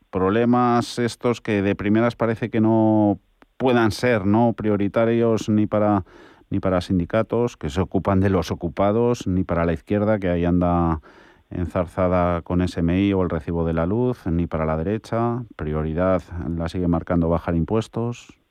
problemas 0.09 0.97
estos 0.97 1.39
que 1.39 1.61
de 1.61 1.75
primeras 1.75 2.15
parece 2.15 2.49
que 2.49 2.61
no 2.61 3.19
puedan 3.57 3.91
ser 3.91 4.25
no 4.25 4.53
prioritarios 4.53 5.49
ni 5.49 5.67
para 5.67 6.03
ni 6.49 6.59
para 6.59 6.81
sindicatos 6.81 7.57
que 7.57 7.69
se 7.69 7.81
ocupan 7.81 8.19
de 8.19 8.29
los 8.29 8.51
ocupados, 8.51 9.27
ni 9.27 9.43
para 9.43 9.65
la 9.65 9.73
izquierda 9.73 10.19
que 10.19 10.29
ahí 10.29 10.45
anda 10.45 11.01
enzarzada 11.49 12.41
con 12.41 12.67
SMI 12.67 13.13
o 13.13 13.23
el 13.23 13.29
recibo 13.29 13.65
de 13.65 13.73
la 13.73 13.85
luz, 13.85 14.25
ni 14.27 14.47
para 14.47 14.65
la 14.65 14.77
derecha. 14.77 15.43
Prioridad 15.55 16.21
la 16.55 16.69
sigue 16.69 16.87
marcando 16.87 17.29
bajar 17.29 17.55
impuestos. 17.55 18.44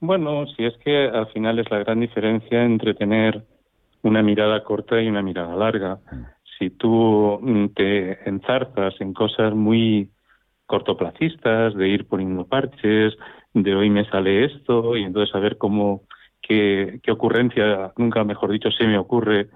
Bueno, 0.00 0.46
si 0.46 0.64
es 0.64 0.76
que 0.78 1.08
al 1.08 1.26
final 1.28 1.58
es 1.58 1.70
la 1.70 1.78
gran 1.78 2.00
diferencia 2.00 2.64
entre 2.64 2.94
tener 2.94 3.44
una 4.02 4.22
mirada 4.22 4.62
corta 4.62 5.00
y 5.00 5.08
una 5.08 5.22
mirada 5.22 5.56
larga. 5.56 5.98
Si 6.58 6.70
tú 6.70 7.38
mm, 7.42 7.66
te 7.74 8.28
enzarzas 8.28 8.94
en 9.00 9.12
cosas 9.12 9.54
muy 9.54 10.10
cortoplacistas, 10.66 11.74
de 11.74 11.88
ir 11.88 12.06
poniendo 12.06 12.46
parches, 12.46 13.16
de 13.54 13.74
hoy 13.74 13.90
me 13.90 14.08
sale 14.08 14.44
esto 14.44 14.96
y 14.96 15.02
entonces 15.02 15.34
a 15.34 15.40
ver 15.40 15.56
cómo, 15.58 16.02
qué, 16.42 17.00
qué 17.02 17.10
ocurrencia, 17.10 17.92
nunca 17.96 18.22
mejor 18.22 18.52
dicho, 18.52 18.70
se 18.70 18.86
me 18.86 18.98
ocurre 18.98 19.48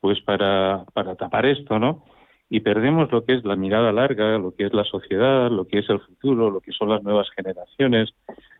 pues 0.00 0.20
para, 0.22 0.84
para 0.92 1.14
tapar 1.14 1.46
esto, 1.46 1.78
¿no? 1.78 2.04
Y 2.50 2.60
perdemos 2.60 3.10
lo 3.10 3.24
que 3.24 3.34
es 3.34 3.44
la 3.44 3.56
mirada 3.56 3.92
larga, 3.92 4.38
lo 4.38 4.54
que 4.54 4.66
es 4.66 4.74
la 4.74 4.84
sociedad, 4.84 5.50
lo 5.50 5.66
que 5.66 5.78
es 5.78 5.88
el 5.88 6.00
futuro, 6.00 6.50
lo 6.50 6.60
que 6.60 6.72
son 6.72 6.90
las 6.90 7.02
nuevas 7.02 7.28
generaciones, 7.34 8.10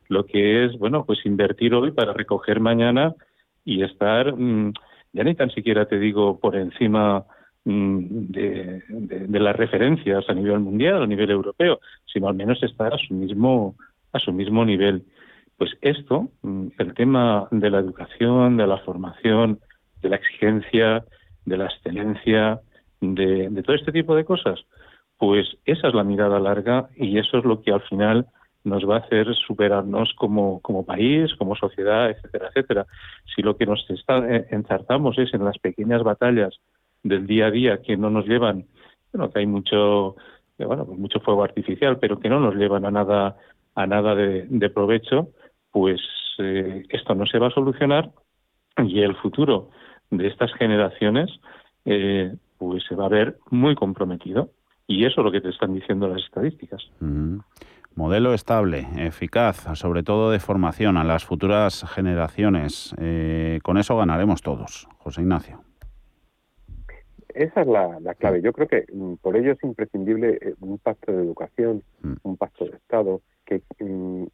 lo 0.09 0.27
que 0.27 0.65
es, 0.65 0.79
bueno, 0.79 1.05
pues 1.05 1.25
invertir 1.25 1.75
hoy 1.75 1.93
para 1.93 2.13
recoger 2.13 2.61
mañana 2.61 3.15
y 3.65 3.83
estar, 3.83 4.35
mm, 4.37 4.73
ya 5.13 5.25
ni 5.25 5.35
tan 5.35 5.51
siquiera 5.51 5.87
te 5.87 5.99
digo 5.99 6.39
por 6.39 6.57
encima 6.57 7.25
mm, 7.65 7.99
de, 8.31 8.83
las 9.41 9.57
referencias 9.57 10.29
a 10.29 10.35
nivel 10.35 10.61
mundial, 10.61 11.03
a 11.03 11.07
nivel 11.07 11.31
europeo, 11.31 11.81
sino 12.05 12.29
al 12.29 12.35
menos 12.35 12.63
estar 12.63 12.93
a 12.93 12.99
su 12.99 13.15
mismo, 13.15 13.77
a 14.13 14.19
su 14.19 14.33
mismo 14.33 14.65
nivel. 14.65 15.05
Pues 15.57 15.71
esto, 15.81 16.29
mm, 16.43 16.69
el 16.79 16.95
tema 16.95 17.49
de 17.51 17.71
la 17.71 17.79
educación, 17.79 18.57
de 18.57 18.67
la 18.67 18.79
formación, 18.79 19.61
de 20.03 20.09
la 20.11 20.17
exigencia, 20.17 21.05
de 21.47 21.57
la 21.57 21.67
excelencia, 21.67 22.61
de, 23.01 23.49
de 23.51 23.63
todo 23.63 23.77
este 23.77 23.93
tipo 23.93 24.15
de 24.15 24.25
cosas, 24.25 24.61
pues 25.19 25.47
esa 25.65 25.89
es 25.89 25.95
la 25.95 26.05
mirada 26.05 26.39
larga 26.41 26.89
y 26.97 27.19
eso 27.19 27.39
es 27.39 27.45
lo 27.45 27.63
que 27.63 27.73
al 27.73 27.83
final 27.83 28.27
nos 28.65 28.89
va 28.89 28.97
a 28.97 29.01
hacer 29.01 29.33
superarnos 29.35 30.15
como, 30.15 30.61
como 30.61 30.85
país, 30.85 31.35
como 31.37 31.55
sociedad, 31.55 32.11
etcétera, 32.11 32.49
etcétera. 32.49 32.87
Si 33.35 33.43
lo 33.43 33.57
que 33.57 33.67
nos 33.67 33.89
está, 33.91 34.19
eh, 34.19 34.47
enzartamos 34.51 35.19
es 35.19 35.33
en 35.35 35.45
las 35.45 35.59
pequeñas 35.59 36.03
batallas 36.03 36.59
del 37.03 37.27
día 37.27 37.47
a 37.47 37.51
día 37.51 37.83
que 37.83 37.97
no 37.97 38.09
nos 38.09 38.27
llevan, 38.27 38.65
bueno, 39.13 39.31
que 39.31 39.41
hay 39.41 39.47
mucho, 39.47 40.17
eh, 40.59 40.65
bueno, 40.65 40.87
pues 40.87 40.99
mucho 40.99 41.21
fuego 41.21 41.45
artificial, 41.45 41.99
pero 41.99 42.19
que 42.19 42.31
no 42.31 42.41
nos 42.41 42.55
llevan 42.55 42.87
a 42.87 42.91
nada, 42.91 43.37
a 43.75 43.87
nada 43.87 44.15
de, 44.15 44.71
provecho, 44.71 45.29
pues 45.71 46.01
eh, 46.39 46.85
esto 46.89 47.15
no 47.15 47.27
se 47.27 47.39
va 47.39 47.49
a 47.49 47.55
solucionar 47.55 48.11
y 48.79 49.01
el 49.03 49.15
futuro 49.17 49.71
de 50.11 50.27
estas 50.27 50.53
generaciones 50.55 51.31
pues 51.85 52.83
se 52.89 52.95
va 52.95 53.07
a 53.07 53.11
ver 53.11 53.39
muy 53.51 53.75
comprometido. 53.75 54.49
Y 54.87 55.05
eso 55.05 55.21
es 55.21 55.25
lo 55.25 55.33
que 55.33 55.41
te 55.41 55.51
están 55.51 55.75
diciendo 55.75 56.09
las 56.09 56.23
estadísticas. 56.23 56.83
Modelo 57.97 58.35
estable, 58.35 58.89
eficaz, 58.99 59.69
sobre 59.79 60.03
todo 60.03 60.33
de 60.33 60.41
formación 60.41 60.97
a 60.97 61.05
las 61.05 61.25
futuras 61.25 61.85
generaciones. 61.89 62.93
Eh, 62.99 63.61
con 63.63 63.79
eso 63.79 63.97
ganaremos 63.97 64.43
todos. 64.43 64.89
José 64.99 65.21
Ignacio. 65.21 65.61
Esa 67.29 67.61
es 67.61 67.67
la, 67.69 68.15
clave. 68.19 68.43
Yo 68.43 68.53
creo 68.53 68.67
que 68.67 68.85
mm, 68.93 69.15
por 69.23 69.37
ello 69.37 69.53
es 69.53 69.63
imprescindible 69.63 70.39
eh, 70.41 70.55
un 70.59 70.79
pacto 70.79 71.13
de 71.13 71.23
educación, 71.23 71.85
mm. 72.03 72.15
un 72.25 72.37
pacto 72.37 72.65
de 72.65 72.73
Estado, 72.73 73.21
que 73.47 73.63
mm, 73.79 74.25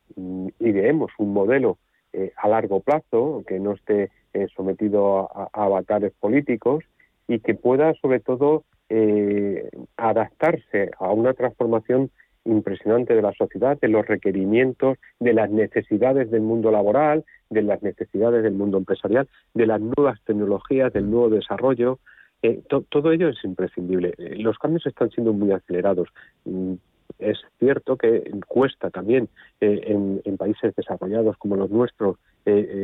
ideemos 0.61 1.13
un 1.19 1.35
modelo 1.35 1.77
eh, 2.15 2.33
a 2.39 2.49
largo 2.49 2.81
plazo, 2.81 3.45
que 3.47 3.61
no 3.61 3.73
esté 3.73 4.11
sometido 4.57 5.31
a, 5.35 5.51
a, 5.53 5.65
avatares 5.65 6.13
políticos 6.19 6.83
y 7.29 7.41
que 7.41 7.55
pueda, 7.55 7.93
sobre 8.01 8.21
todo, 8.21 8.65
adaptarse 9.97 10.91
a 10.99 11.13
una 11.13 11.33
transformación 11.35 12.11
impresionante 12.51 13.15
de 13.15 13.23
la 13.23 13.33
sociedad, 13.33 13.79
de 13.81 13.89
los 13.89 14.07
requerimientos, 14.07 14.99
de 15.19 15.33
las 15.33 15.51
necesidades 15.51 16.31
del 16.31 16.43
mundo 16.43 16.71
laboral, 16.71 17.25
de 17.49 17.63
las 17.63 17.83
necesidades 17.83 18.43
del 18.43 18.55
mundo 18.55 18.79
empresarial, 18.79 19.29
de 19.55 19.67
las 19.67 19.81
nuevas 19.81 20.21
tecnologías, 20.25 20.93
del 20.93 21.11
nuevo 21.11 21.31
desarrollo. 21.31 21.99
Eh, 22.43 22.63
todo 22.89 23.13
ello 23.13 23.29
es 23.29 23.45
imprescindible. 23.45 24.15
Eh, 24.19 24.37
los 24.37 24.59
cambios 24.59 24.87
están 24.87 25.11
siendo 25.11 25.33
muy 25.33 25.53
acelerados. 25.53 26.09
Es 27.19 27.39
cierto 27.59 27.97
que 27.97 28.31
cuesta 28.47 28.91
también 28.91 29.29
eh, 29.61 30.21
en, 30.25 30.37
países 30.37 30.75
desarrollados 30.75 31.37
como 31.37 31.57
los 31.57 31.71
nuestros 31.71 32.17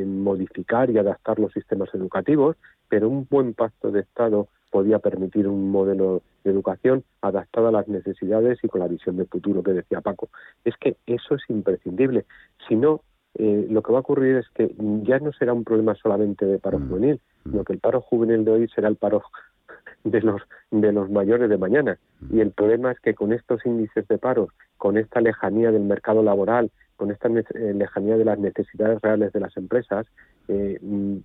modificar 0.07 0.91
y 0.91 0.99
adaptar 0.99 1.39
los 1.39 1.51
sistemas 1.53 1.89
educativos, 1.95 2.57
pero 2.89 3.09
un 3.09 3.27
buen 3.29 3.55
pacto 3.55 3.91
de 3.91 4.01
Estado 4.01 4.49
podía 4.71 4.99
permitir 4.99 5.49
un 5.49 5.71
modelo 5.71 6.23
de 6.45 6.51
educación 6.51 7.05
adaptado 7.23 7.69
a 7.69 7.73
las 7.73 7.89
necesidades 7.89 8.59
y 8.63 8.69
con 8.69 8.81
la 8.81 8.89
visión 8.89 9.17
de 9.17 9.25
futuro 9.25 9.63
que 9.63 9.73
decía 9.73 10.03
Paco. 10.03 10.29
Es 10.65 10.77
que 10.77 10.97
eso 11.07 11.35
es 11.35 11.43
imprescindible. 11.49 12.27
Si 12.69 12.77
no, 12.77 13.01
eh, 13.39 13.67
lo 13.69 13.83
que 13.83 13.93
va 13.93 13.99
a 13.99 14.01
ocurrir 14.03 14.37
es 14.37 14.49
que 14.51 14.75
ya 15.03 15.19
no 15.19 15.33
será 15.33 15.53
un 15.53 15.65
problema 15.65 15.95
solamente 15.95 16.47
de 16.47 16.59
paro 16.59 16.79
mm. 16.79 16.89
juvenil, 16.89 17.21
mm. 17.45 17.51
sino 17.51 17.65
que 17.65 17.73
el 17.73 17.79
paro 17.79 18.01
juvenil 18.01 18.45
de 18.45 18.51
hoy 18.51 18.69
será 18.69 18.89
el 18.89 18.97
paro 18.97 19.23
de 20.05 20.21
los 20.21 20.43
de 20.71 20.93
los 20.93 21.11
mayores 21.11 21.49
de 21.49 21.59
mañana. 21.59 21.99
Mm. 22.21 22.37
Y 22.37 22.41
el 22.41 22.51
problema 22.53 22.93
es 22.93 23.01
que 23.01 23.15
con 23.15 23.33
estos 23.33 23.65
índices 23.67 24.07
de 24.09 24.19
paro, 24.19 24.49
con 24.79 24.97
esta 24.99 25.21
lejanía 25.21 25.71
del 25.71 25.83
mercado 25.83 26.23
laboral, 26.23 26.71
con 26.97 27.11
esta 27.11 27.29
eh, 27.29 27.75
lejanía 27.75 28.17
de 28.17 28.25
las 28.25 28.39
necesidades 28.39 29.01
reales 29.03 29.33
de 29.33 29.41
las 29.41 29.57
empresas, 29.57 30.07
eh, 30.49 30.79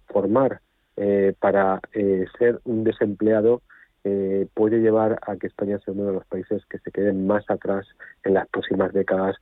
formar 0.07 0.61
eh, 0.97 1.33
para 1.39 1.79
eh, 1.93 2.25
ser 2.37 2.59
un 2.65 2.83
desempleado 2.83 3.61
eh, 4.03 4.45
puede 4.53 4.81
llevar 4.81 5.19
a 5.25 5.37
que 5.37 5.47
España 5.47 5.79
sea 5.79 5.93
uno 5.93 6.05
de 6.05 6.13
los 6.13 6.25
países 6.25 6.65
que 6.65 6.79
se 6.79 6.91
queden 6.91 7.25
más 7.27 7.49
atrás 7.49 7.87
en 8.23 8.33
las 8.33 8.47
próximas 8.49 8.91
décadas, 8.91 9.37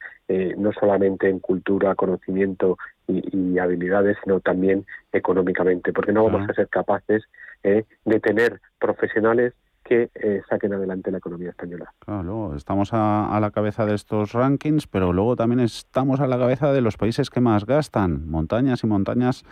no 0.57 0.72
solamente 0.74 1.28
en 1.28 1.39
cultura, 1.39 1.95
conocimiento 1.95 2.78
y, 3.07 3.57
habilidades, 3.57 4.17
sino 4.24 4.41
también 4.41 4.86
económicamente, 5.11 5.91
porque 5.91 6.11
no 6.11 6.26
vamos 6.26 6.49
a 6.49 6.53
ser 6.53 6.67
capaces 6.67 7.24
de 7.64 8.20
tener 8.20 8.62
profesionales 8.80 9.53
que 9.84 10.10
saquen 10.47 10.74
adelante 10.74 11.12
la 11.12 11.18
economía 11.18 11.49
española. 11.49 11.91
Claro, 11.99 12.55
estamos 12.55 12.89
a, 12.93 13.38
la 13.41 13.51
cabeza 13.51 13.86
de 13.86 13.95
estos 13.95 14.34
rankings, 14.34 14.88
pero 14.88 15.14
luego 15.14 15.36
también 15.36 15.62
estamos 15.62 16.20
a 16.20 16.28
la 16.28 16.38
cabeza 16.38 16.72
de 16.72 16.82
los 16.82 16.97
países 16.97 17.30
que 17.30 17.41
más 17.41 17.66
gastan, 17.66 18.30
montañas 18.30 18.84
y 18.84 18.88
montañas 18.88 19.43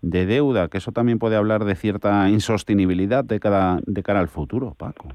de 0.00 0.26
deuda, 0.26 0.68
que 0.68 0.78
eso 0.78 0.92
también 0.92 1.18
puede 1.18 1.36
hablar 1.36 1.64
de 1.64 1.74
cierta 1.74 2.28
insostenibilidad 2.28 3.22
de 3.22 3.38
cara, 3.38 3.80
de 3.86 4.02
cara 4.02 4.20
al 4.20 4.28
futuro, 4.28 4.74
Paco. 4.76 5.08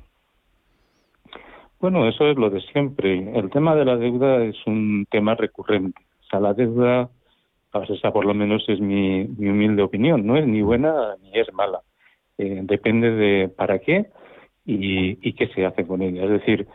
Bueno, 1.80 2.08
eso 2.08 2.26
es 2.28 2.38
lo 2.38 2.50
de 2.50 2.62
siempre. 2.62 3.38
El 3.38 3.50
tema 3.52 3.76
de 3.76 3.86
la 3.86 3.98
deuda 3.98 4.44
es 4.44 4.56
un 4.66 5.06
tema 5.12 5.36
recurrente. 5.36 6.02
O 6.22 6.30
sea, 6.30 6.40
la 6.40 6.54
deuda, 6.54 7.10
esa 7.88 8.12
por 8.12 8.26
lo 8.26 8.34
menos 8.34 8.64
es 8.68 8.80
mi, 8.80 9.26
humilde 9.26 9.84
opinión, 9.84 10.26
no 10.26 10.38
es 10.38 10.48
ni 10.48 10.62
buena 10.62 11.16
ni 11.22 11.40
es 11.40 11.52
mala. 11.54 11.82
Eh, 12.38 12.62
depende 12.64 13.12
de 13.12 13.50
para 13.50 13.80
qué 13.80 14.08
y, 14.66 15.34
qué 15.34 15.48
se 15.50 15.66
hace 15.66 15.86
con 15.86 16.02
ella. 16.02 16.24
Es 16.26 16.30
decir, 16.30 16.68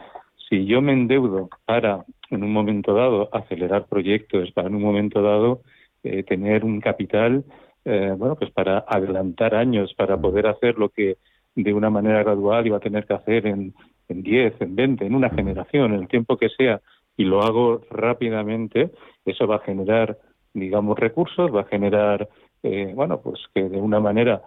si 0.49 0.65
yo 0.67 0.81
me 0.81 0.93
endeudo 0.93 1.49
para, 1.65 2.05
en 2.31 2.43
un 2.43 2.53
momento 2.53 2.95
dado, 2.95 3.29
acelerar 3.33 3.87
proyectos, 3.87 4.51
para 4.53 4.69
en 4.69 4.77
un 4.77 4.83
momento 4.83 5.23
dado 5.23 5.63
eh, 6.03 6.23
tener 6.23 6.65
un 6.65 6.81
capital 6.81 7.45
eh, 7.85 8.15
bueno, 8.17 8.37
pues 8.37 8.51
para 8.53 8.85
adelantar 8.87 9.55
años, 9.55 9.93
para 9.95 10.17
poder 10.17 10.47
hacer 10.47 10.79
lo 10.79 10.89
que 10.91 11.17
de 11.55 11.75
una 11.75 11.91
manera 11.91 12.23
gradual 12.23 12.67
iba 12.67 12.77
a 12.77 12.81
tener 12.81 13.07
que 13.07 13.15
hacer 13.15 13.47
en, 13.47 13.75
en 14.09 14.23
10, 14.23 14.55
en 14.61 14.77
20, 14.77 15.05
en 15.05 15.15
una 15.15 15.31
generación, 15.31 15.93
en 15.93 16.01
el 16.01 16.09
tiempo 16.09 16.37
que 16.37 16.49
sea, 16.49 16.81
y 17.17 17.25
lo 17.25 17.43
hago 17.43 17.83
rápidamente, 17.91 18.91
eso 19.25 19.47
va 19.47 19.57
a 19.57 19.61
generar 19.61 20.17
digamos, 20.55 20.99
recursos, 20.99 21.55
va 21.55 21.63
a 21.63 21.67
generar, 21.67 22.29
eh, 22.63 22.93
bueno, 22.95 23.21
pues 23.21 23.41
que 23.55 23.69
de 23.69 23.81
una 23.81 24.01
manera 24.01 24.43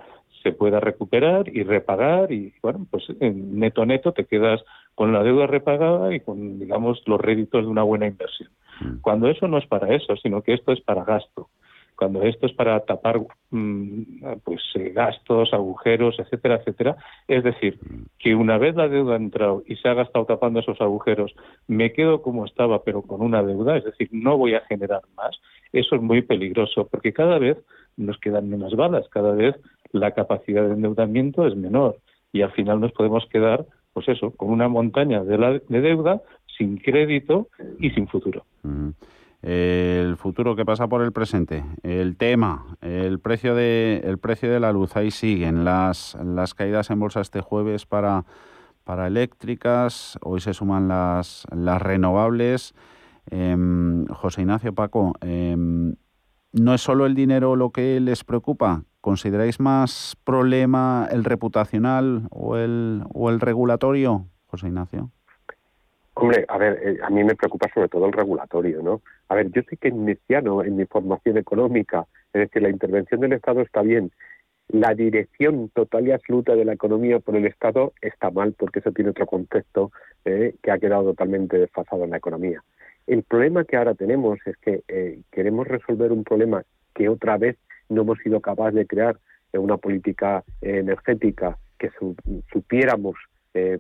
se 0.46 0.52
pueda 0.52 0.80
recuperar 0.80 1.50
y 1.50 1.64
repagar 1.64 2.32
y, 2.32 2.54
bueno, 2.62 2.86
pues 2.92 3.04
en 3.20 3.60
neto 3.60 3.84
neto 3.84 4.12
te 4.12 4.26
quedas 4.26 4.62
con 4.94 5.12
la 5.12 5.24
deuda 5.24 5.48
repagada 5.48 6.14
y 6.14 6.20
con, 6.20 6.60
digamos, 6.60 7.02
los 7.08 7.20
réditos 7.20 7.64
de 7.64 7.68
una 7.68 7.82
buena 7.82 8.06
inversión. 8.06 8.52
Mm. 8.80 9.02
Cuando 9.02 9.28
eso 9.28 9.48
no 9.48 9.58
es 9.58 9.66
para 9.66 9.96
eso, 9.96 10.16
sino 10.18 10.44
que 10.44 10.54
esto 10.54 10.72
es 10.72 10.82
para 10.82 11.04
gasto 11.04 11.50
cuando 11.96 12.24
esto 12.24 12.46
es 12.46 12.54
para 12.54 12.80
tapar 12.82 13.22
mm, 13.52 14.02
pues 14.44 14.62
eh, 14.76 14.92
gastos, 14.94 15.54
agujeros, 15.54 16.20
etcétera, 16.20 16.56
etcétera. 16.56 16.98
Es 17.28 17.44
decir, 17.44 17.80
que 18.20 18.36
una 18.36 18.58
vez 18.58 18.76
la 18.76 18.88
deuda 18.88 19.14
ha 19.14 19.18
entrado 19.18 19.64
y 19.66 19.76
se 19.78 19.88
ha 19.88 19.94
gastado 19.94 20.26
tapando 20.26 20.60
esos 20.60 20.80
agujeros, 20.82 21.34
me 21.68 21.94
quedo 21.94 22.22
como 22.22 22.46
estaba, 22.46 22.84
pero 22.84 23.02
con 23.02 23.22
una 23.22 23.42
deuda, 23.44 23.78
es 23.78 23.86
decir, 23.86 24.10
no 24.12 24.38
voy 24.38 24.56
a 24.56 24.62
generar 24.62 25.02
más. 25.16 25.40
Eso 25.72 25.96
es 25.96 26.02
muy 26.02 26.22
peligroso, 26.22 26.88
porque 26.88 27.14
cada 27.14 27.40
vez 27.40 27.58
nos 27.98 28.18
quedan 28.20 28.50
menos 28.50 28.76
balas, 28.76 29.08
cada 29.10 29.32
vez 29.32 29.56
la 29.96 30.12
capacidad 30.12 30.68
de 30.68 30.74
endeudamiento 30.74 31.48
es 31.48 31.56
menor 31.56 31.98
y 32.32 32.42
al 32.42 32.52
final 32.52 32.80
nos 32.80 32.92
podemos 32.92 33.26
quedar, 33.32 33.66
pues 33.94 34.08
eso, 34.10 34.32
con 34.32 34.50
una 34.50 34.68
montaña 34.68 35.24
de, 35.24 35.38
la, 35.38 35.52
de 35.54 35.82
deuda 35.82 36.22
sin 36.58 36.78
crédito 36.78 37.48
y 37.80 37.90
sin 37.92 38.08
futuro. 38.08 38.46
Mm 38.64 38.92
el 39.46 40.18
futuro 40.18 40.56
que 40.56 40.66
pasa 40.66 40.88
por 40.88 41.04
el 41.04 41.12
presente, 41.12 41.64
el 41.84 42.18
tema, 42.18 42.78
el 42.82 43.20
precio 43.20 43.54
de, 43.54 44.02
el 44.04 44.18
precio 44.18 44.52
de 44.52 44.60
la 44.60 44.72
luz, 44.72 44.96
ahí 44.96 45.12
siguen 45.12 45.64
las, 45.64 46.18
las 46.24 46.56
caídas 46.56 46.90
en 46.90 47.00
bolsa 47.00 47.22
este 47.22 47.42
jueves 47.42 47.86
para, 47.86 48.26
para 48.84 49.06
eléctricas, 49.06 50.18
hoy 50.24 50.42
se 50.42 50.56
suman 50.56 50.88
las, 50.88 51.46
las 51.56 51.80
renovables. 51.80 52.74
Em, 53.30 54.08
José 54.08 54.42
Ignacio 54.42 54.74
Paco, 54.74 55.14
em, 55.22 55.94
¿no 56.52 56.74
es 56.74 56.82
solo 56.82 57.06
el 57.06 57.14
dinero 57.14 57.56
lo 57.56 57.70
que 57.70 58.00
les 58.00 58.24
preocupa? 58.24 58.84
¿Consideráis 59.06 59.60
más 59.60 60.18
problema 60.24 61.08
el 61.12 61.26
reputacional 61.26 62.24
o 62.32 62.58
el, 62.58 63.04
o 63.14 63.30
el 63.30 63.40
regulatorio, 63.40 64.26
José 64.48 64.66
Ignacio? 64.66 65.12
Hombre, 66.16 66.44
a 66.48 66.58
ver, 66.58 66.80
eh, 66.82 66.98
a 67.04 67.12
mí 67.12 67.24
me 67.24 67.36
preocupa 67.36 67.70
sobre 67.72 67.88
todo 67.88 68.08
el 68.08 68.14
regulatorio, 68.14 68.82
¿no? 68.82 69.04
A 69.30 69.36
ver, 69.36 69.52
yo 69.52 69.62
soy 69.70 69.78
keynesiano 69.78 70.64
en 70.64 70.76
mi 70.76 70.88
formación 70.88 71.38
económica, 71.38 72.08
es 72.34 72.50
decir, 72.50 72.64
la 72.64 72.72
intervención 72.72 73.22
del 73.22 73.34
Estado 73.34 73.62
está 73.62 73.84
bien. 73.84 74.12
La 74.70 74.96
dirección 74.96 75.70
total 75.70 76.08
y 76.08 76.12
absoluta 76.12 76.56
de 76.56 76.66
la 76.66 76.74
economía 76.74 77.20
por 77.20 77.36
el 77.36 77.46
Estado 77.46 77.94
está 78.02 78.32
mal, 78.32 78.56
porque 78.58 78.80
eso 78.80 78.92
tiene 78.92 79.12
otro 79.12 79.28
contexto 79.28 79.92
eh, 80.26 80.56
que 80.64 80.72
ha 80.72 80.80
quedado 80.80 81.04
totalmente 81.04 81.60
desfasado 81.60 82.06
en 82.06 82.10
la 82.10 82.18
economía. 82.18 82.64
El 83.06 83.22
problema 83.22 83.66
que 83.66 83.78
ahora 83.78 83.94
tenemos 83.94 84.40
es 84.48 84.58
que 84.58 84.82
eh, 84.88 85.22
queremos 85.32 85.68
resolver 85.68 86.12
un 86.12 86.24
problema 86.24 86.64
que 86.96 87.08
otra 87.08 87.38
vez 87.38 87.56
no 87.90 88.02
hemos 88.02 88.20
sido 88.20 88.40
capaces 88.42 88.76
de 88.76 88.88
crear 88.88 89.18
en 89.54 89.62
una 89.62 89.78
política 89.78 90.44
energética 90.62 91.58
que 91.78 91.90
supiéramos 92.52 93.16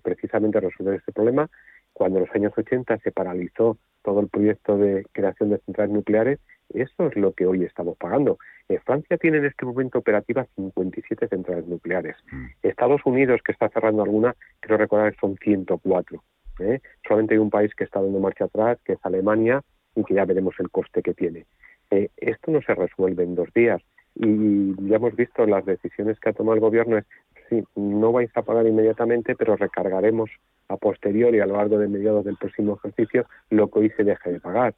precisamente 0.03 0.60
resolver 0.62 0.95
ese 0.95 1.12
problema 1.12 1.49
cuando 1.95 2.20
en 2.20 2.26
los 2.26 2.36
años 2.36 2.51
80 2.58 2.97
se 2.99 3.12
paralizó 3.12 3.78
todo 4.03 4.20
el 4.20 4.28
proyecto 4.28 4.78
de 4.78 5.06
creación 5.14 5.49
de 5.49 5.60
centrales 5.60 5.93
nucleares, 5.93 6.39
eso 6.74 7.08
es 7.08 7.16
lo 7.16 7.32
que 7.32 7.45
hoy 7.45 7.64
estamos 7.64 7.97
pagando. 7.97 8.38
Eh, 8.68 8.80
Francia 8.86 9.18
tiene 9.18 9.38
en 9.38 9.45
este 9.45 9.66
momento 9.66 9.99
operativas 9.99 10.47
57 10.56 11.30
centrales 11.30 11.66
nucleares. 11.68 12.18
Mm. 12.32 12.45
Estados 12.64 13.01
Unidos, 13.06 13.39
que 13.45 13.53
está 13.53 13.70
cerrando 13.70 14.03
alguna, 14.03 14.36
creo 14.60 14.78
recordar 14.78 15.14
que 15.14 15.20
son 15.20 15.38
104. 15.38 16.22
¿eh? 16.60 16.82
Solamente 17.08 17.36
hay 17.36 17.39
un 17.39 17.49
país 17.49 17.74
que 17.74 17.86
está 17.86 18.01
dando 18.01 18.20
marcha 18.20 18.45
atrás, 18.45 18.78
que 18.84 18.93
es 18.93 18.99
Alemania, 19.03 19.62
y 19.95 20.03
que 20.03 20.16
ya 20.16 20.26
veremos 20.26 20.56
el 20.60 20.70
coste 20.70 21.01
que 21.01 21.14
tiene. 21.14 21.45
Eh, 21.91 22.10
esto 22.18 22.51
no 22.51 22.62
se 22.62 22.76
resuelve 22.76 23.24
en 23.24 23.36
dos 23.36 23.53
días. 23.53 23.82
Y 24.16 24.76
ya 24.88 24.95
hemos 24.95 25.16
visto 25.16 25.45
las 25.45 25.66
decisiones 25.66 26.20
que 26.20 26.30
ha 26.30 26.34
tomado 26.34 26.55
el 26.55 26.61
gobierno 26.61 26.97
es, 26.97 27.05
sí, 27.49 27.63
no 27.76 28.11
vais 28.11 28.32
a 28.36 28.41
pagar 28.41 28.66
inmediatamente, 28.66 29.36
pero 29.36 29.55
recargaremos 29.55 30.30
a 30.70 30.78
posteriori, 30.78 31.39
a 31.39 31.45
lo 31.45 31.57
largo 31.57 31.78
de 31.78 31.88
mediados 31.88 32.26
del 32.26 32.38
próximo 32.38 32.76
ejercicio, 32.76 33.26
lo 33.49 33.70
que 33.70 33.80
hoy 33.80 33.89
se 33.91 34.03
deje 34.03 34.32
de 34.32 34.39
pagar. 34.39 34.74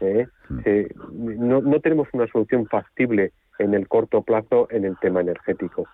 ¿eh? 0.00 0.26
no, 1.12 1.60
no 1.62 1.80
tenemos 1.80 2.08
una 2.12 2.26
solución 2.26 2.66
factible 2.66 3.32
en 3.58 3.74
el 3.74 3.88
corto 3.88 4.22
plazo 4.22 4.68
en 4.70 4.84
el 4.84 4.96
tema 4.98 5.20
energético. 5.20 5.86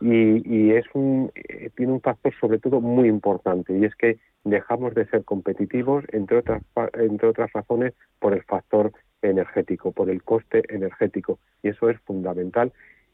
Y, 0.00 0.42
y, 0.44 0.72
es 0.72 0.84
un, 0.94 1.30
eh, 1.36 1.70
tiene 1.76 1.92
un 1.92 2.00
factor 2.00 2.34
sobre 2.40 2.58
todo 2.58 2.80
muy 2.80 3.08
importante 3.08 3.78
y 3.78 3.84
es 3.84 3.94
que 3.94 4.18
dejamos 4.42 4.92
de 4.94 5.06
ser 5.06 5.24
competitivos 5.24 6.04
entre 6.12 6.38
otras 6.38 6.62
entre 6.94 7.28
otras 7.28 7.52
razones 7.52 7.94
por 8.18 8.34
el 8.34 8.42
factor 8.42 8.92
energético 9.28 9.92
por 9.92 10.10
el 10.10 10.22
coste 10.22 10.62
energético 10.68 11.38
y 11.62 11.68
eso 11.68 11.90
es 11.90 11.98
fundamental 12.00 12.72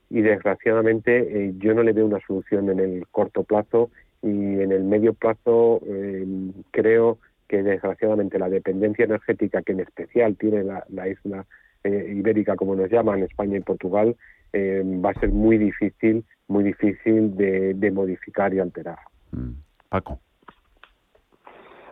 y 0.09 0.23
desgraciadamente 0.23 1.19
eh, 1.19 1.55
yo 1.59 1.75
no 1.75 1.83
le 1.83 1.93
veo 1.93 2.07
una 2.07 2.21
solución 2.27 2.69
en 2.71 2.81
el 2.81 3.07
corto 3.11 3.45
plazo 3.45 3.91
y 4.23 4.29
en 4.29 4.73
el 4.73 4.85
medio 4.85 5.15
plazo 5.15 5.81
eh, 5.87 6.27
creo 6.71 7.19
que 7.51 7.63
desgraciadamente 7.65 8.39
la 8.39 8.49
dependencia 8.49 9.05
energética 9.05 9.63
que 9.63 9.73
en 9.73 9.81
especial 9.81 10.37
tiene 10.37 10.63
la, 10.63 11.09
isla 11.09 11.47
eh, 11.83 12.13
ibérica, 12.17 12.55
como 12.55 12.77
nos 12.77 12.89
llaman, 12.91 13.25
España 13.25 13.57
y 13.57 13.61
Portugal, 13.61 14.15
eh, 14.53 14.83
va 15.05 15.11
a 15.11 15.15
ser 15.15 15.31
muy 15.31 15.59
difícil, 15.59 16.25
muy 16.47 16.63
difícil 16.63 17.37
de, 17.37 17.91
modificar 17.93 18.55
y 18.55 18.61
alterar. 18.61 18.99
Mm. 19.33 19.51
Paco. 19.89 20.21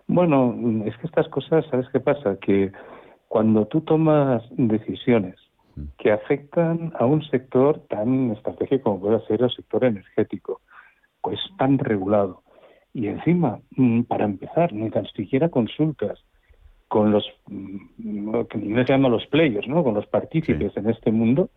Bueno, 0.06 0.54
es 0.86 0.96
que 0.98 1.08
estas 1.08 1.28
cosas, 1.28 1.66
¿sabes 1.70 1.88
qué 1.92 1.98
pasa? 1.98 2.36
Que 2.40 2.70
cuando 3.28 3.66
tú 3.66 3.82
tomas 3.82 4.42
decisiones 4.50 5.36
mm. 5.76 5.82
que 5.98 6.12
afectan 6.12 6.92
a 6.98 7.06
un 7.06 7.22
sector 7.28 7.80
tan 7.88 8.32
estratégico 8.32 8.84
como 8.84 9.00
puede 9.00 9.26
ser 9.26 9.42
el 9.42 9.50
sector 9.50 9.84
energético, 9.84 10.60
pues 11.20 11.38
tan 11.58 11.78
regulado. 11.78 12.42
Y 12.94 13.06
encima, 13.06 13.60
mm, 13.76 14.02
para 14.02 14.24
empezar, 14.24 14.72
ni 14.72 14.90
tan 14.90 15.06
siquiera 15.06 15.50
consultas 15.50 16.18
con 16.88 17.12
los, 17.12 17.24
mm, 17.46 18.40
que 18.50 18.58
se 18.58 18.84
llama 18.84 19.10
los 19.10 19.26
players, 19.26 19.68
¿no? 19.68 19.84
Con 19.84 19.94
los 19.94 20.06
partícipes 20.06 20.76
en 20.76 20.88
este 20.88 21.12
mundo, 21.12 21.50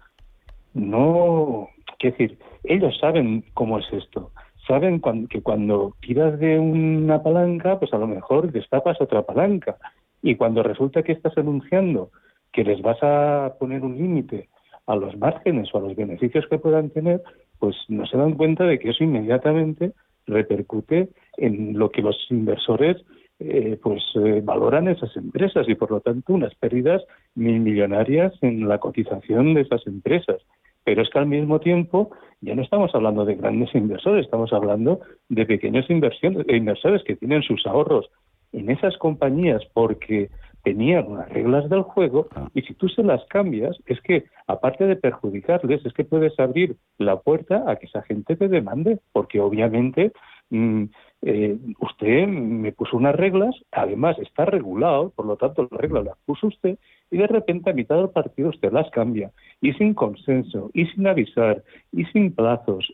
no, 0.74 1.70
quiero 1.98 2.18
decir, 2.18 2.38
ellos 2.64 2.98
saben 3.00 3.46
cómo 3.54 3.80
es 3.80 3.86
esto. 3.92 4.32
Saben 4.68 5.02
que 5.28 5.42
cuando 5.42 5.96
tiras 6.02 6.40
de 6.40 6.60
una 6.60 7.24
palanca, 7.24 7.80
pues 7.80 7.94
a 7.94 7.98
lo 7.98 8.08
mejor 8.08 8.52
destapas 8.52 9.02
otra 9.02 9.24
palanca. 9.24 9.78
Y 10.22 10.36
cuando 10.36 10.64
resulta 10.64 11.04
que 11.04 11.14
estás 11.14 11.38
anunciando 11.38 12.12
que 12.52 12.64
les 12.64 12.82
vas 12.82 12.98
a 13.02 13.56
poner 13.60 13.82
un 13.82 13.98
límite 13.98 14.50
a 14.86 14.96
los 14.96 15.18
márgenes 15.18 15.74
o 15.74 15.78
a 15.78 15.82
los 15.82 15.96
beneficios 15.96 16.46
que 16.48 16.60
puedan 16.60 16.90
tener, 16.90 17.22
pues 17.60 17.76
no 17.88 18.06
se 18.06 18.18
dan 18.18 18.34
cuenta 18.34 18.66
de 18.66 18.80
que 18.80 18.90
eso 18.90 19.04
inmediatamente 19.04 19.94
repercute 20.28 21.10
en 21.38 21.78
lo 21.78 21.90
que 21.90 22.02
los 22.02 22.18
inversores 22.30 22.98
eh, 23.40 23.80
pues 23.82 24.04
eh, 24.16 24.42
valoran 24.44 24.88
esas 24.88 25.16
empresas 25.18 25.68
y 25.68 25.74
por 25.74 25.90
lo 25.90 26.00
tanto 26.02 26.34
unas 26.34 26.54
pérdidas 26.56 27.02
millonarias 27.34 28.34
en 28.42 28.68
la 28.68 28.78
cotización 28.78 29.56
de 29.56 29.62
esas 29.62 29.86
empresas. 29.88 30.38
Pero 30.84 31.02
es 31.02 31.10
que 31.10 31.20
al 31.20 31.26
mismo 31.26 31.60
tiempo 31.60 32.12
ya 32.42 32.54
no 32.54 32.62
estamos 32.62 32.94
hablando 32.94 33.26
de 33.26 33.36
grandes 33.36 33.74
inversores, 33.74 34.26
estamos 34.26 34.52
hablando 34.54 35.00
de 35.30 35.46
pequeños 35.46 35.90
inversores 35.90 37.04
que 37.04 37.16
tienen 37.16 37.42
sus 37.44 37.66
ahorros 37.66 38.10
en 38.54 38.70
esas 38.70 38.98
compañías 38.98 39.62
porque 39.74 40.30
tenían 40.64 41.08
unas 41.08 41.30
reglas 41.30 41.70
del 41.70 41.82
juego 41.82 42.28
ah. 42.36 42.50
y 42.54 42.62
si 42.62 42.74
tú 42.74 42.88
se 42.90 43.04
las 43.04 43.24
cambias, 43.26 43.78
es 43.86 44.00
que 44.02 44.26
aparte 44.48 44.86
de 44.86 44.96
perjudicarles, 44.96 45.86
es 45.86 45.94
que 45.94 46.04
puedes 46.04 46.40
abrir 46.40 46.76
la 46.98 47.20
puerta 47.20 47.64
a 47.68 47.78
que 47.78 47.88
esa 47.88 48.02
gente 48.04 48.36
te 48.36 48.48
demande, 48.48 49.00
porque 49.12 49.40
obviamente 49.40 50.12
mm, 50.50 50.84
eh, 51.24 51.58
usted 51.80 52.28
me 52.28 52.72
puso 52.72 52.98
unas 52.98 53.16
reglas, 53.16 53.56
además 53.72 54.18
está 54.20 54.46
regulado, 54.46 55.10
por 55.12 55.26
lo 55.26 55.38
tanto 55.38 55.68
las 55.70 55.82
reglas 55.82 56.06
las 56.06 56.18
puso 56.26 56.48
usted 56.48 56.78
y 57.10 57.18
de 57.18 57.28
repente 57.28 57.70
a 57.70 57.74
mitad 57.74 57.98
del 57.98 58.10
partido 58.10 58.50
usted 58.50 58.72
las 58.72 58.90
cambia 58.92 59.32
y 59.62 59.74
sin 59.74 59.94
consenso 59.94 60.70
y 60.74 60.86
sin 60.88 61.08
avisar 61.08 61.64
y 61.92 62.06
sin 62.06 62.34
plazos. 62.34 62.94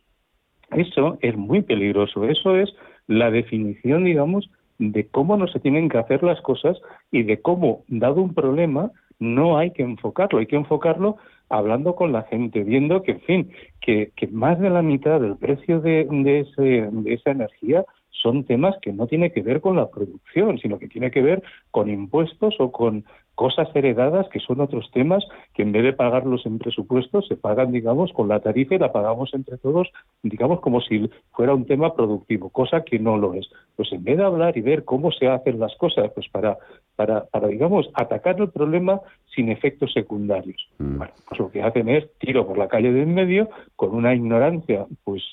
Eso 0.72 1.18
es 1.22 1.38
muy 1.38 1.62
peligroso, 1.62 2.26
eso 2.26 2.58
es 2.58 2.74
la 3.08 3.32
definición, 3.32 4.04
digamos, 4.04 4.50
de 4.80 5.08
cómo 5.08 5.38
no 5.38 5.48
se 5.48 5.60
tienen 5.60 5.90
que 5.90 5.98
hacer 5.98 6.24
las 6.24 6.42
cosas 6.42 6.78
y 7.12 7.24
de 7.24 7.42
cómo, 7.42 7.84
dado 7.88 8.22
un 8.22 8.34
problema, 8.34 8.92
no 9.20 9.58
hay 9.58 9.72
que 9.72 9.84
enfocarlo, 9.84 10.40
hay 10.40 10.46
que 10.46 10.56
enfocarlo 10.56 11.18
hablando 11.50 11.96
con 11.96 12.12
la 12.12 12.24
gente, 12.24 12.64
viendo 12.64 13.02
que, 13.04 13.14
en 13.14 13.22
fin, 13.22 13.52
que, 13.82 14.12
que 14.16 14.28
más 14.28 14.60
de 14.60 14.70
la 14.70 14.82
mitad 14.82 15.20
del 15.20 15.38
precio 15.38 15.80
de, 15.80 16.08
de, 16.10 16.40
ese, 16.42 16.90
de 16.92 17.14
esa 17.14 17.32
energía 17.32 17.86
son 18.22 18.44
temas 18.44 18.76
que 18.82 18.94
no 18.94 19.08
tienen 19.08 19.32
que 19.32 19.42
ver 19.42 19.62
con 19.62 19.76
la 19.76 19.90
producción, 19.90 20.58
sino 20.60 20.80
que 20.80 20.88
tiene 20.88 21.12
que 21.12 21.22
ver 21.22 21.44
con 21.72 21.90
impuestos 21.90 22.56
o 22.60 22.72
con 22.72 23.06
cosas 23.36 23.70
heredadas 23.76 24.28
que 24.30 24.40
son 24.40 24.62
otros 24.62 24.90
temas 24.92 25.24
que 25.54 25.62
en 25.62 25.72
vez 25.72 25.84
de 25.84 25.94
pagarlos 25.94 26.46
en 26.48 26.58
presupuestos 26.58 27.28
se 27.28 27.36
pagan, 27.36 27.72
digamos, 27.72 28.12
con 28.12 28.28
la 28.28 28.40
tarifa 28.40 28.74
y 28.74 28.80
la 28.80 28.92
pagamos 28.92 29.32
entre 29.34 29.60
todos, 29.60 29.90
digamos, 30.24 30.60
como 30.60 30.82
si 30.82 31.08
fuera 31.34 31.54
un 31.54 31.66
tema 31.66 31.94
productivo, 31.94 32.50
cosa 32.50 32.84
que 32.84 32.98
no 32.98 33.16
lo 33.16 33.36
es. 33.36 33.48
Pues 33.76 33.92
en 33.92 34.04
vez 34.04 34.18
de 34.18 34.24
hablar 34.24 34.58
y 34.58 34.62
ver 34.62 34.86
cómo 34.86 35.12
se 35.12 35.28
hacen 35.28 35.60
las 35.60 35.76
cosas, 35.76 36.12
pues 36.16 36.28
para, 36.30 36.58
para, 36.96 37.26
para 37.26 37.48
digamos, 37.48 37.88
atacar 37.94 38.42
el 38.42 38.50
problema 38.50 39.02
sin 39.36 39.52
efectos 39.52 39.94
secundarios. 39.94 40.68
Mm. 40.80 40.98
Bueno, 40.98 41.14
pues 41.30 41.40
lo 41.40 41.52
que 41.52 41.62
hacen 41.62 41.90
es 41.90 42.10
tiro 42.18 42.48
por 42.48 42.58
la 42.58 42.68
calle 42.68 42.92
de 42.92 43.04
en 43.04 43.14
medio 43.14 43.50
con 43.76 43.94
una 43.94 44.16
ignorancia, 44.16 44.88
pues, 45.04 45.24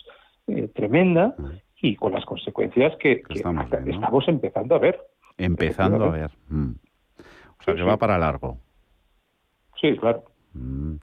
eh, 0.46 0.68
tremenda 0.74 1.34
Mm. 1.38 1.63
Y 1.86 1.96
con 1.96 2.12
las 2.12 2.24
consecuencias 2.24 2.94
que, 2.98 3.20
que 3.22 3.34
estamos 3.34 3.64
hasta- 3.64 3.76
viendo. 3.78 4.00
estamos 4.04 4.26
empezando 4.28 4.74
a 4.74 4.78
ver. 4.78 4.98
Empezando 5.36 6.04
a 6.04 6.10
ver. 6.10 6.30
Mm. 6.48 6.70
O 7.60 7.62
sea, 7.64 7.74
que 7.74 7.82
va 7.82 7.96
para 7.98 8.18
largo. 8.18 8.58
Sí, 9.80 9.96
claro. 9.98 10.24
Mm. 10.54 10.94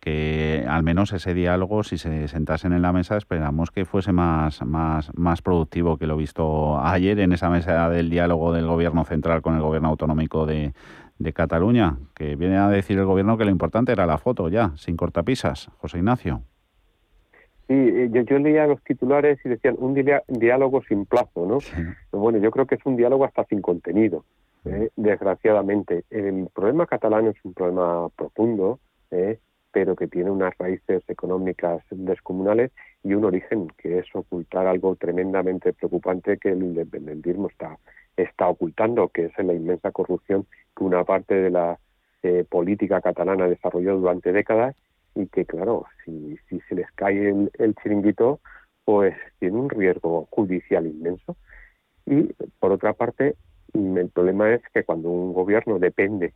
Que 0.00 0.64
al 0.68 0.82
menos 0.82 1.12
ese 1.12 1.32
diálogo, 1.34 1.82
si 1.82 1.96
se 1.98 2.28
sentasen 2.28 2.72
en 2.72 2.82
la 2.82 2.92
mesa, 2.92 3.16
esperamos 3.16 3.70
que 3.70 3.84
fuese 3.84 4.12
más, 4.12 4.60
más, 4.66 5.10
más 5.16 5.40
productivo 5.40 5.96
que 5.96 6.06
lo 6.06 6.16
visto 6.16 6.78
ayer 6.78 7.18
en 7.20 7.32
esa 7.32 7.48
mesa 7.48 7.88
del 7.88 8.10
diálogo 8.10 8.52
del 8.52 8.66
Gobierno 8.66 9.04
central 9.04 9.40
con 9.40 9.54
el 9.54 9.62
Gobierno 9.62 9.88
autonómico 9.88 10.44
de, 10.46 10.74
de 11.18 11.32
Cataluña, 11.32 11.96
que 12.14 12.36
viene 12.36 12.58
a 12.58 12.68
decir 12.68 12.98
el 12.98 13.06
Gobierno 13.06 13.38
que 13.38 13.44
lo 13.46 13.50
importante 13.50 13.92
era 13.92 14.04
la 14.04 14.18
foto 14.18 14.48
ya, 14.50 14.72
sin 14.76 14.96
cortapisas. 14.96 15.70
José 15.78 15.98
Ignacio. 15.98 16.42
Sí, 17.66 18.10
yo, 18.10 18.22
yo 18.22 18.38
leía 18.38 18.66
los 18.66 18.82
titulares 18.82 19.38
y 19.44 19.48
decían 19.48 19.76
un 19.78 19.94
diálogo 20.28 20.82
sin 20.82 21.06
plazo, 21.06 21.46
¿no? 21.46 21.58
Bueno, 22.12 22.38
yo 22.38 22.50
creo 22.50 22.66
que 22.66 22.74
es 22.74 22.84
un 22.84 22.96
diálogo 22.96 23.24
hasta 23.24 23.44
sin 23.44 23.62
contenido, 23.62 24.24
¿eh? 24.66 24.90
desgraciadamente. 24.96 26.04
El 26.10 26.48
problema 26.54 26.86
catalán 26.86 27.26
es 27.26 27.36
un 27.42 27.54
problema 27.54 28.08
profundo, 28.10 28.80
¿eh? 29.10 29.38
pero 29.72 29.96
que 29.96 30.08
tiene 30.08 30.30
unas 30.30 30.56
raíces 30.58 31.02
económicas 31.08 31.82
descomunales 31.90 32.70
y 33.02 33.14
un 33.14 33.24
origen 33.24 33.68
que 33.78 33.98
es 33.98 34.06
ocultar 34.14 34.66
algo 34.66 34.94
tremendamente 34.96 35.72
preocupante 35.72 36.38
que 36.38 36.50
el 36.50 36.62
independentismo 36.62 37.48
está, 37.48 37.78
está 38.16 38.48
ocultando, 38.48 39.08
que 39.08 39.26
es 39.26 39.32
la 39.38 39.52
inmensa 39.52 39.90
corrupción 39.90 40.46
que 40.76 40.84
una 40.84 41.02
parte 41.04 41.34
de 41.34 41.50
la 41.50 41.78
eh, 42.22 42.44
política 42.48 43.00
catalana 43.00 43.48
desarrolló 43.48 43.96
durante 43.96 44.32
décadas 44.32 44.76
y 45.14 45.26
que, 45.26 45.44
claro, 45.44 45.86
si, 46.04 46.36
si 46.48 46.60
se 46.68 46.74
les 46.74 46.90
cae 46.92 47.28
el, 47.30 47.50
el 47.58 47.74
chiringuito, 47.76 48.40
pues 48.84 49.14
tiene 49.38 49.56
un 49.58 49.70
riesgo 49.70 50.26
judicial 50.30 50.86
inmenso. 50.86 51.36
Y, 52.06 52.32
por 52.60 52.72
otra 52.72 52.92
parte, 52.92 53.36
mm, 53.72 53.96
el 53.98 54.10
problema 54.10 54.52
es 54.52 54.62
que 54.72 54.84
cuando 54.84 55.08
un 55.10 55.32
gobierno 55.32 55.78
depende 55.78 56.34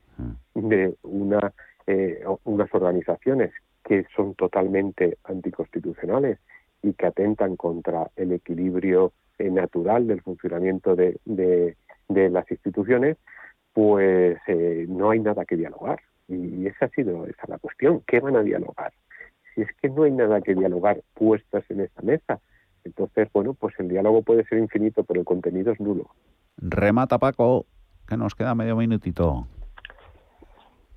de 0.54 0.94
una, 1.02 1.52
eh, 1.86 2.24
unas 2.44 2.72
organizaciones 2.74 3.52
que 3.84 4.06
son 4.14 4.34
totalmente 4.34 5.18
anticonstitucionales 5.24 6.38
y 6.82 6.92
que 6.94 7.06
atentan 7.06 7.56
contra 7.56 8.10
el 8.16 8.32
equilibrio 8.32 9.12
eh, 9.38 9.50
natural 9.50 10.06
del 10.06 10.20
funcionamiento 10.22 10.94
de, 10.96 11.18
de- 11.24 11.76
de 12.08 12.30
las 12.30 12.50
instituciones, 12.50 13.18
pues 13.74 14.38
eh, 14.46 14.86
no 14.88 15.10
hay 15.10 15.20
nada 15.20 15.44
que 15.44 15.56
dialogar. 15.56 16.00
Y, 16.28 16.66
esa 16.66 16.86
ha 16.86 16.88
sido 16.90 17.26
esa 17.26 17.46
la 17.48 17.58
cuestión. 17.58 18.02
¿Qué 18.06 18.20
van 18.20 18.36
a 18.36 18.42
dialogar? 18.42 18.92
Si 19.54 19.62
es 19.62 19.68
que 19.80 19.88
no 19.88 20.04
hay 20.04 20.12
nada 20.12 20.40
que 20.40 20.54
dialogar 20.54 21.00
puestas 21.14 21.64
en 21.70 21.80
esta 21.80 22.02
mesa. 22.02 22.38
Entonces, 22.84 23.28
bueno, 23.32 23.54
pues 23.54 23.74
el 23.78 23.88
diálogo 23.88 24.22
puede 24.22 24.44
ser 24.44 24.58
infinito, 24.58 25.04
pero 25.04 25.20
el 25.20 25.26
contenido 25.26 25.72
es 25.72 25.80
nulo. 25.80 26.06
Remata 26.56 27.18
Paco, 27.18 27.66
que 28.06 28.16
nos 28.16 28.34
queda 28.34 28.54
medio 28.54 28.76
minutito. 28.76 29.46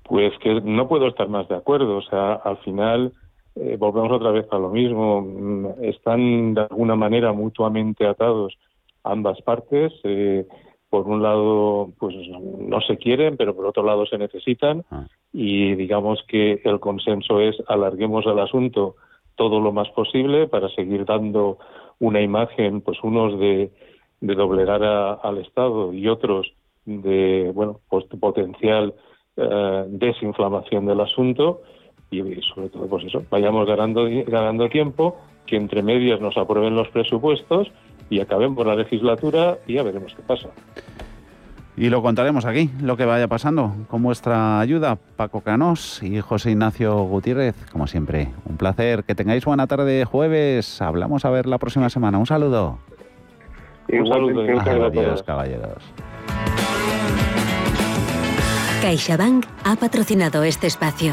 Pues 0.04 0.32
que 0.40 0.60
no 0.60 0.88
puedo 0.88 1.08
estar 1.08 1.28
más 1.28 1.48
de 1.48 1.56
acuerdo. 1.56 1.96
O 1.96 2.02
sea, 2.02 2.34
al 2.34 2.58
final 2.58 3.12
eh, 3.54 3.76
volvemos 3.78 4.12
otra 4.12 4.30
vez 4.30 4.46
a 4.50 4.58
lo 4.58 4.70
mismo. 4.70 5.22
Mm, 5.22 5.66
Están 5.82 6.54
de 6.54 6.62
alguna 6.62 6.96
manera 6.96 7.32
mutuamente 7.32 8.06
atados 8.06 8.56
ambas 9.04 9.40
partes. 9.42 9.92
Eh, 10.04 10.46
por 10.92 11.08
un 11.08 11.22
lado, 11.22 11.90
pues 11.98 12.14
no 12.28 12.80
se 12.82 12.98
quieren, 12.98 13.38
pero 13.38 13.56
por 13.56 13.64
otro 13.64 13.82
lado 13.82 14.04
se 14.04 14.18
necesitan. 14.18 14.84
Y 15.32 15.74
digamos 15.76 16.22
que 16.28 16.60
el 16.64 16.78
consenso 16.80 17.40
es 17.40 17.56
alarguemos 17.68 18.26
el 18.26 18.38
asunto 18.38 18.96
todo 19.36 19.60
lo 19.60 19.72
más 19.72 19.88
posible 19.90 20.46
para 20.46 20.68
seguir 20.70 21.04
dando 21.06 21.58
una 22.00 22.20
imagen, 22.20 22.80
pues 22.82 22.98
unos 23.02 23.38
de, 23.40 23.70
de 24.20 24.34
doblegar 24.34 24.82
a- 24.84 25.14
al 25.14 25.38
Estado 25.38 25.92
y 25.92 26.06
otros 26.08 26.52
de 26.84 27.50
bueno 27.54 27.80
pues 27.88 28.04
potencial 28.20 28.92
eh, 29.36 29.84
desinflamación 29.88 30.84
del 30.84 31.00
asunto 31.00 31.62
y 32.10 32.20
sobre 32.54 32.68
todo 32.68 32.86
pues 32.88 33.04
eso 33.04 33.22
vayamos 33.30 33.66
ganando 33.66 34.04
ganando 34.26 34.68
tiempo 34.68 35.16
que 35.46 35.56
entre 35.56 35.82
medias 35.82 36.20
nos 36.20 36.36
aprueben 36.36 36.74
los 36.74 36.88
presupuestos 36.88 37.70
y 38.10 38.20
acabemos 38.20 38.66
la 38.66 38.74
legislatura 38.76 39.58
y 39.66 39.74
ya 39.74 39.82
veremos 39.84 40.12
qué 40.14 40.22
pasa 40.22 40.50
Y 41.76 41.88
lo 41.88 42.02
contaremos 42.02 42.44
aquí, 42.44 42.70
lo 42.80 42.96
que 42.98 43.06
vaya 43.06 43.28
pasando, 43.28 43.74
con 43.88 44.02
vuestra 44.02 44.60
ayuda, 44.60 44.98
Paco 45.16 45.40
Canós 45.40 46.02
y 46.02 46.20
José 46.20 46.50
Ignacio 46.50 47.02
Gutiérrez, 47.04 47.54
como 47.72 47.86
siempre. 47.86 48.28
Un 48.44 48.58
placer, 48.58 49.04
que 49.04 49.14
tengáis 49.14 49.44
buena 49.46 49.66
tarde 49.66 49.90
de 49.90 50.04
jueves. 50.04 50.82
Hablamos 50.82 51.24
a 51.24 51.30
ver 51.30 51.46
la 51.46 51.56
próxima 51.58 51.88
semana. 51.88 52.18
Un 52.18 52.26
saludo. 52.26 52.78
Un 53.88 54.06
saludo. 54.06 54.42
Adiós, 54.60 55.22
caballeros. 55.22 55.82
CaixaBank 58.82 59.46
ha 59.64 59.76
patrocinado 59.76 60.42
este 60.42 60.66
espacio. 60.66 61.12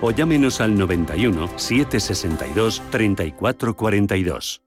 o 0.00 0.10
llámenos 0.10 0.60
al 0.60 0.76
91 0.78 1.58
762 1.58 2.82
3442. 2.90 4.62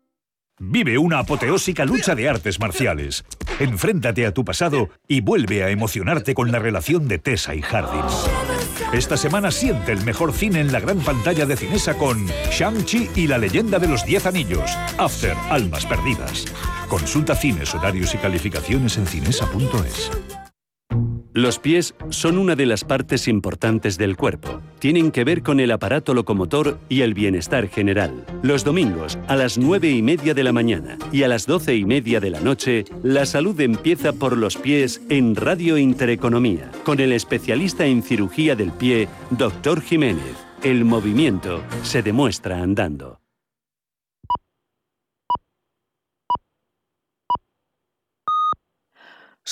Vive 0.60 1.00
una 1.00 1.20
apoteósica 1.20 1.84
lucha 1.84 2.14
de 2.14 2.30
artes 2.30 2.60
marciales. 2.60 3.26
Enfréntate 3.60 4.26
a 4.26 4.34
tu 4.34 4.46
pasado 4.46 4.90
y 5.08 5.22
vuelve 5.22 5.64
a 5.64 5.70
emocionarte 5.70 6.36
con 6.36 6.52
la 6.52 6.60
relación 6.60 7.08
de 7.08 7.18
Tessa 7.18 7.56
y 7.56 7.62
Hardin. 7.62 8.06
Esta 8.94 9.18
semana 9.18 9.50
siente 9.50 9.92
el 9.92 10.06
mejor 10.06 10.32
cine 10.32 10.60
en 10.60 10.72
la 10.72 10.80
gran 10.80 11.00
pantalla 11.00 11.48
de 11.48 11.58
Cinesa 11.58 11.96
con 11.96 12.28
Shang-Chi 12.52 13.10
y 13.16 13.28
la 13.28 13.40
leyenda 13.40 13.80
de 13.80 13.88
los 13.88 14.06
Diez 14.06 14.28
Anillos. 14.28 14.78
After, 15.00 15.36
Almas 15.50 15.88
Perdidas. 15.88 16.46
Consulta 16.88 17.36
cines, 17.36 17.74
horarios 17.74 18.14
y 18.14 18.20
calificaciones 18.20 18.98
en 18.98 19.08
cinesa.es. 19.08 20.12
Los 21.34 21.58
pies 21.58 21.96
son 22.10 22.38
una 22.38 22.56
de 22.56 22.68
las 22.68 22.84
partes 22.84 23.28
importantes 23.28 23.98
del 23.98 24.16
cuerpo. 24.16 24.62
Tienen 24.78 25.10
que 25.10 25.24
ver 25.24 25.42
con 25.42 25.60
el 25.60 25.72
aparato 25.72 26.14
locomotor 26.14 26.78
y 26.90 27.02
el 27.02 27.16
bienestar 27.16 27.68
general. 27.70 28.24
Los 28.44 28.64
domingos, 28.64 29.18
a 29.28 29.36
las 29.36 29.58
9 29.58 29.90
y 29.90 30.04
media 30.04 30.36
de 30.36 30.44
la 30.44 30.54
mañana 30.54 31.00
y 31.12 31.24
a 31.24 31.28
las 31.28 31.48
12 31.48 31.76
y 31.76 31.86
media 31.86 32.20
de 32.20 32.30
la 32.30 32.40
noche, 32.40 32.86
la 33.02 33.26
salud 33.26 33.60
empieza 33.62 34.14
por 34.14 34.38
los 34.38 34.58
pies 34.58 35.02
en 35.10 35.36
Radio 35.36 35.80
Intereconomía, 35.80 36.72
con 36.84 37.00
el 37.00 37.12
especialista 37.12 37.88
en 37.88 38.04
cirugía 38.04 38.56
del 38.56 38.72
pie, 38.72 39.08
Dr. 39.32 39.82
Jiménez. 39.82 40.36
El 40.62 40.86
movimiento 40.86 41.64
se 41.82 42.04
demuestra 42.04 42.62
andando. 42.62 43.22